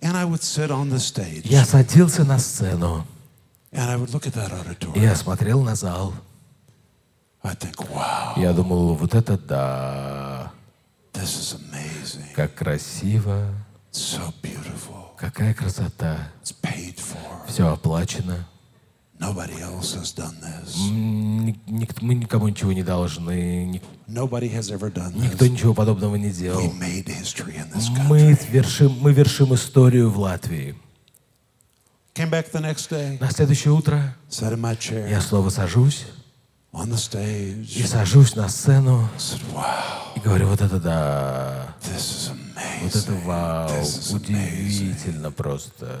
And 0.00 0.14
I 0.16 0.24
would 0.24 0.42
sit 0.42 0.70
on 0.70 0.90
the 0.90 0.98
stage. 0.98 1.42
Я 1.44 1.64
садился 1.64 2.24
на 2.24 2.38
сцену. 2.38 3.04
And 3.72 3.88
I 3.88 3.96
would 3.96 4.12
look 4.12 4.26
at 4.26 4.34
that 4.34 4.52
auditorium. 4.52 5.00
Я 5.02 5.16
смотрел 5.16 5.62
на 5.62 5.74
зал. 5.74 6.14
I 7.42 7.54
think, 7.54 7.76
wow, 7.90 8.38
Я 8.40 8.52
думал, 8.52 8.94
вот 8.94 9.14
это 9.14 9.38
да, 9.38 10.52
this 11.14 11.24
is 11.38 11.58
amazing. 11.72 12.32
как 12.34 12.54
красиво, 12.54 13.46
so 13.92 14.32
beautiful. 14.42 15.16
какая 15.16 15.54
красота. 15.54 16.28
It's. 16.44 16.52
Все 17.50 17.66
оплачено. 17.68 18.46
Nobody 19.18 19.60
else 19.60 19.94
has 19.96 20.14
done 20.16 20.34
this. 20.40 20.76
Мы 22.00 22.14
никому 22.14 22.48
ничего 22.48 22.72
не 22.72 22.82
должны. 22.82 23.82
Nobody 24.08 24.48
has 24.54 24.70
ever 24.70 24.90
done 24.92 25.12
Никто 25.14 25.44
this. 25.44 25.50
ничего 25.50 25.74
подобного 25.74 26.16
не 26.16 26.28
We 26.28 26.32
делал. 26.32 26.72
made 26.72 27.06
history 27.06 27.56
in 27.56 27.70
this 27.72 27.90
Мы 28.08 28.32
country. 28.32 28.50
вершим, 28.50 28.92
мы 29.00 29.12
вершим 29.12 29.54
историю 29.54 30.10
в 30.10 30.18
Латвии. 30.18 30.74
Came 32.14 32.30
back 32.30 32.50
the 32.52 32.60
next 32.62 32.90
day, 32.90 33.18
На 33.20 33.30
следующее 33.30 33.72
утро 33.72 34.14
sat 34.30 34.52
in 34.54 34.60
my 34.60 34.76
chair 34.76 35.08
я 35.10 35.20
снова 35.20 35.50
сажусь 35.50 36.06
on 36.72 36.88
the 36.90 36.94
и 36.94 37.82
stage. 37.82 37.86
сажусь 37.86 38.34
на 38.36 38.48
сцену 38.48 39.08
said, 39.18 39.40
wow, 39.52 39.64
и 40.16 40.20
говорю, 40.20 40.48
вот 40.48 40.60
это 40.60 40.80
да, 40.80 41.74
this 41.82 41.98
is 41.98 42.32
вот 42.82 42.94
это 42.96 43.12
вау, 43.24 43.70
удивительно 44.12 45.30
просто. 45.30 46.00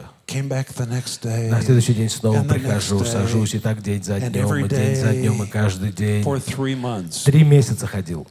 На 1.50 1.62
следующий 1.62 1.94
день 1.94 2.08
снова 2.08 2.42
прихожу, 2.44 3.04
сажусь, 3.04 3.54
и 3.54 3.58
так 3.58 3.82
день 3.82 4.02
за 4.02 4.18
днем, 4.20 4.54
и 4.64 4.68
день 4.68 4.96
за 4.96 5.12
днем, 5.14 5.42
и 5.42 5.46
каждый 5.46 5.92
день. 5.92 6.24
Три 7.24 7.44
месяца 7.44 7.86
ходил. 7.86 8.26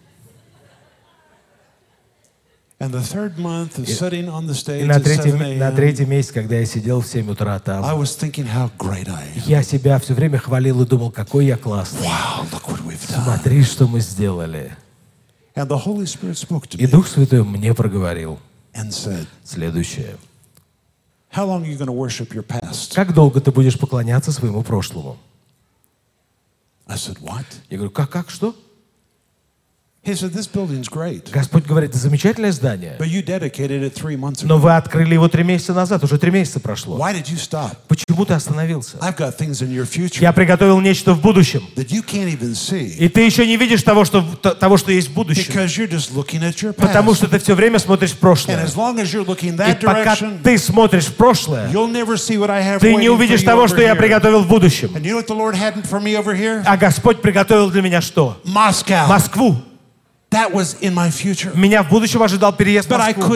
И 4.83 4.85
на 4.85 4.93
at 4.93 5.03
7 5.03 5.03
третий, 5.03 5.31
на 5.33 5.65
a.m., 5.67 5.75
третий 5.75 6.05
месяц, 6.05 6.31
когда 6.31 6.55
я 6.55 6.65
сидел 6.65 7.01
в 7.01 7.07
7 7.07 7.29
утра 7.29 7.59
там, 7.59 7.83
я 9.45 9.63
себя 9.63 9.99
все 9.99 10.13
время 10.13 10.37
хвалил 10.37 10.81
и 10.81 10.85
думал, 10.85 11.11
какой 11.11 11.45
я 11.45 11.57
классный. 11.57 12.07
Смотри, 13.25 13.63
что 13.65 13.85
мы 13.85 13.99
сделали. 13.99 14.71
И 16.77 16.87
Дух 16.87 17.07
Святой 17.07 17.43
мне 17.43 17.73
проговорил 17.73 18.39
следующее. 19.43 20.17
Как 22.95 23.13
долго 23.13 23.39
ты 23.41 23.51
будешь 23.51 23.77
поклоняться 23.79 24.31
своему 24.31 24.63
прошлому? 24.63 25.17
Я 27.69 27.77
говорю, 27.77 27.91
как, 27.91 28.09
как, 28.09 28.29
что? 28.29 28.55
He 30.09 30.13
He 30.13 30.15
said, 30.15 30.33
This 30.33 30.47
building's 30.47 30.89
great, 30.89 31.29
Господь 31.31 31.65
говорит, 31.65 31.93
замечательное 31.93 32.51
здание, 32.51 32.95
but 32.99 33.07
you 33.07 33.21
dedicated 33.23 33.83
it 33.83 33.93
three 33.93 34.15
months 34.15 34.41
ago. 34.41 34.47
но 34.47 34.57
вы 34.57 34.75
открыли 34.75 35.13
его 35.13 35.27
три 35.27 35.43
месяца 35.43 35.73
назад, 35.73 36.03
уже 36.03 36.17
три 36.17 36.31
месяца 36.31 36.59
прошло. 36.59 36.97
Why 36.97 37.13
did 37.13 37.27
you 37.27 37.37
stop? 37.37 37.77
Почему 37.87 38.25
ты 38.25 38.33
остановился? 38.33 38.97
I've 39.01 39.15
got 39.15 39.37
things 39.37 39.61
in 39.61 39.69
your 39.71 39.85
future 39.85 40.21
Я 40.21 40.33
приготовил 40.33 40.79
нечто 40.79 41.13
в 41.13 41.21
будущем, 41.21 41.61
that 41.75 41.89
you 41.89 42.03
can't 42.03 42.27
even 42.27 42.53
see 42.55 42.87
и 42.97 43.07
ты 43.07 43.21
еще 43.21 43.45
не 43.45 43.55
видишь 43.57 43.83
того, 43.83 44.03
что, 44.03 44.21
того, 44.21 44.77
что 44.77 44.91
есть 44.91 45.09
в 45.09 45.13
будущем, 45.13 45.53
because 45.53 45.77
you're 45.77 45.89
just 45.89 46.11
looking 46.15 46.41
at 46.41 46.55
your 46.61 46.73
потому 46.73 47.13
что 47.13 47.27
ты 47.27 47.37
все 47.37 47.53
время 47.53 47.77
смотришь 47.77 48.11
в 48.11 48.15
And 48.15 48.19
прошлое. 48.19 48.65
as 48.65 48.75
long 48.75 48.99
as 48.99 49.13
you're 49.13 49.25
looking 49.25 49.53
И 49.53 49.85
пока 49.85 50.15
direction, 50.15 50.41
ты 50.41 50.57
смотришь 50.57 51.05
в 51.05 51.13
прошлое, 51.15 51.69
you'll 51.71 51.91
never 51.91 52.17
see 52.17 52.37
what 52.37 52.49
I 52.49 52.63
have 52.63 52.79
ты 52.79 52.95
не 52.95 53.09
увидишь 53.09 53.43
того, 53.43 53.67
что 53.67 53.81
я 53.81 53.93
приготовил 53.95 54.41
в 54.41 54.47
будущем. 54.47 54.89
And 54.95 55.03
you 55.03 55.13
know 55.13 55.21
what 55.21 55.27
the 55.27 55.37
Lord 55.37 55.55
had 55.55 55.87
for 55.87 56.01
me 56.01 56.15
over 56.15 56.35
here? 56.35 56.63
А 56.65 56.77
Господь 56.77 57.21
приготовил 57.21 57.69
для 57.69 57.83
меня 57.83 58.01
что? 58.01 58.41
Moscow. 58.43 59.07
Москву. 59.07 59.55
That 60.31 60.51
was 60.53 60.77
in 60.81 60.93
my 60.93 61.09
future. 61.09 61.51
Меня 61.57 61.81
в 61.83 61.89
будущем 61.89 62.21
ожидал 62.21 62.53
переезд 62.53 62.87
в 62.87 62.91
Москву. 62.91 63.35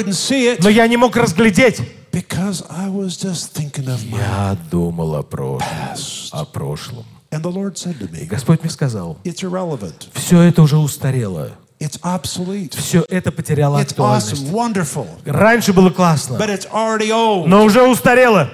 Но 0.62 0.70
я 0.70 0.88
не 0.88 0.98
мог 0.98 1.16
разглядеть. 1.16 1.82
because 2.12 2.64
I 2.70 2.88
was 2.90 3.18
just 3.18 3.54
thinking 3.56 3.88
of 3.88 4.06
my 4.08 4.18
Я 4.20 4.56
думал 4.70 5.16
о 5.16 5.24
прошлом. 5.24 5.68
past. 5.68 6.30
О 6.32 6.46
прошлом. 6.46 7.06
And 7.32 7.42
the 7.42 7.50
Lord 7.52 7.76
said 7.80 7.98
to 8.00 8.08
me, 8.12 8.26
Господь 8.26 8.62
мне 8.62 8.70
сказал, 8.70 9.18
It's 9.24 9.42
irrelevant. 9.44 10.08
все 10.14 10.42
это 10.42 10.62
уже 10.62 10.78
устарело. 10.78 11.50
It's 11.80 12.00
obsolete. 12.04 12.78
Все 12.78 13.04
это 13.10 13.32
потеряло 13.32 13.80
It's 13.80 13.96
awesome, 13.98 14.44
актуальность. 14.44 14.44
wonderful, 14.52 15.08
Раньше 15.26 15.74
было 15.74 15.90
классно, 15.90 16.36
but 16.38 16.50
it's 16.50 16.68
already 16.72 17.10
old. 17.10 17.48
но 17.48 17.64
уже 17.66 17.82
устарело. 17.82 18.52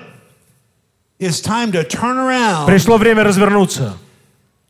It's 1.19 1.41
time 1.41 1.73
to 1.73 1.83
turn 1.85 2.15
around 2.17 2.65
Пришло 2.67 2.95
время 2.95 3.25
развернуться 3.25 3.95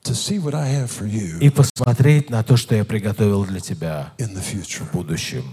и 0.03 1.49
посмотреть 1.49 2.29
на 2.29 2.43
то, 2.43 2.57
что 2.57 2.75
я 2.75 2.85
приготовил 2.85 3.45
для 3.45 3.59
тебя 3.59 4.13
in 4.17 4.33
the 4.33 4.41
future. 4.41 4.85
в 4.85 4.91
будущем. 4.93 5.43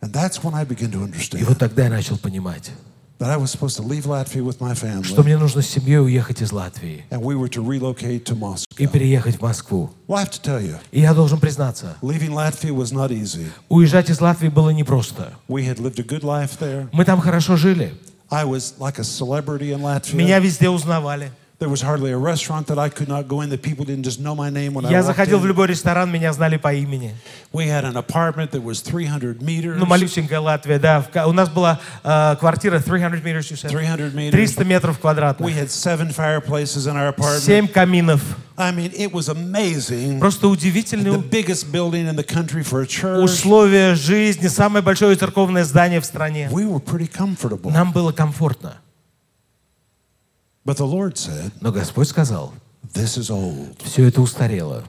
And 0.00 0.12
that's 0.12 0.42
when 0.42 0.54
I 0.54 0.64
began 0.64 0.90
to 0.90 1.38
И 1.38 1.44
вот 1.44 1.58
тогда 1.58 1.84
я 1.84 1.90
начал 1.90 2.18
понимать, 2.18 2.72
that 3.18 3.30
I 3.30 3.36
was 3.36 3.52
supposed 3.52 3.76
to 3.76 3.82
leave 3.82 4.04
Latvia 4.04 4.42
with 4.42 4.58
my 4.60 4.74
family 4.74 5.04
что 5.04 5.22
мне 5.22 5.38
нужно 5.38 5.62
с 5.62 5.68
семьей 5.68 6.00
уехать 6.00 6.42
из 6.42 6.50
Латвии 6.50 7.04
and 7.10 7.22
we 7.22 7.36
were 7.36 7.48
to 7.48 7.64
relocate 7.64 8.24
to 8.24 8.64
и 8.78 8.86
переехать 8.88 9.36
в 9.36 9.42
Москву. 9.42 9.90
Well, 10.08 10.16
I 10.18 10.24
have 10.24 10.30
to 10.30 10.42
tell 10.42 10.60
you, 10.60 10.76
И 10.90 11.00
я 11.00 11.14
должен 11.14 11.38
признаться, 11.38 11.96
leaving 12.02 12.30
Latvia 12.30 12.74
was 12.74 12.92
not 12.92 13.10
easy. 13.10 13.48
уезжать 13.68 14.10
из 14.10 14.20
Латвии 14.20 14.48
было 14.48 14.70
непросто. 14.70 15.32
We 15.48 15.64
had 15.64 15.78
lived 15.78 16.00
a 16.00 16.04
good 16.04 16.22
life 16.22 16.58
there. 16.58 16.88
Мы 16.92 17.04
там 17.04 17.20
хорошо 17.20 17.56
жили. 17.56 17.94
I 18.28 18.44
was 18.44 18.74
like 18.78 18.98
a 18.98 19.04
celebrity 19.04 19.72
in 19.72 19.82
Latvia. 19.82 20.16
Меня 20.16 20.40
везде 20.40 20.68
узнавали. 20.68 21.30
There 21.62 21.68
was 21.70 21.80
hardly 21.80 22.10
a 22.10 22.18
restaurant 22.18 22.66
that 22.66 22.78
I 22.80 22.88
could 22.88 23.06
not 23.06 23.28
go 23.28 23.40
in 23.40 23.50
that 23.50 23.62
people 23.62 23.84
didn't 23.84 24.02
just 24.02 24.18
know 24.18 24.34
my 24.34 24.50
name 24.50 24.74
when 24.74 24.84
I 24.84 24.90
Я 24.90 25.04
заходил 25.04 25.38
в 25.38 25.46
любой 25.46 25.68
ресторан, 25.68 26.10
меня 26.10 26.32
знали 26.32 26.56
по 26.56 26.74
имени. 26.74 27.14
We 27.52 27.68
had 27.68 27.84
an 27.84 27.96
apartment 27.96 28.50
that 28.50 28.64
was 28.64 28.80
300 28.82 29.40
meters. 29.40 29.76
Ну, 29.78 29.86
малюсенькая 29.86 30.40
Латвия, 30.40 30.80
да. 30.80 31.06
У 31.24 31.32
нас 31.32 31.48
была 31.48 31.78
э, 32.02 32.34
квартира 32.40 32.80
300 32.80 33.22
meters, 33.22 33.48
you 33.48 33.56
said? 33.56 33.70
300 33.70 34.12
meters. 34.12 34.32
300 34.32 34.64
метров 34.64 34.96
We 34.96 35.00
квадратных. 35.02 35.54
had 35.56 35.70
seven 35.70 36.10
fireplaces 36.10 36.88
in 36.88 36.96
our 36.96 37.14
apartment. 37.14 37.44
Семь 37.44 37.68
каминов. 37.68 38.20
I 38.58 38.72
mean, 38.72 38.90
it 38.96 39.12
was 39.12 39.28
amazing. 39.28 40.18
Просто 40.18 40.48
The 40.48 40.50
удивительные 40.50 41.16
biggest 41.18 41.70
building 41.70 42.08
in 42.08 42.16
the 42.16 42.24
country 42.24 42.64
for 42.64 42.82
a 42.82 42.86
church. 42.88 43.22
условия 43.22 43.94
жизни, 43.94 44.48
самое 44.48 44.82
большое 44.82 45.14
церковное 45.14 45.62
здание 45.62 46.00
в 46.00 46.04
стране. 46.06 46.48
We 46.50 46.66
were 46.66 46.80
pretty 46.80 47.06
comfortable. 47.06 47.70
Нам 47.70 47.92
было 47.92 48.10
комфортно. 48.10 48.78
But 48.78 48.78
the 48.78 48.78
Lord 48.78 48.80
said, 50.40 50.51
Но 50.64 51.72
Господь 51.72 52.08
сказал, 52.08 52.52
This 52.94 53.18
is 53.18 53.30
old. 53.30 53.82
все 53.84 54.06
это 54.08 54.20
устарело. 54.20 54.84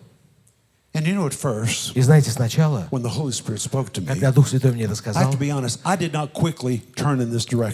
And 0.95 1.07
you 1.07 1.15
know, 1.15 1.25
at 1.25 1.33
first, 1.33 1.93
И 1.95 2.01
знаете, 2.01 2.29
сначала, 2.29 2.87
when 2.91 3.01
the 3.01 3.09
Holy 3.09 3.31
Spirit 3.31 3.59
spoke 3.59 3.91
to 3.93 4.01
me, 4.01 4.05
когда 4.05 4.31
Дух 4.31 4.47
Святой 4.47 4.73
мне 4.73 4.83
это 4.83 4.93
сказал, 4.93 5.33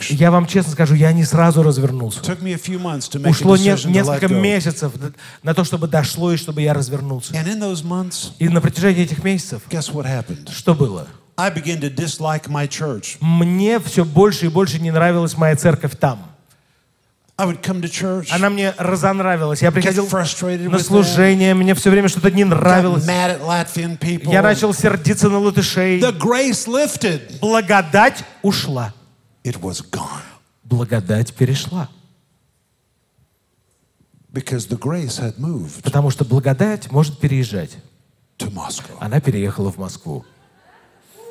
я 0.10 0.32
вам 0.32 0.46
честно 0.48 0.72
скажу, 0.72 0.96
я 0.96 1.12
не 1.12 1.26
сразу 1.26 1.62
развернулся. 1.62 2.22
Ушло 2.22 3.58
несколько 3.58 4.28
месяцев 4.30 4.94
на 5.44 5.54
то, 5.54 5.66
чтобы 5.66 5.90
дошло 5.90 6.32
и 6.32 6.38
чтобы 6.38 6.62
я 6.62 6.74
развернулся. 6.74 7.34
And 7.34 7.46
in 7.48 7.60
those 7.60 7.84
months, 7.84 8.32
И 8.40 8.48
на 8.48 8.62
протяжении 8.62 9.04
этих 9.04 9.22
месяцев, 9.22 9.64
guess 9.70 9.92
what 9.92 10.06
happened? 10.06 10.50
что 10.54 10.74
было? 10.74 11.06
I 11.36 11.50
began 11.54 11.82
to 11.82 11.94
dislike 11.94 12.48
my 12.48 12.70
church. 12.70 13.18
Мне 13.20 13.82
все 13.82 14.06
больше 14.06 14.46
и 14.46 14.50
больше 14.50 14.80
не 14.80 14.92
нравилась 14.92 15.36
моя 15.38 15.58
церковь 15.58 15.98
там. 16.00 16.26
I 17.40 17.46
would 17.46 17.64
come 17.64 17.82
to 17.82 17.88
church, 17.88 18.28
Она 18.32 18.50
мне 18.50 18.74
разонравилась. 18.78 19.62
Я 19.62 19.72
приходил 19.72 20.10
на 20.12 20.80
служение, 20.80 21.54
мне 21.54 21.74
все 21.74 21.90
время 21.90 22.10
что-то 22.10 22.30
не 22.32 22.44
нравилось. 22.44 23.08
Я 23.08 24.42
начал 24.42 24.74
сердиться 24.74 25.30
на 25.30 25.40
латышей. 25.40 26.02
The 26.02 26.18
grace 26.20 26.68
lifted. 26.68 27.40
Благодать 27.40 28.26
ушла. 28.42 28.94
It 29.46 29.58
was 29.62 29.82
gone 29.90 30.22
Благодать 30.66 31.34
перешла. 31.34 31.90
because 34.34 34.68
the 34.68 34.78
grace 34.78 35.18
had 35.18 35.40
moved 35.40 35.82
Потому 35.82 36.10
что 36.10 36.26
благодать 36.26 36.92
может 36.92 37.20
переезжать. 37.20 37.78
to 38.38 38.52
Moscow. 38.52 38.98
Она 39.00 39.22
переехала 39.22 39.72
в 39.72 39.78
Москву. 39.78 40.26
And 41.16 41.22
I'm 41.22 41.26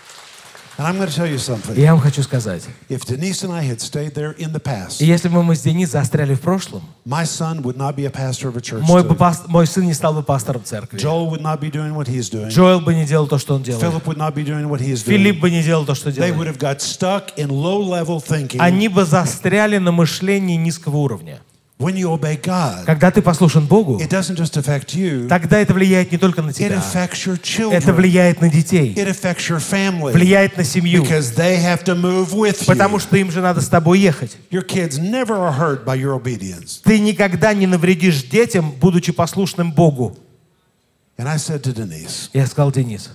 going 0.00 0.48
to 0.48 0.64
tell 0.64 0.64
you 0.64 0.67
И 0.78 1.80
я 1.80 1.92
вам 1.92 2.00
хочу 2.00 2.22
сказать, 2.22 2.62
past, 2.88 4.96
если 5.00 5.28
бы 5.28 5.42
мы 5.42 5.56
с 5.56 5.62
Денис 5.62 5.90
застряли 5.90 6.34
в 6.34 6.40
прошлом, 6.40 6.82
my 7.04 7.24
son 7.24 7.62
would 7.62 7.76
not 7.76 7.96
be 7.96 8.06
a 8.06 8.10
pastor 8.10 8.48
of 8.48 8.56
a 8.56 8.60
church. 8.60 8.82
мой, 8.82 9.04
мой 9.48 9.66
сын 9.66 9.84
не 9.84 9.92
стал 9.92 10.14
бы 10.14 10.22
пастором 10.22 10.62
церкви. 10.62 10.98
Joel 10.98 11.28
would 11.30 11.42
not 11.42 11.58
be 11.60 11.68
doing 11.68 11.96
what 11.96 12.06
he's 12.06 12.30
doing. 12.30 12.50
Джоэл 12.50 12.80
бы 12.80 12.94
не 12.94 13.06
делал 13.06 13.26
то, 13.26 13.38
что 13.38 13.56
он 13.56 13.64
делает. 13.64 13.84
Philip 13.84 14.04
would 14.04 14.18
not 14.18 14.34
be 14.34 14.44
doing 14.44 14.68
what 14.68 14.80
he's 14.80 15.02
Филипп 15.02 15.38
doing. 15.38 15.40
бы 15.40 15.50
не 15.50 15.64
делал 15.64 15.84
то, 15.84 15.96
что 15.96 16.10
They 16.10 16.30
would 16.30 16.44
делает. 16.44 16.46
have 16.46 16.58
got 16.58 16.80
stuck 16.80 17.36
in 17.36 17.48
low 17.48 17.82
level 17.82 18.20
thinking. 18.20 18.60
Они 18.60 18.86
бы 18.86 19.04
застряли 19.04 19.78
на 19.78 19.90
мышлении 19.90 20.56
низкого 20.56 20.98
уровня. 20.98 21.40
When 21.78 21.94
you 21.94 22.10
obey 22.10 22.36
God, 22.42 22.86
Когда 22.86 23.12
ты 23.12 23.22
послушен 23.22 23.66
Богу, 23.66 24.00
it 24.00 24.10
doesn't 24.10 24.36
just 24.36 24.56
affect 24.56 24.96
you, 24.96 25.28
тогда 25.28 25.60
это 25.60 25.72
влияет 25.74 26.10
не 26.10 26.18
только 26.18 26.42
на 26.42 26.50
it 26.50 26.54
тебя. 26.54 26.74
affects 26.76 27.24
your 27.24 27.38
Это 27.72 27.92
влияет 27.92 28.40
на 28.40 28.50
детей, 28.50 28.92
It 28.94 29.08
affects 29.08 29.48
your 29.48 29.60
family 29.60 30.10
влияет 30.12 30.56
на 30.56 30.64
семью, 30.64 31.04
потому 32.66 32.98
что 32.98 33.16
им 33.16 33.30
же 33.30 33.40
надо 33.40 33.60
с 33.60 33.68
тобой 33.68 34.00
ехать. 34.00 34.36
Ты 34.50 34.56
никогда 36.98 37.54
не 37.54 37.68
навредишь 37.68 38.24
детям, 38.24 38.72
будучи 38.72 39.12
послушным 39.12 39.70
Богу. 39.72 40.18
Я 41.16 41.38
сказал 41.38 42.72
Денис, 42.72 43.10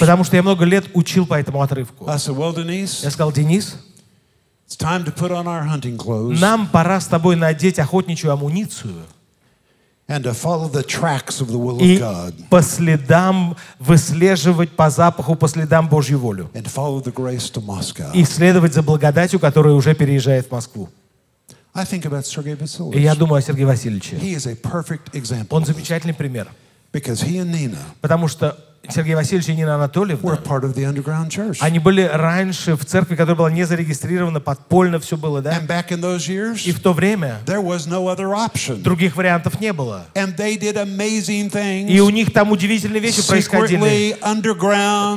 потому 0.00 0.24
что 0.24 0.36
я 0.36 0.42
много 0.42 0.64
лет 0.64 0.86
учил 0.94 1.24
по 1.24 1.34
этому 1.34 1.62
отрывку. 1.62 2.08
Я 2.08 2.18
сказал, 2.18 3.32
Денис, 3.32 3.76
нам 6.40 6.66
пора 6.68 7.00
с 7.00 7.06
тобой 7.06 7.36
надеть 7.36 7.78
охотничью 7.78 8.32
амуницию 8.32 9.04
and 10.08 10.22
to 10.22 10.32
follow 10.32 10.68
the 10.68 10.84
tracks 10.84 11.40
of 11.40 11.48
the 11.50 11.58
will 11.58 11.80
и 11.80 11.96
of 11.96 12.00
God 12.00 12.34
по 12.48 12.62
следам 12.62 13.56
выслеживать 13.78 14.70
по 14.70 14.88
запаху, 14.88 15.34
по 15.34 15.48
следам 15.48 15.88
Божью 15.88 16.18
волю. 16.18 16.48
and 16.54 16.66
follow 16.66 17.02
the 17.02 17.12
grace 17.12 17.50
to 17.52 17.60
Moscow. 17.60 18.12
И 18.14 18.24
следовать 18.24 18.72
за 18.72 18.82
благодатью, 18.82 19.40
которая 19.40 19.74
уже 19.74 19.94
переезжает 19.94 20.46
в 20.46 20.52
Москву. 20.52 20.88
I 21.74 21.84
think 21.84 22.04
about 22.04 22.22
Sergei 22.24 22.56
И 22.94 23.02
я 23.02 23.14
думаю 23.14 23.38
о 23.38 23.42
Сергее 23.42 23.66
Васильевиче. 23.66 24.16
He 24.16 24.34
is 24.34 24.46
a 24.46 24.54
perfect 24.54 25.12
example 25.12 25.48
Он 25.50 25.64
замечательный 25.64 26.14
пример. 26.14 26.48
because 26.92 27.22
he 27.22 27.38
and 27.38 27.52
Nina 27.52 27.78
Потому 28.00 28.28
что 28.28 28.56
Сергей 28.88 29.14
Васильевич 29.16 29.48
и 29.48 29.54
Нина 29.56 29.74
Анатольевна, 29.74 30.38
они 31.60 31.78
были 31.78 32.02
раньше 32.02 32.76
в 32.76 32.84
церкви, 32.84 33.16
которая 33.16 33.36
была 33.36 33.50
не 33.50 33.64
зарегистрирована, 33.64 34.40
подпольно 34.40 35.00
все 35.00 35.16
было, 35.16 35.42
да? 35.42 35.58
And 35.58 35.66
back 35.66 35.88
in 35.88 36.00
those 36.00 36.28
years, 36.28 36.66
И 36.66 36.72
в 36.72 36.80
то 36.80 36.92
время 36.92 37.40
no 37.88 38.82
других 38.82 39.16
вариантов 39.16 39.60
не 39.60 39.72
было. 39.72 40.06
And 40.14 40.36
they 40.36 40.56
did 40.58 40.74
amazing 40.76 41.50
И 41.88 42.00
у 42.00 42.08
things 42.08 42.12
них 42.12 42.32
там 42.32 42.52
удивительные 42.52 43.00
вещи 43.00 43.26
происходили. 43.26 44.16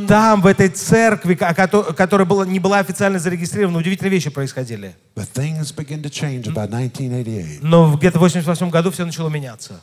Там, 0.07 0.41
в 0.41 0.47
этой 0.47 0.69
церкви, 0.69 1.35
ко- 1.35 1.53
кото- 1.53 1.93
которая 1.93 2.25
была, 2.25 2.45
не 2.45 2.59
была 2.59 2.79
официально 2.79 3.19
зарегистрирована, 3.19 3.77
удивительные 3.77 4.11
вещи 4.11 4.29
происходили. 4.29 4.95
But 5.15 5.27
things 5.33 5.73
began 5.75 6.01
to 6.01 6.09
change 6.09 6.45
about 6.45 6.69
1988. 6.69 7.59
Но 7.61 7.95
где-то 7.95 8.17
в 8.17 8.21
88 8.21 8.69
году 8.69 8.91
все 8.91 9.05
начало 9.05 9.29
меняться. 9.29 9.79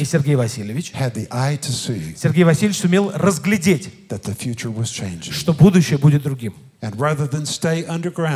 И 0.00 0.04
Сергей 0.04 0.36
Васильевич, 0.36 0.92
Сергей 2.16 2.44
Васильевич 2.44 2.78
сумел 2.78 3.10
разглядеть, 3.14 3.90
что 5.32 5.52
будущее 5.52 5.98
будет 5.98 6.22
другим. 6.22 6.54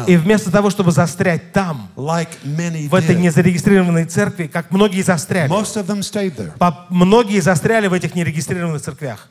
И 0.09 0.17
вместо 0.17 0.51
того, 0.51 0.71
чтобы 0.71 0.91
застрять 0.93 1.53
там, 1.53 1.89
в 2.89 2.95
этой 2.95 3.15
незарегистрированной 3.23 4.07
церкви, 4.07 4.49
как 4.49 4.71
многие 4.73 5.03
застряли, 5.03 5.49
многие 6.91 7.41
застряли 7.41 7.87
в 7.87 7.93
этих 7.93 8.15
нерегистрированных 8.15 8.83
церквях. 8.83 9.29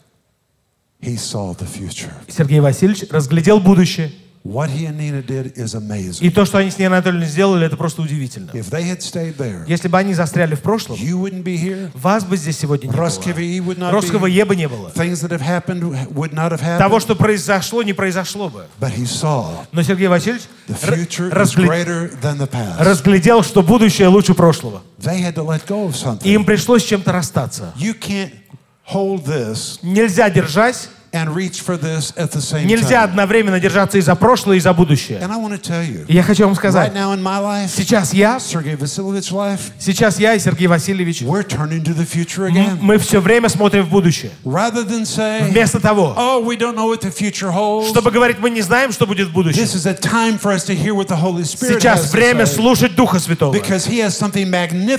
Сергей 2.29 2.59
Васильевич 2.59 3.05
разглядел 3.11 3.59
будущее. 3.59 4.11
What 4.45 4.69
he 4.69 4.85
and 4.87 4.97
Nina 4.97 5.21
did 5.21 5.53
is 5.57 5.75
amazing. 5.75 6.21
И 6.25 6.29
то, 6.29 6.45
что 6.45 6.57
они 6.59 6.71
с 6.71 6.77
Ниной 6.79 6.95
Анатольевной 6.97 7.27
сделали, 7.27 7.65
это 7.67 7.75
просто 7.75 8.01
удивительно. 8.01 8.49
If 8.51 8.69
they 8.71 8.83
had 8.85 8.99
stayed 8.99 9.35
there, 9.35 9.65
Если 9.67 9.89
бы 9.89 9.97
они 9.97 10.13
застряли 10.13 10.55
в 10.55 10.61
прошлом, 10.61 10.95
you 10.97 11.19
wouldn't 11.21 11.43
be 11.43 11.57
here. 11.61 11.91
вас 11.93 12.23
бы 12.23 12.37
здесь 12.37 12.57
сегодня 12.57 12.87
не 12.87 12.93
было. 12.93 13.05
Русского 13.91 14.27
be- 14.27 14.31
Е 14.31 14.45
бы 14.45 14.55
не 14.55 14.69
было. 14.69 14.91
Things 14.95 15.21
that 15.27 15.31
have 15.37 15.41
happened 15.41 15.81
would 16.13 16.33
not 16.33 16.57
have 16.61 16.77
Того, 16.77 17.01
что 17.01 17.15
произошло, 17.15 17.83
не 17.83 17.91
произошло 17.91 18.47
бы. 18.49 18.63
But 18.79 18.95
he 18.95 19.03
saw 19.05 19.65
Но 19.73 19.83
Сергей 19.83 20.07
Васильевич 20.07 20.43
the 20.69 20.87
р- 20.87 20.93
future 20.99 21.29
is 21.29 21.33
разгле- 21.33 21.67
greater 21.67 22.11
than 22.21 22.37
the 22.37 22.47
past. 22.49 22.79
разглядел, 22.79 23.43
что 23.43 23.61
будущее 23.61 24.07
лучше 24.07 24.33
прошлого. 24.33 24.81
They 24.99 25.21
had 25.21 25.33
to 25.35 25.43
let 25.45 25.67
go 25.67 25.85
of 25.89 25.91
И 25.91 25.93
something. 26.05 26.33
им 26.33 26.45
пришлось 26.45 26.83
с 26.83 26.87
чем-то 26.87 27.11
расстаться. 27.11 27.73
You 27.77 27.93
can't 27.99 28.31
hold 28.89 29.25
this 29.25 29.79
Нельзя 29.83 30.29
держать, 30.29 30.87
нельзя 32.65 33.03
одновременно 33.03 33.59
держаться 33.59 33.97
и 33.97 34.01
за 34.01 34.15
прошлое, 34.15 34.57
и 34.57 34.59
за 34.59 34.73
будущее. 34.73 35.19
И 36.07 36.13
я 36.13 36.23
хочу 36.23 36.45
вам 36.45 36.55
сказать, 36.55 36.93
сейчас 37.75 38.13
я, 38.13 38.39
сейчас 39.79 40.19
я 40.19 40.33
и 40.35 40.39
Сергей 40.39 40.67
Васильевич, 40.67 41.21
мы 42.81 42.97
все 42.97 43.19
время 43.19 43.49
смотрим 43.49 43.83
в 43.85 43.89
будущее. 43.89 44.31
Вместо 45.49 45.79
того, 45.79 46.15
oh, 46.17 47.89
чтобы 47.89 48.11
говорить, 48.11 48.37
мы 48.39 48.49
не 48.49 48.61
знаем, 48.61 48.91
что 48.91 49.05
будет 49.07 49.29
в 49.29 49.33
будущем. 49.33 49.65
Сейчас 51.79 52.11
время 52.13 52.45
слушать 52.45 52.95
Духа 52.95 53.19
Святого. 53.19 53.53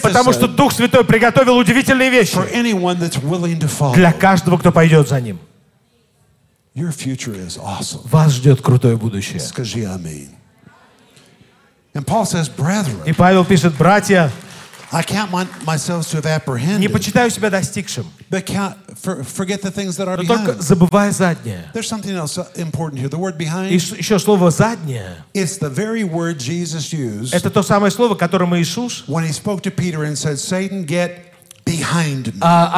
Потому 0.02 0.32
что 0.32 0.48
Дух 0.48 0.72
Святой 0.72 1.04
приготовил 1.04 1.56
удивительные 1.56 2.10
вещи 2.10 2.36
для 3.94 4.12
каждого, 4.12 4.58
кто 4.58 4.72
пойдет 4.72 5.08
за 5.08 5.20
Ним. 5.20 5.38
Your 6.79 6.91
future 6.91 7.33
is 7.33 7.57
awesome. 7.57 8.01
Вас 8.09 8.33
ждет 8.33 8.61
крутое 8.61 8.97
будущее. 8.97 9.39
Скажи 9.39 9.85
аминь. 9.85 10.29
And 11.93 12.05
Paul 12.05 12.25
says, 12.25 12.49
brethren, 12.49 13.01
И 13.05 13.13
Павел 13.13 13.45
пишет, 13.45 13.73
братья, 13.77 14.29
I 14.91 15.01
count 15.01 15.31
my, 15.31 15.47
myself 15.65 16.05
to 16.11 16.17
have 16.21 16.25
не 16.25 16.31
apprehended, 16.31 16.91
почитаю 16.91 17.29
себя 17.31 17.49
достигшим, 17.49 18.05
but 18.29 18.45
count, 18.45 18.75
for, 18.97 19.23
forget 19.23 19.61
the 19.61 19.71
things 19.71 19.95
that 19.97 20.07
are 20.07 20.17
но 20.17 20.23
только 20.23 20.51
behind. 20.53 20.61
забывая 20.61 21.11
заднее. 21.11 21.69
There's 21.73 21.87
something 21.87 22.13
else 22.15 22.37
important 22.55 22.99
here. 22.99 23.07
The 23.09 23.17
word 23.17 23.35
И 23.39 23.45
behind, 23.45 23.79
ш- 23.79 23.95
еще 23.95 24.19
слово 24.19 24.51
«заднее» 24.51 25.23
it's 25.33 25.57
the 25.57 25.69
very 25.69 26.03
word 26.03 26.37
Jesus 26.37 26.91
used 26.93 27.33
Это 27.33 27.49
то 27.49 27.63
самое 27.63 27.91
слово, 27.91 28.15
которым 28.15 28.53
Иисус 28.55 29.05
when 29.07 29.23
he 29.25 29.31
spoke 29.31 29.61
to 29.63 29.71
Peter 29.71 30.03
and 30.03 30.17
said, 30.17 30.37
Satan, 30.37 30.83
get 30.85 31.11
behind 31.15 31.15
me. 31.15 31.28
а, 31.28 31.28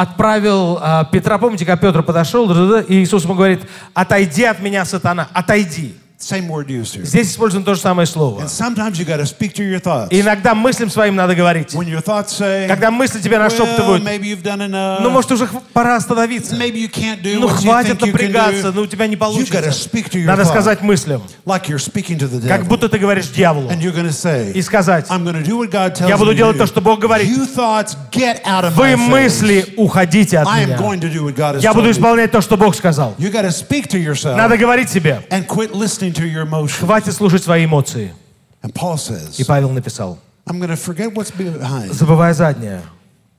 отправил 0.01 0.79
а, 0.81 1.05
Петра. 1.05 1.37
Помните, 1.37 1.65
как 1.65 1.81
Петр 1.81 2.03
подошел, 2.03 2.49
и 2.81 3.03
Иисус 3.03 3.23
ему 3.23 3.35
говорит, 3.35 3.61
отойди 3.93 4.43
от 4.43 4.59
меня, 4.59 4.85
сатана, 4.85 5.27
отойди. 5.33 5.95
Same 6.23 6.47
word 6.47 6.69
used 6.69 6.95
here. 6.95 7.03
Здесь 7.03 7.31
использовано 7.31 7.65
то 7.65 7.75
же 7.75 7.81
самое 7.81 8.05
слово. 8.05 8.39
And 8.41 8.47
sometimes 8.49 8.97
you 8.97 9.03
got 9.05 9.17
to 9.17 9.25
speak 9.25 9.53
to 9.55 9.61
your 9.63 9.81
thoughts. 9.81 10.07
И 10.09 10.21
иногда 10.21 10.55
мыслям 10.55 10.89
своим 10.89 11.15
надо 11.17 11.35
говорить. 11.35 11.73
When 11.73 11.87
your 11.89 12.01
thoughts 12.01 12.31
say, 12.37 12.65
Когда 12.67 12.91
мысли 12.91 13.19
well, 13.19 13.39
нашептывают, 13.39 14.03
maybe 14.03 14.27
you've 14.27 14.41
done 14.41 14.61
enough. 14.61 15.01
ну, 15.01 15.09
может, 15.09 15.29
уже 15.33 15.49
пора 15.73 15.97
остановиться. 15.97 16.55
Maybe 16.55 16.75
you 16.77 16.87
can't 16.89 17.21
do 17.21 17.39
Ну, 17.39 17.47
you 17.49 17.55
хватит 17.57 18.01
think 18.01 18.11
напрягаться, 18.11 18.67
do. 18.69 18.73
ну, 18.73 18.81
у 18.83 18.87
тебя 18.87 19.07
не 19.07 19.15
You 19.15 19.19
gotta 19.19 19.19
получится. 19.19 19.89
speak 19.89 20.09
to 20.11 20.17
your 20.19 20.25
Надо 20.27 20.45
сказать 20.45 20.81
мыслям, 20.81 21.21
like 21.45 21.67
you're 21.67 21.77
speaking 21.77 22.17
to 22.19 22.29
the 22.29 22.47
как 22.47 22.61
devil. 22.61 22.67
будто 22.69 22.87
ты 22.87 22.97
говоришь 22.99 23.27
дьяволу. 23.27 23.69
And 23.69 23.81
you're 23.81 23.91
to 23.93 24.13
say, 24.13 24.53
И 24.53 24.61
сказать, 24.61 25.07
I'm 25.09 25.25
to 25.25 25.43
do 25.43 25.57
what 25.57 25.71
God 25.71 25.93
tells 25.95 26.07
Я 26.07 26.17
буду 26.17 26.33
делать 26.33 26.57
то, 26.57 26.65
что 26.65 26.79
Бог 26.79 26.99
говорит. 26.99 27.27
You 27.27 27.45
thoughts, 27.45 27.97
get 28.11 28.41
out 28.45 28.63
of 28.63 28.73
вы 28.75 28.95
мысли, 28.95 29.65
уходите 29.75 30.39
от 30.39 30.47
I 30.47 30.63
am 30.63 30.67
меня. 30.69 30.77
going 30.77 31.01
to 31.01 31.09
do 31.11 31.23
what 31.25 31.35
God 31.35 31.55
has 31.55 31.61
Я 31.61 31.73
буду 31.73 31.91
исполнять 31.91 32.31
то, 32.31 32.39
что 32.39 32.55
Бог 32.55 32.75
сказал. 32.75 33.13
You 33.17 33.29
got 33.29 33.41
to 33.43 33.51
speak 33.51 33.87
to 33.89 33.97
yourself 34.01 34.37
Надо 34.37 34.57
говорить 34.57 34.89
себе, 34.89 35.21
and 35.29 35.45
quit 35.47 35.73
listening 35.73 36.12
to 36.13 36.25
your 36.25 36.43
emotions. 36.45 36.79
хватит 36.79 37.13
слушать 37.13 37.43
свои 37.43 37.65
эмоции. 37.65 38.13
And 38.61 38.73
Paul 38.73 38.95
И 38.95 38.97
says, 38.97 39.45
Павел 39.45 39.69
написал, 39.71 40.19
I'm 40.45 40.59
going 40.59 40.69
to 40.69 40.75
forget 40.75 41.13
what's 41.13 41.31
behind 41.31 41.91
забывая 41.91 42.33
заднее, 42.33 42.81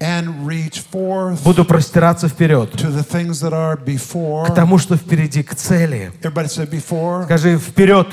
and 0.00 0.46
reach 0.46 0.80
forth 0.80 1.42
буду 1.42 1.64
простираться 1.64 2.28
вперед, 2.28 2.72
to 2.72 2.90
the 2.90 3.02
things 3.04 3.40
that 3.40 3.52
are 3.52 3.76
before. 3.76 4.46
к 4.46 4.54
тому, 4.54 4.78
что 4.78 4.96
впереди, 4.96 5.42
к 5.42 5.54
цели. 5.54 6.12
Everybody 6.22 6.48
said 6.48 6.70
before. 6.70 7.24
Скажи, 7.24 7.58
вперед, 7.58 8.08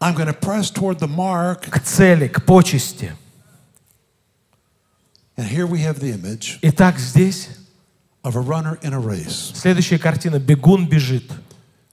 I'm 0.00 0.14
going 0.14 0.26
to 0.26 0.34
press 0.34 0.70
toward 0.70 0.98
the 0.98 1.08
mark. 1.08 1.68
к 1.70 1.80
цели, 1.80 2.28
к 2.28 2.44
почести. 2.44 3.12
And 5.36 5.48
here 5.48 5.66
we 5.66 5.80
have 5.80 5.98
the 5.98 6.12
image 6.12 6.58
Итак, 6.62 6.98
здесь 6.98 7.48
of 8.22 8.36
a 8.36 8.40
runner 8.40 8.78
in 8.82 8.92
a 8.92 9.00
race. 9.00 9.52
следующая 9.54 9.98
картина. 9.98 10.38
Бегун 10.38 10.86
бежит. 10.88 11.30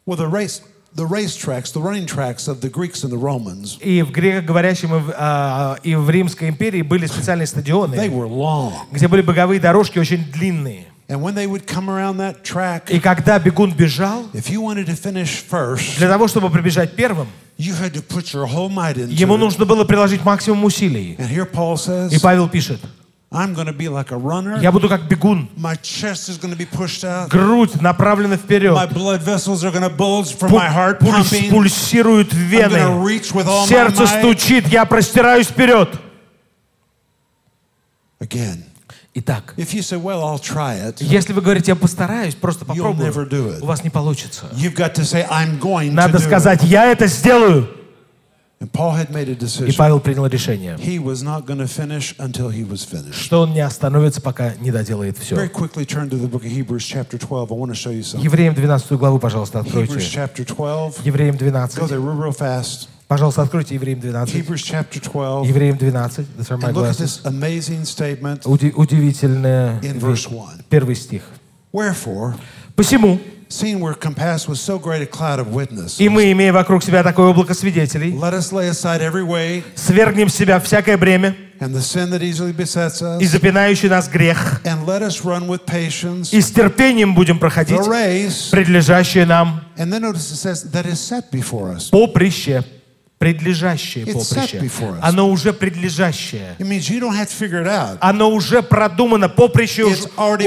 Well, 0.06 0.18
the 0.18 0.28
race, 0.28 0.62
the 0.96 1.06
race 1.06 1.36
tracks, 1.36 1.72
the 1.72 1.80
running 1.80 2.06
tracks 2.08 2.48
of 2.48 2.60
the 2.62 2.70
Greeks 2.70 3.04
and 3.04 3.12
the 3.12 3.18
Romans, 3.18 3.78
И 3.82 4.02
в 4.02 4.12
грекоговорящем 4.12 4.96
и 4.96 5.00
в, 5.00 5.14
а, 5.18 5.78
и 5.84 5.96
в 5.96 6.10
Римской 6.10 6.50
империи 6.50 6.82
были 6.82 7.06
специальные 7.06 7.46
they 7.46 7.48
стадионы, 7.48 7.96
were 7.96 8.28
long. 8.28 8.74
где 8.92 9.08
были 9.08 9.22
беговые 9.22 9.60
дорожки 9.60 10.00
очень 10.00 10.24
длинные. 10.32 10.86
And 11.08 11.22
when 11.22 11.36
they 11.36 11.46
would 11.46 11.66
come 11.68 11.90
around 11.90 12.18
that 12.18 12.42
track, 12.44 12.90
И 12.90 13.00
когда 13.00 13.38
бегун 13.38 13.74
бежал, 13.74 14.26
if 14.34 14.50
you 14.50 14.62
wanted 14.62 14.86
to 14.88 14.96
finish 14.96 15.44
first, 15.50 15.98
для 15.98 16.08
того, 16.08 16.28
чтобы 16.28 16.50
пробежать 16.50 16.96
первым, 16.96 17.28
you 17.58 17.74
had 17.76 17.94
to 17.94 18.02
put 18.02 18.34
your 18.34 18.46
whole 18.48 18.70
might 18.70 18.96
into 18.98 19.12
ему 19.14 19.36
it. 19.36 19.40
нужно 19.40 19.66
было 19.66 19.84
приложить 19.84 20.24
максимум 20.24 20.64
усилий. 20.64 21.16
And 21.20 21.30
here 21.30 21.46
Paul 21.46 21.76
И 21.76 22.16
says, 22.16 22.20
Павел 22.22 22.48
пишет, 22.50 22.80
I'm 23.34 23.54
to 23.68 23.72
be 23.74 23.88
like 23.88 24.12
a 24.12 24.18
runner. 24.18 24.60
я 24.62 24.72
буду 24.74 24.90
как 24.90 25.08
бегун. 25.08 25.48
My 25.56 25.76
chest 25.82 26.28
is 26.30 26.38
to 26.54 26.58
be 26.58 26.66
pushed 26.66 27.06
out. 27.06 27.30
Грудь 27.30 27.82
направлена 27.82 28.36
My 28.36 28.38
вперед. 28.38 28.74
blood 28.94 29.22
vessels 29.22 29.64
are 29.64 29.72
to 29.90 29.90
bulge 29.90 30.36
from 30.36 30.50
Пу- 30.50 30.58
my 30.58 30.68
heart 30.70 31.00
пульс- 31.00 31.30
pumping. 31.30 31.50
пульсируют 31.50 32.34
I'm 32.34 32.50
вены. 32.50 32.78
gonna 32.78 33.00
reach 33.06 33.32
with 33.34 33.48
all 33.48 33.66
my 33.66 33.70
Сердце 33.70 34.04
might. 34.04 34.20
стучит, 34.20 34.68
я 34.68 34.84
простираюсь 34.84 35.48
вперед. 35.48 35.98
Again, 38.20 38.64
Итак, 39.14 39.54
if 39.58 39.74
you 39.74 39.82
say, 39.82 39.98
well, 39.98 40.22
I'll 40.24 40.38
try 40.40 40.76
it, 40.76 41.02
если 41.02 41.34
вы 41.34 41.42
говорите, 41.42 41.72
я 41.72 41.76
постараюсь, 41.76 42.34
просто 42.36 42.64
попробую, 42.66 43.60
у 43.62 43.66
вас 43.66 43.84
не 43.84 43.90
получится. 43.90 44.46
you've 44.56 44.76
got 44.76 44.94
to 44.96 45.04
say, 45.06 45.26
I'm 45.30 45.58
going 45.60 45.92
Надо 45.92 46.20
сказать, 46.20 46.64
я 46.64 46.86
это 46.92 47.08
сделаю. 47.08 47.68
And 47.68 47.70
Paul 47.70 47.70
had 47.70 47.80
made 47.80 48.50
a 48.50 48.51
И. 48.62 49.72
Павел 49.76 50.00
принял 50.00 50.28
решение, 50.28 50.78
что 53.12 53.42
он 53.42 53.54
не 53.54 53.60
остановится, 53.62 54.22
пока 54.22 54.54
не 54.56 54.72
доделает 54.72 55.18
все. 55.18 55.36
quickly 55.48 55.86
turn 55.86 56.10
to 56.10 56.18
the 56.20 56.28
book 56.30 56.44
of 56.44 56.52
Hebrews, 56.52 56.84
chapter 56.84 57.18
12. 57.18 57.52
I 57.52 57.56
want 57.56 57.72
to 57.72 57.76
show 57.76 57.92
you 57.92 58.04
something. 58.04 58.24
Евреям 58.24 58.54
12 58.54 58.92
главу, 58.98 59.18
пожалуйста, 59.20 59.60
откройте. 59.62 59.96
chapter 59.96 60.46
12. 60.46 61.06
Евреям 61.06 61.36
Go 61.36 61.50
12. 61.50 61.90
there 61.90 62.00
real, 62.00 62.16
real 62.16 62.38
fast. 62.38 62.88
Пожалуйста, 63.08 63.42
откройте 63.42 63.74
Евреям 63.76 64.00
12. 64.00 64.34
Hebrews, 64.36 64.62
chapter 64.64 65.02
12. 65.02 65.48
Евреям 65.48 65.78
12. 65.78 66.26
These 66.38 66.50
are 66.52 66.58
my 66.58 66.70
And 66.70 66.76
look 66.76 66.86
at 66.86 66.96
glasses. 66.98 67.18
this 67.18 67.26
amazing 67.26 67.84
statement 67.84 68.44
Уди- 68.46 68.72
1. 70.30 70.64
Первый 70.70 70.96
стих. 70.96 71.24
Wherefore, 71.74 72.36
Посему, 72.76 73.20
и 76.00 76.10
мы, 76.10 76.32
имея 76.32 76.54
вокруг 76.54 76.84
себя 76.84 77.04
такое 77.04 77.28
облако 77.28 77.54
свидетелей, 77.54 78.12
свергнем 79.76 80.30
с 80.30 80.36
себя 80.36 80.60
всякое 80.60 80.98
бремя 80.98 81.36
и 83.20 83.26
запинающий 83.26 83.88
нас 83.90 84.08
грех, 84.10 84.62
и 86.34 86.42
с 86.42 86.52
терпением 86.52 87.14
будем 87.14 87.38
проходить 87.40 87.78
предлежащее 88.52 89.26
нам 89.26 89.62
поприще. 91.92 92.64
Предлежащее 93.22 94.04
поприще. 94.08 94.58
Оно 95.04 95.30
уже 95.30 95.54
предлежащее. 95.54 96.56
Оно 98.02 98.32
уже 98.32 98.64
продумано, 98.64 99.30
поприще 99.30 99.84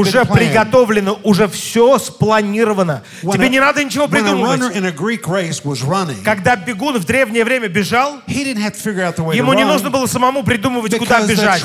уже 0.01 0.25
приготовлено, 0.25 1.21
уже 1.23 1.47
все 1.47 1.99
спланировано. 1.99 3.05
When 3.23 3.35
Тебе 3.35 3.47
a- 3.47 3.49
не 3.49 3.61
надо 3.61 3.85
ничего 3.85 4.09
придумывать. 4.09 4.61
running, 4.61 6.25
Когда 6.25 6.57
бегун 6.57 6.99
в 6.99 7.05
древнее 7.05 7.45
время 7.45 7.69
бежал, 7.69 8.21
ему 8.27 9.53
не 9.53 9.65
нужно 9.65 9.91
было 9.91 10.07
самому 10.07 10.43
придумывать, 10.43 10.99
куда 10.99 11.21
бежать. 11.29 11.63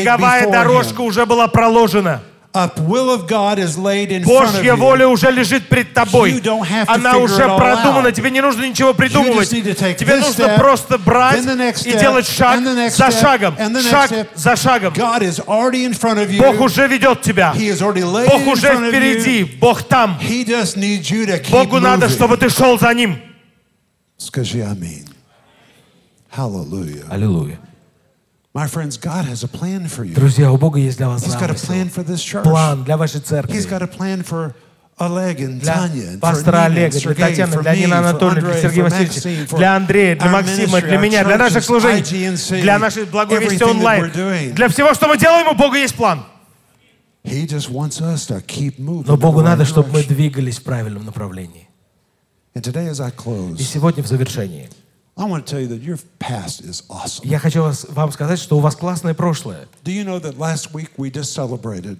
Беговая 0.00 0.50
дорожка 0.50 1.02
уже 1.02 1.26
была 1.26 1.46
проложена. 1.46 2.22
A 2.54 2.68
will 2.86 3.08
of 3.10 3.26
God 3.26 3.58
is 3.58 3.78
laid 3.78 4.12
in 4.12 4.24
front 4.24 4.44
of 4.48 4.52
Божья 4.56 4.72
you. 4.74 4.76
воля 4.76 5.08
уже 5.08 5.30
лежит 5.30 5.70
перед 5.70 5.94
тобой. 5.94 6.32
You 6.32 6.42
don't 6.42 6.66
have 6.66 6.86
to 6.86 6.92
Она 6.94 7.14
figure 7.14 7.22
уже 7.24 7.42
it 7.44 7.48
all 7.48 7.56
продумана. 7.58 8.08
out. 8.08 8.12
Тебе 8.14 8.30
не 8.30 8.42
нужно 8.42 8.64
ничего 8.68 8.92
придумывать. 8.92 9.50
need 9.52 9.64
to 9.64 9.74
take 9.74 9.96
Тебе 9.96 10.16
this 10.18 10.20
нужно 10.20 10.42
step, 10.44 10.58
просто 10.58 10.98
брать 10.98 11.38
then 11.38 11.46
the 11.46 11.56
next 11.56 11.86
и 11.86 11.92
step, 11.92 12.00
делать 12.00 12.26
шаг 12.28 12.58
and 12.58 12.66
the 12.66 12.74
next 12.76 12.96
за 12.98 13.06
step, 13.06 13.20
шагом. 13.22 13.54
and 13.58 13.74
the 13.74 13.80
next 13.80 13.88
Шаг 13.90 14.10
step. 14.10 14.28
за 14.34 14.56
шагом. 14.56 14.92
God 14.92 15.22
is 15.22 15.40
already 15.46 15.84
in 15.86 15.94
front 15.94 16.18
of 16.18 16.30
you. 16.30 16.38
Бог 16.42 16.60
уже 16.60 16.86
ведет 16.88 17.22
тебя. 17.22 17.54
He 17.56 17.68
is 17.68 17.80
already 17.80 18.04
laid 18.04 18.28
Бог 18.28 18.42
in 18.42 18.48
уже 18.52 18.66
front 18.66 18.84
of 18.84 18.88
впереди. 18.90 19.40
you. 19.44 19.58
Бог 19.58 19.82
там. 19.84 20.18
He 20.20 20.44
just 20.44 20.76
needs 20.76 21.10
you 21.10 21.24
to 21.24 21.38
keep 21.42 21.50
Богу 21.52 21.80
надо, 21.80 22.10
чтобы 22.10 22.36
ты 22.36 22.50
шел 22.50 22.78
за 22.78 22.92
Ним. 22.92 23.16
Скажи 24.18 24.60
аминь. 24.62 25.08
Аллилуйя. 26.36 27.56
Друзья, 30.14 30.52
у 30.52 30.58
Бога 30.58 30.78
есть 30.78 30.98
для 30.98 31.08
вас 31.08 31.22
замысел. 31.22 31.38
church. 32.16 32.42
План 32.42 32.84
для 32.84 32.96
вашей 32.96 33.20
церкви. 33.20 33.56
He's 33.56 33.66
got 33.66 33.82
a 33.82 33.86
plan 33.86 34.22
for 34.22 34.54
Oleg 34.98 35.40
and 35.40 35.60
для 35.60 36.18
пастора 36.20 36.64
Олега, 36.64 36.98
для 37.00 37.14
Татьяны, 37.14 37.62
для 37.62 37.74
Нины 37.74 37.94
Анатольевны, 37.94 38.52
для 38.52 38.60
Сергея 38.60 38.84
Васильевича, 38.84 39.56
для 39.56 39.76
Андрея, 39.76 40.16
для 40.16 40.30
Максима, 40.30 40.80
для 40.82 40.98
меня, 40.98 41.24
для 41.24 41.38
наших 41.38 41.64
служений, 41.64 42.02
для 42.62 42.78
нашей 42.78 43.04
everything 43.04 43.58
that 43.58 43.70
онлайн, 43.70 44.52
для 44.54 44.68
всего, 44.68 44.92
что 44.94 45.08
мы 45.08 45.16
делаем, 45.16 45.48
у 45.48 45.54
Бога 45.54 45.78
есть 45.78 45.94
план. 45.94 46.24
Но 47.24 49.16
Богу 49.16 49.40
надо, 49.42 49.64
чтобы 49.64 49.88
мы 49.92 50.02
двигались 50.02 50.58
в 50.58 50.62
правильном 50.64 51.06
направлении. 51.06 51.68
And 52.54 52.62
today, 52.62 52.90
as 52.90 53.00
I 53.00 53.08
И 53.08 53.12
close, 53.12 53.62
сегодня 53.62 54.02
в 54.02 54.06
завершении 54.06 54.68
Я 57.22 57.38
хочу 57.38 57.70
вам 57.90 58.12
сказать, 58.12 58.38
что 58.38 58.56
у 58.56 58.60
вас 58.60 58.74
классное 58.76 59.12
прошлое. 59.12 59.68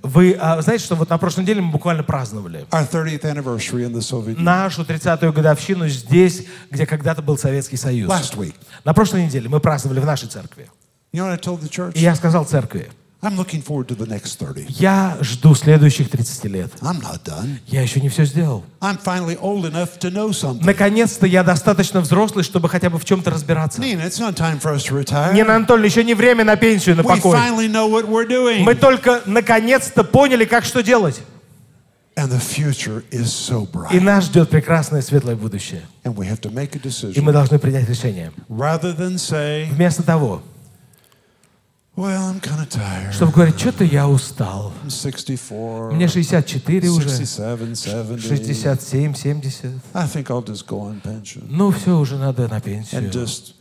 Вы 0.03 0.33
а, 0.41 0.63
знаете, 0.63 0.85
что 0.85 0.95
вот 0.97 1.11
на 1.11 1.19
прошлой 1.19 1.43
неделе 1.43 1.61
мы 1.61 1.73
буквально 1.73 2.03
праздновали 2.05 2.67
our 2.71 2.89
30th 2.91 3.25
anniversary 3.25 3.85
in 3.87 3.93
the 3.93 4.01
Soviet 4.01 4.37
Union? 4.37 4.41
нашу 4.43 4.83
30-ю 4.83 5.33
годовщину 5.33 5.89
здесь, 5.89 6.47
где 6.71 6.87
когда-то 6.87 7.21
был 7.21 7.37
Советский 7.37 7.77
Союз. 7.77 8.09
На 8.85 8.95
прошлой 8.95 9.27
неделе 9.27 9.49
мы 9.49 9.61
праздновали 9.61 10.01
в 10.01 10.07
нашей 10.07 10.29
церкви. 10.29 10.71
И 11.13 12.01
я 12.01 12.15
сказал 12.15 12.47
церкви, 12.47 12.91
I'm 13.25 13.37
looking 13.37 13.63
forward 13.63 13.87
to 13.87 13.95
the 13.95 14.07
next 14.09 14.37
30. 14.41 14.67
я 14.81 15.17
жду 15.21 15.55
следующих 15.55 16.11
30 16.11 16.45
лет. 16.47 16.73
I'm 16.81 17.01
not 17.01 17.23
done. 17.25 17.59
Я 17.69 17.83
еще 17.83 18.01
не 18.01 18.09
все 18.09 18.25
сделал. 18.25 18.65
I'm 18.81 18.99
finally 19.01 19.39
old 19.41 19.65
enough 19.65 19.97
to 20.01 20.11
know 20.11 20.31
something. 20.31 20.65
Наконец-то 20.67 21.25
я 21.27 21.45
достаточно 21.45 22.01
взрослый, 22.01 22.43
чтобы 22.43 22.69
хотя 22.69 22.91
бы 22.91 22.99
в 22.99 23.05
чем-то 23.05 23.31
разбираться. 23.31 23.81
Nina, 23.81 24.05
it's 24.09 24.19
not 24.19 24.35
time 24.35 24.59
for 24.61 24.75
us 24.75 24.83
to 24.89 24.99
retire. 25.01 25.33
Нина 25.35 25.55
Анатольевна, 25.55 25.87
еще 25.87 26.03
не 26.03 26.15
время 26.15 26.43
на 26.45 26.57
пенсию, 26.57 26.97
на 26.97 27.03
We 27.03 27.07
покой. 27.09 27.39
finally 27.39 27.69
know 27.71 27.89
what 27.89 28.09
we're 28.09 28.27
doing. 28.29 28.65
Мы 28.65 28.75
только 28.75 29.23
наконец-то 29.27 30.03
поняли, 30.03 30.45
как 30.45 30.65
что 30.65 30.83
делать. 30.83 31.21
And 32.17 32.29
the 32.29 32.41
future 32.41 33.05
is 33.13 33.27
so 33.27 33.63
И 33.93 33.99
bright. 33.99 34.01
нас 34.01 34.25
ждет 34.25 34.51
прекрасное 34.51 35.01
светлое 35.01 35.37
будущее. 35.37 35.83
And 36.05 36.15
we 36.17 36.27
have 36.29 36.41
to 36.41 36.51
make 36.53 36.75
a 36.75 36.79
И 36.79 37.21
мы 37.21 37.31
decision. 37.31 37.33
должны 37.33 37.59
принять 37.61 37.89
решение. 37.89 38.33
Rather 38.51 38.95
than 38.97 39.15
say, 39.15 39.71
Вместо 39.71 40.03
того, 40.03 40.43
well, 41.97 42.31
I'm 42.31 42.41
kind 42.41 42.61
of 42.61 42.69
tired. 42.71 43.13
чтобы 43.13 43.33
говорить, 43.33 43.59
что-то 43.59 43.85
я 43.85 44.09
устал. 44.09 44.73
I'm 44.85 44.91
64, 44.91 45.95
Мне 45.95 46.09
64 46.09 46.89
уже, 46.91 47.09
67, 47.09 47.75
70. 47.75 48.23
67, 48.27 49.15
70. 49.15 49.73
I 49.95 50.07
think 50.07 50.31
I'll 50.31 50.43
just 50.45 50.67
go 50.67 50.81
on 50.81 51.01
pension 51.03 51.45
Ну, 51.51 51.71
все, 51.71 51.99
уже 51.99 52.17
надо 52.17 52.49
на 52.49 52.55
and 52.59 52.63
пенсию. 52.65 53.11
just 53.11 53.55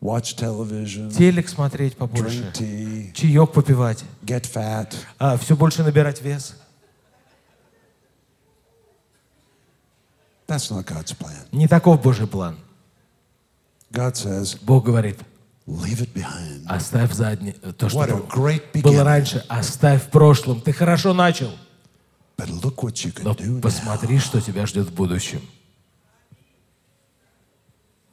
watch 0.00 0.36
television, 0.36 1.10
Телек 1.10 1.48
смотреть 1.48 1.96
побольше. 1.96 2.50
drink 2.52 2.52
tea, 2.52 3.12
Чаек 3.12 3.52
попивать. 3.52 4.02
get 4.22 4.44
fat. 4.50 4.94
все 5.38 5.54
больше 5.56 5.82
набирать 5.82 6.22
вес. 6.22 6.54
That's 10.46 10.70
not 10.70 10.84
God's 10.84 11.12
plan. 11.14 11.46
Не 11.52 11.68
таков 11.68 12.02
Божий 12.02 12.26
план. 12.26 12.58
God 13.92 14.14
says, 14.16 14.56
Бог 14.60 14.84
говорит, 14.84 15.18
leave 15.66 16.00
it 16.02 16.12
behind. 16.12 16.64
оставь 16.68 17.12
заднее, 17.12 17.54
то, 17.54 17.88
что 17.88 17.98
было- 18.82 19.04
раньше, 19.04 19.44
оставь 19.48 20.02
в 20.04 20.08
прошлом. 20.10 20.60
Ты 20.60 20.72
хорошо 20.72 21.14
начал, 21.14 21.50
But 22.36 22.48
look 22.62 22.76
what 22.82 22.94
you 23.04 23.12
can 23.12 23.22
но 23.24 23.30
do 23.32 23.58
now. 23.58 23.60
посмотри, 23.60 24.18
что 24.18 24.40
тебя 24.40 24.66
ждет 24.66 24.88
в 24.88 24.92
будущем. 24.94 25.40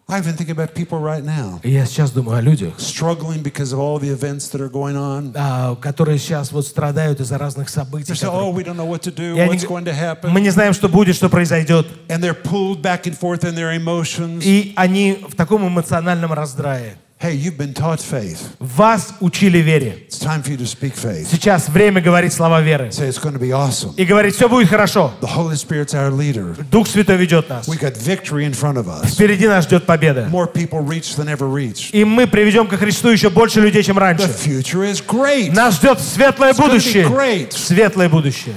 I've 0.07 0.25
been 0.25 0.35
thinking 0.35 0.51
about 0.57 0.73
people 0.75 0.99
right 0.99 1.23
now 1.23 1.61
И 1.63 1.71
я 1.71 1.85
сейчас 1.85 2.11
думаю 2.11 2.37
о 2.39 2.41
людях, 2.41 2.75
struggling 2.79 3.41
because 3.41 3.71
of 3.71 3.79
all 3.79 3.97
the 3.97 4.09
events 4.11 4.49
that 4.51 4.59
are 4.59 4.69
going 4.69 4.95
on. 4.97 5.31
а, 5.35 5.75
которые 5.77 6.17
сейчас 6.19 6.51
вот 6.51 6.67
страдают 6.67 7.21
из-за 7.21 7.37
разных 7.37 7.69
событий. 7.69 8.11
Oh, 8.25 8.51
we 8.53 8.63
don't 8.65 8.75
know 8.75 8.85
what 8.89 9.03
to 9.03 9.11
do, 9.15 9.37
И 9.37 9.39
они 9.39 9.55
what's 9.55 9.61
г- 9.61 9.67
going 9.73 9.85
to 9.85 9.93
happen. 9.97 10.29
Мы 10.31 10.41
не 10.41 10.49
знаем, 10.49 10.73
что 10.73 10.89
будет, 10.89 11.15
что 11.15 11.29
произойдет. 11.29 11.87
And 12.09 12.19
they're 12.21 12.35
pulled 12.35 12.81
back 12.81 13.03
and 13.03 13.17
forth 13.17 13.43
in 13.45 13.55
their 13.55 13.73
emotions. 13.77 14.41
И 14.43 14.73
они 14.75 15.23
в 15.29 15.35
таком 15.35 15.65
эмоциональном 15.65 16.33
раздрае. 16.33 16.97
Hey, 17.21 17.35
you've 17.35 17.55
been 17.55 17.71
taught 17.71 17.99
faith. 18.01 18.49
Вас 18.59 19.13
учили 19.21 19.59
вере. 19.59 20.07
It's 20.07 20.17
time 20.17 20.41
for 20.41 20.49
you 20.49 20.57
to 20.57 20.65
speak 20.65 20.95
faith. 20.95 21.27
Сейчас 21.29 21.69
время 21.69 22.01
говорить 22.01 22.33
слова 22.33 22.61
веры. 22.63 22.91
Say 22.91 23.09
it's 23.09 23.19
going 23.21 23.33
to 23.33 23.39
be 23.39 23.51
awesome. 23.51 23.93
И 23.95 24.05
говорить, 24.05 24.33
все 24.33 24.49
будет 24.49 24.69
хорошо. 24.69 25.11
The 25.21 25.27
Holy 25.27 25.55
Spirit's 25.55 25.93
our 25.93 26.09
leader. 26.09 26.55
Дух 26.71 26.87
Святой 26.87 27.17
ведет 27.17 27.47
нас. 27.47 27.67
We 27.67 27.77
got 27.77 27.95
victory 27.95 28.43
in 28.43 28.53
front 28.53 28.77
of 28.79 28.87
us. 28.89 29.13
Впереди 29.13 29.47
нас 29.47 29.65
ждет 29.65 29.85
победа. 29.85 30.29
More 30.31 30.47
people 30.51 30.79
reached 30.83 31.15
than 31.17 31.27
ever 31.27 31.47
reached. 31.47 31.91
И 31.91 32.03
мы 32.03 32.25
приведем 32.25 32.65
ко 32.67 32.75
Христу 32.77 33.09
еще 33.09 33.29
больше 33.29 33.61
людей, 33.61 33.83
чем 33.83 33.97
The 33.97 34.01
раньше. 34.01 34.23
future 34.27 34.83
is 34.91 34.99
great. 35.05 35.53
Нас 35.53 35.75
ждет 35.75 35.99
светлое 35.99 36.53
It's 36.53 36.57
gonna 36.57 36.69
be 36.69 36.79
будущее. 36.79 37.05
great. 37.07 37.51
Светлое 37.53 38.09
будущее. 38.09 38.55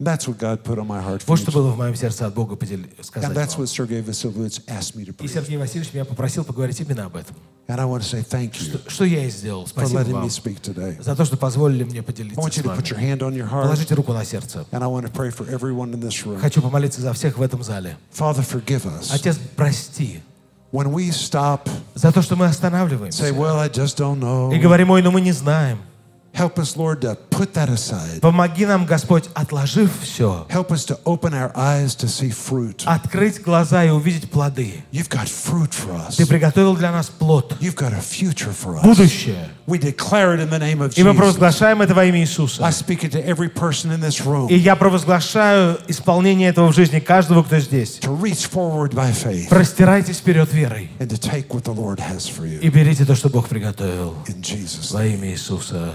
That's 0.00 0.26
what 0.26 0.38
God 0.38 0.64
put 0.64 0.78
on 0.78 0.88
my 0.88 1.00
heart 1.00 1.22
for 1.22 1.28
Вот 1.28 1.38
что 1.38 1.52
было 1.52 1.70
в 1.70 1.78
моем 1.78 1.94
сердце 1.94 2.26
от 2.26 2.34
Бога 2.34 2.56
сказать 3.02 3.30
And 3.30 3.34
that's 3.34 3.56
вам. 3.56 3.62
what 3.64 3.68
Sergei 3.68 4.02
Vasilyevich 4.02 4.60
asked 4.66 4.96
me 4.96 5.04
to 5.04 5.10
И 5.10 5.12
preach. 5.12 5.32
Сергей 5.32 5.56
Васильевич 5.56 5.94
меня 5.94 6.04
попросил 6.04 6.42
поговорить 6.44 6.80
именно 6.80 7.04
об 7.04 7.14
этом. 7.16 7.36
And 7.68 7.80
I 7.80 7.84
want 7.84 8.00
to 8.02 8.04
say 8.04 8.22
thank 8.28 8.54
you 8.60 8.80
Что 8.88 9.04
я 9.04 9.24
и 9.24 9.30
сделал. 9.30 9.64
for 9.64 9.68
Спасибо 9.68 10.00
letting 10.00 10.12
вам 10.12 10.24
me 10.24 10.28
speak 10.30 10.60
today. 10.60 11.00
за 11.00 11.14
то, 11.14 11.24
что 11.24 11.36
позволили 11.36 11.84
мне 11.84 12.00
I 12.00 12.02
поделиться 12.02 12.40
want 12.40 12.52
с 12.52 12.58
you 12.58 12.64
to 12.64 12.76
put 12.76 12.90
your 12.90 12.96
вами. 12.96 13.12
hand 13.12 13.18
on 13.20 13.34
your 13.34 13.48
heart. 13.48 13.62
Положите 13.62 13.94
руку 13.94 14.12
на 14.12 14.24
сердце. 14.24 14.66
And 14.72 14.82
I 14.82 14.86
want 14.88 15.06
to 15.06 15.12
pray 15.12 15.30
for 15.30 15.48
everyone 15.48 15.92
in 15.94 16.00
this 16.00 16.24
room. 16.26 16.40
Хочу 16.40 16.60
помолиться 16.60 17.00
за 17.00 17.12
всех 17.12 17.38
в 17.38 17.42
этом 17.42 17.62
зале. 17.62 17.96
Father, 18.12 18.44
forgive 18.44 18.82
us. 18.86 19.10
Отец, 19.14 19.38
прости 19.54 20.20
When 20.72 20.92
we 20.92 21.10
stop, 21.12 21.68
за 21.94 22.10
то, 22.10 22.20
что 22.20 22.34
мы 22.34 22.46
say, 22.46 22.50
останавливаемся. 22.50 23.22
well, 23.32 23.60
I 23.60 23.68
just 23.68 23.96
don't 23.96 24.18
know. 24.18 24.52
И 24.52 24.58
говорим, 24.58 24.90
ой, 24.90 25.02
ну 25.02 25.12
мы 25.12 25.20
не 25.20 25.30
знаем. 25.30 25.78
Help 26.34 26.58
us, 26.58 26.76
Lord, 26.76 27.00
to 27.02 27.16
put 27.30 27.54
that 27.54 27.68
aside. 27.68 28.20
Помоги 28.20 28.66
нам, 28.66 28.86
Господь, 28.86 29.28
отложив 29.34 29.90
все, 30.02 30.46
Help 30.50 30.72
us 30.72 30.84
to 30.84 30.98
open 31.04 31.32
our 31.32 31.52
eyes 31.54 31.94
to 31.94 32.08
see 32.08 32.30
fruit. 32.30 32.82
открыть 32.86 33.40
глаза 33.40 33.84
и 33.84 33.90
увидеть 33.90 34.28
плоды. 34.28 34.82
You've 34.92 35.08
got 35.08 35.28
fruit 35.28 35.72
for 35.72 35.94
us. 35.94 36.16
Ты 36.16 36.26
приготовил 36.26 36.74
для 36.76 36.90
нас 36.90 37.06
плод, 37.08 37.56
You've 37.60 37.76
got 37.76 37.92
a 37.92 38.00
future 38.00 38.52
for 38.52 38.74
us. 38.76 38.82
будущее. 38.82 39.48
We 39.66 39.78
declare 39.78 40.34
it 40.34 40.40
in 40.40 40.50
the 40.50 40.58
name 40.58 40.80
of 40.82 40.92
И 40.98 41.02
мы 41.04 41.10
Jesus. 41.12 41.16
провозглашаем 41.16 41.80
это 41.82 41.94
во 41.94 42.04
имя 42.04 42.18
I 42.18 42.22
Иисуса. 42.24 42.62
speak 42.70 43.04
it 43.04 43.12
to 43.12 43.24
every 43.24 43.48
person 43.48 43.92
in 43.92 44.00
this 44.00 44.18
И 44.20 44.24
room 44.24 44.52
я 44.52 44.74
провозглашаю 44.74 45.78
исполнение 45.86 46.48
этого 46.48 46.72
в 46.72 46.74
жизни 46.74 46.98
каждого, 46.98 47.44
кто 47.44 47.60
здесь. 47.60 48.00
to 48.00 48.10
reach 48.20 48.50
forward 48.50 48.92
by 48.92 49.12
faith 49.12 49.48
Простирайтесь 49.48 50.16
вперед 50.18 50.52
верой 50.52 50.90
and 50.98 51.08
to 51.08 51.16
take 51.16 51.48
what 51.54 51.62
the 51.62 51.72
Lord 51.72 52.00
has 52.00 52.26
for 52.28 52.44
you. 52.44 52.58
и 52.60 52.68
берите 52.70 53.04
то, 53.04 53.14
что 53.14 53.28
Бог 53.28 53.48
приготовил. 53.48 54.14
In 54.26 54.40
Jesus' 54.42 54.92
Во 54.92 55.04
имя 55.06 55.30
Иисуса. 55.30 55.94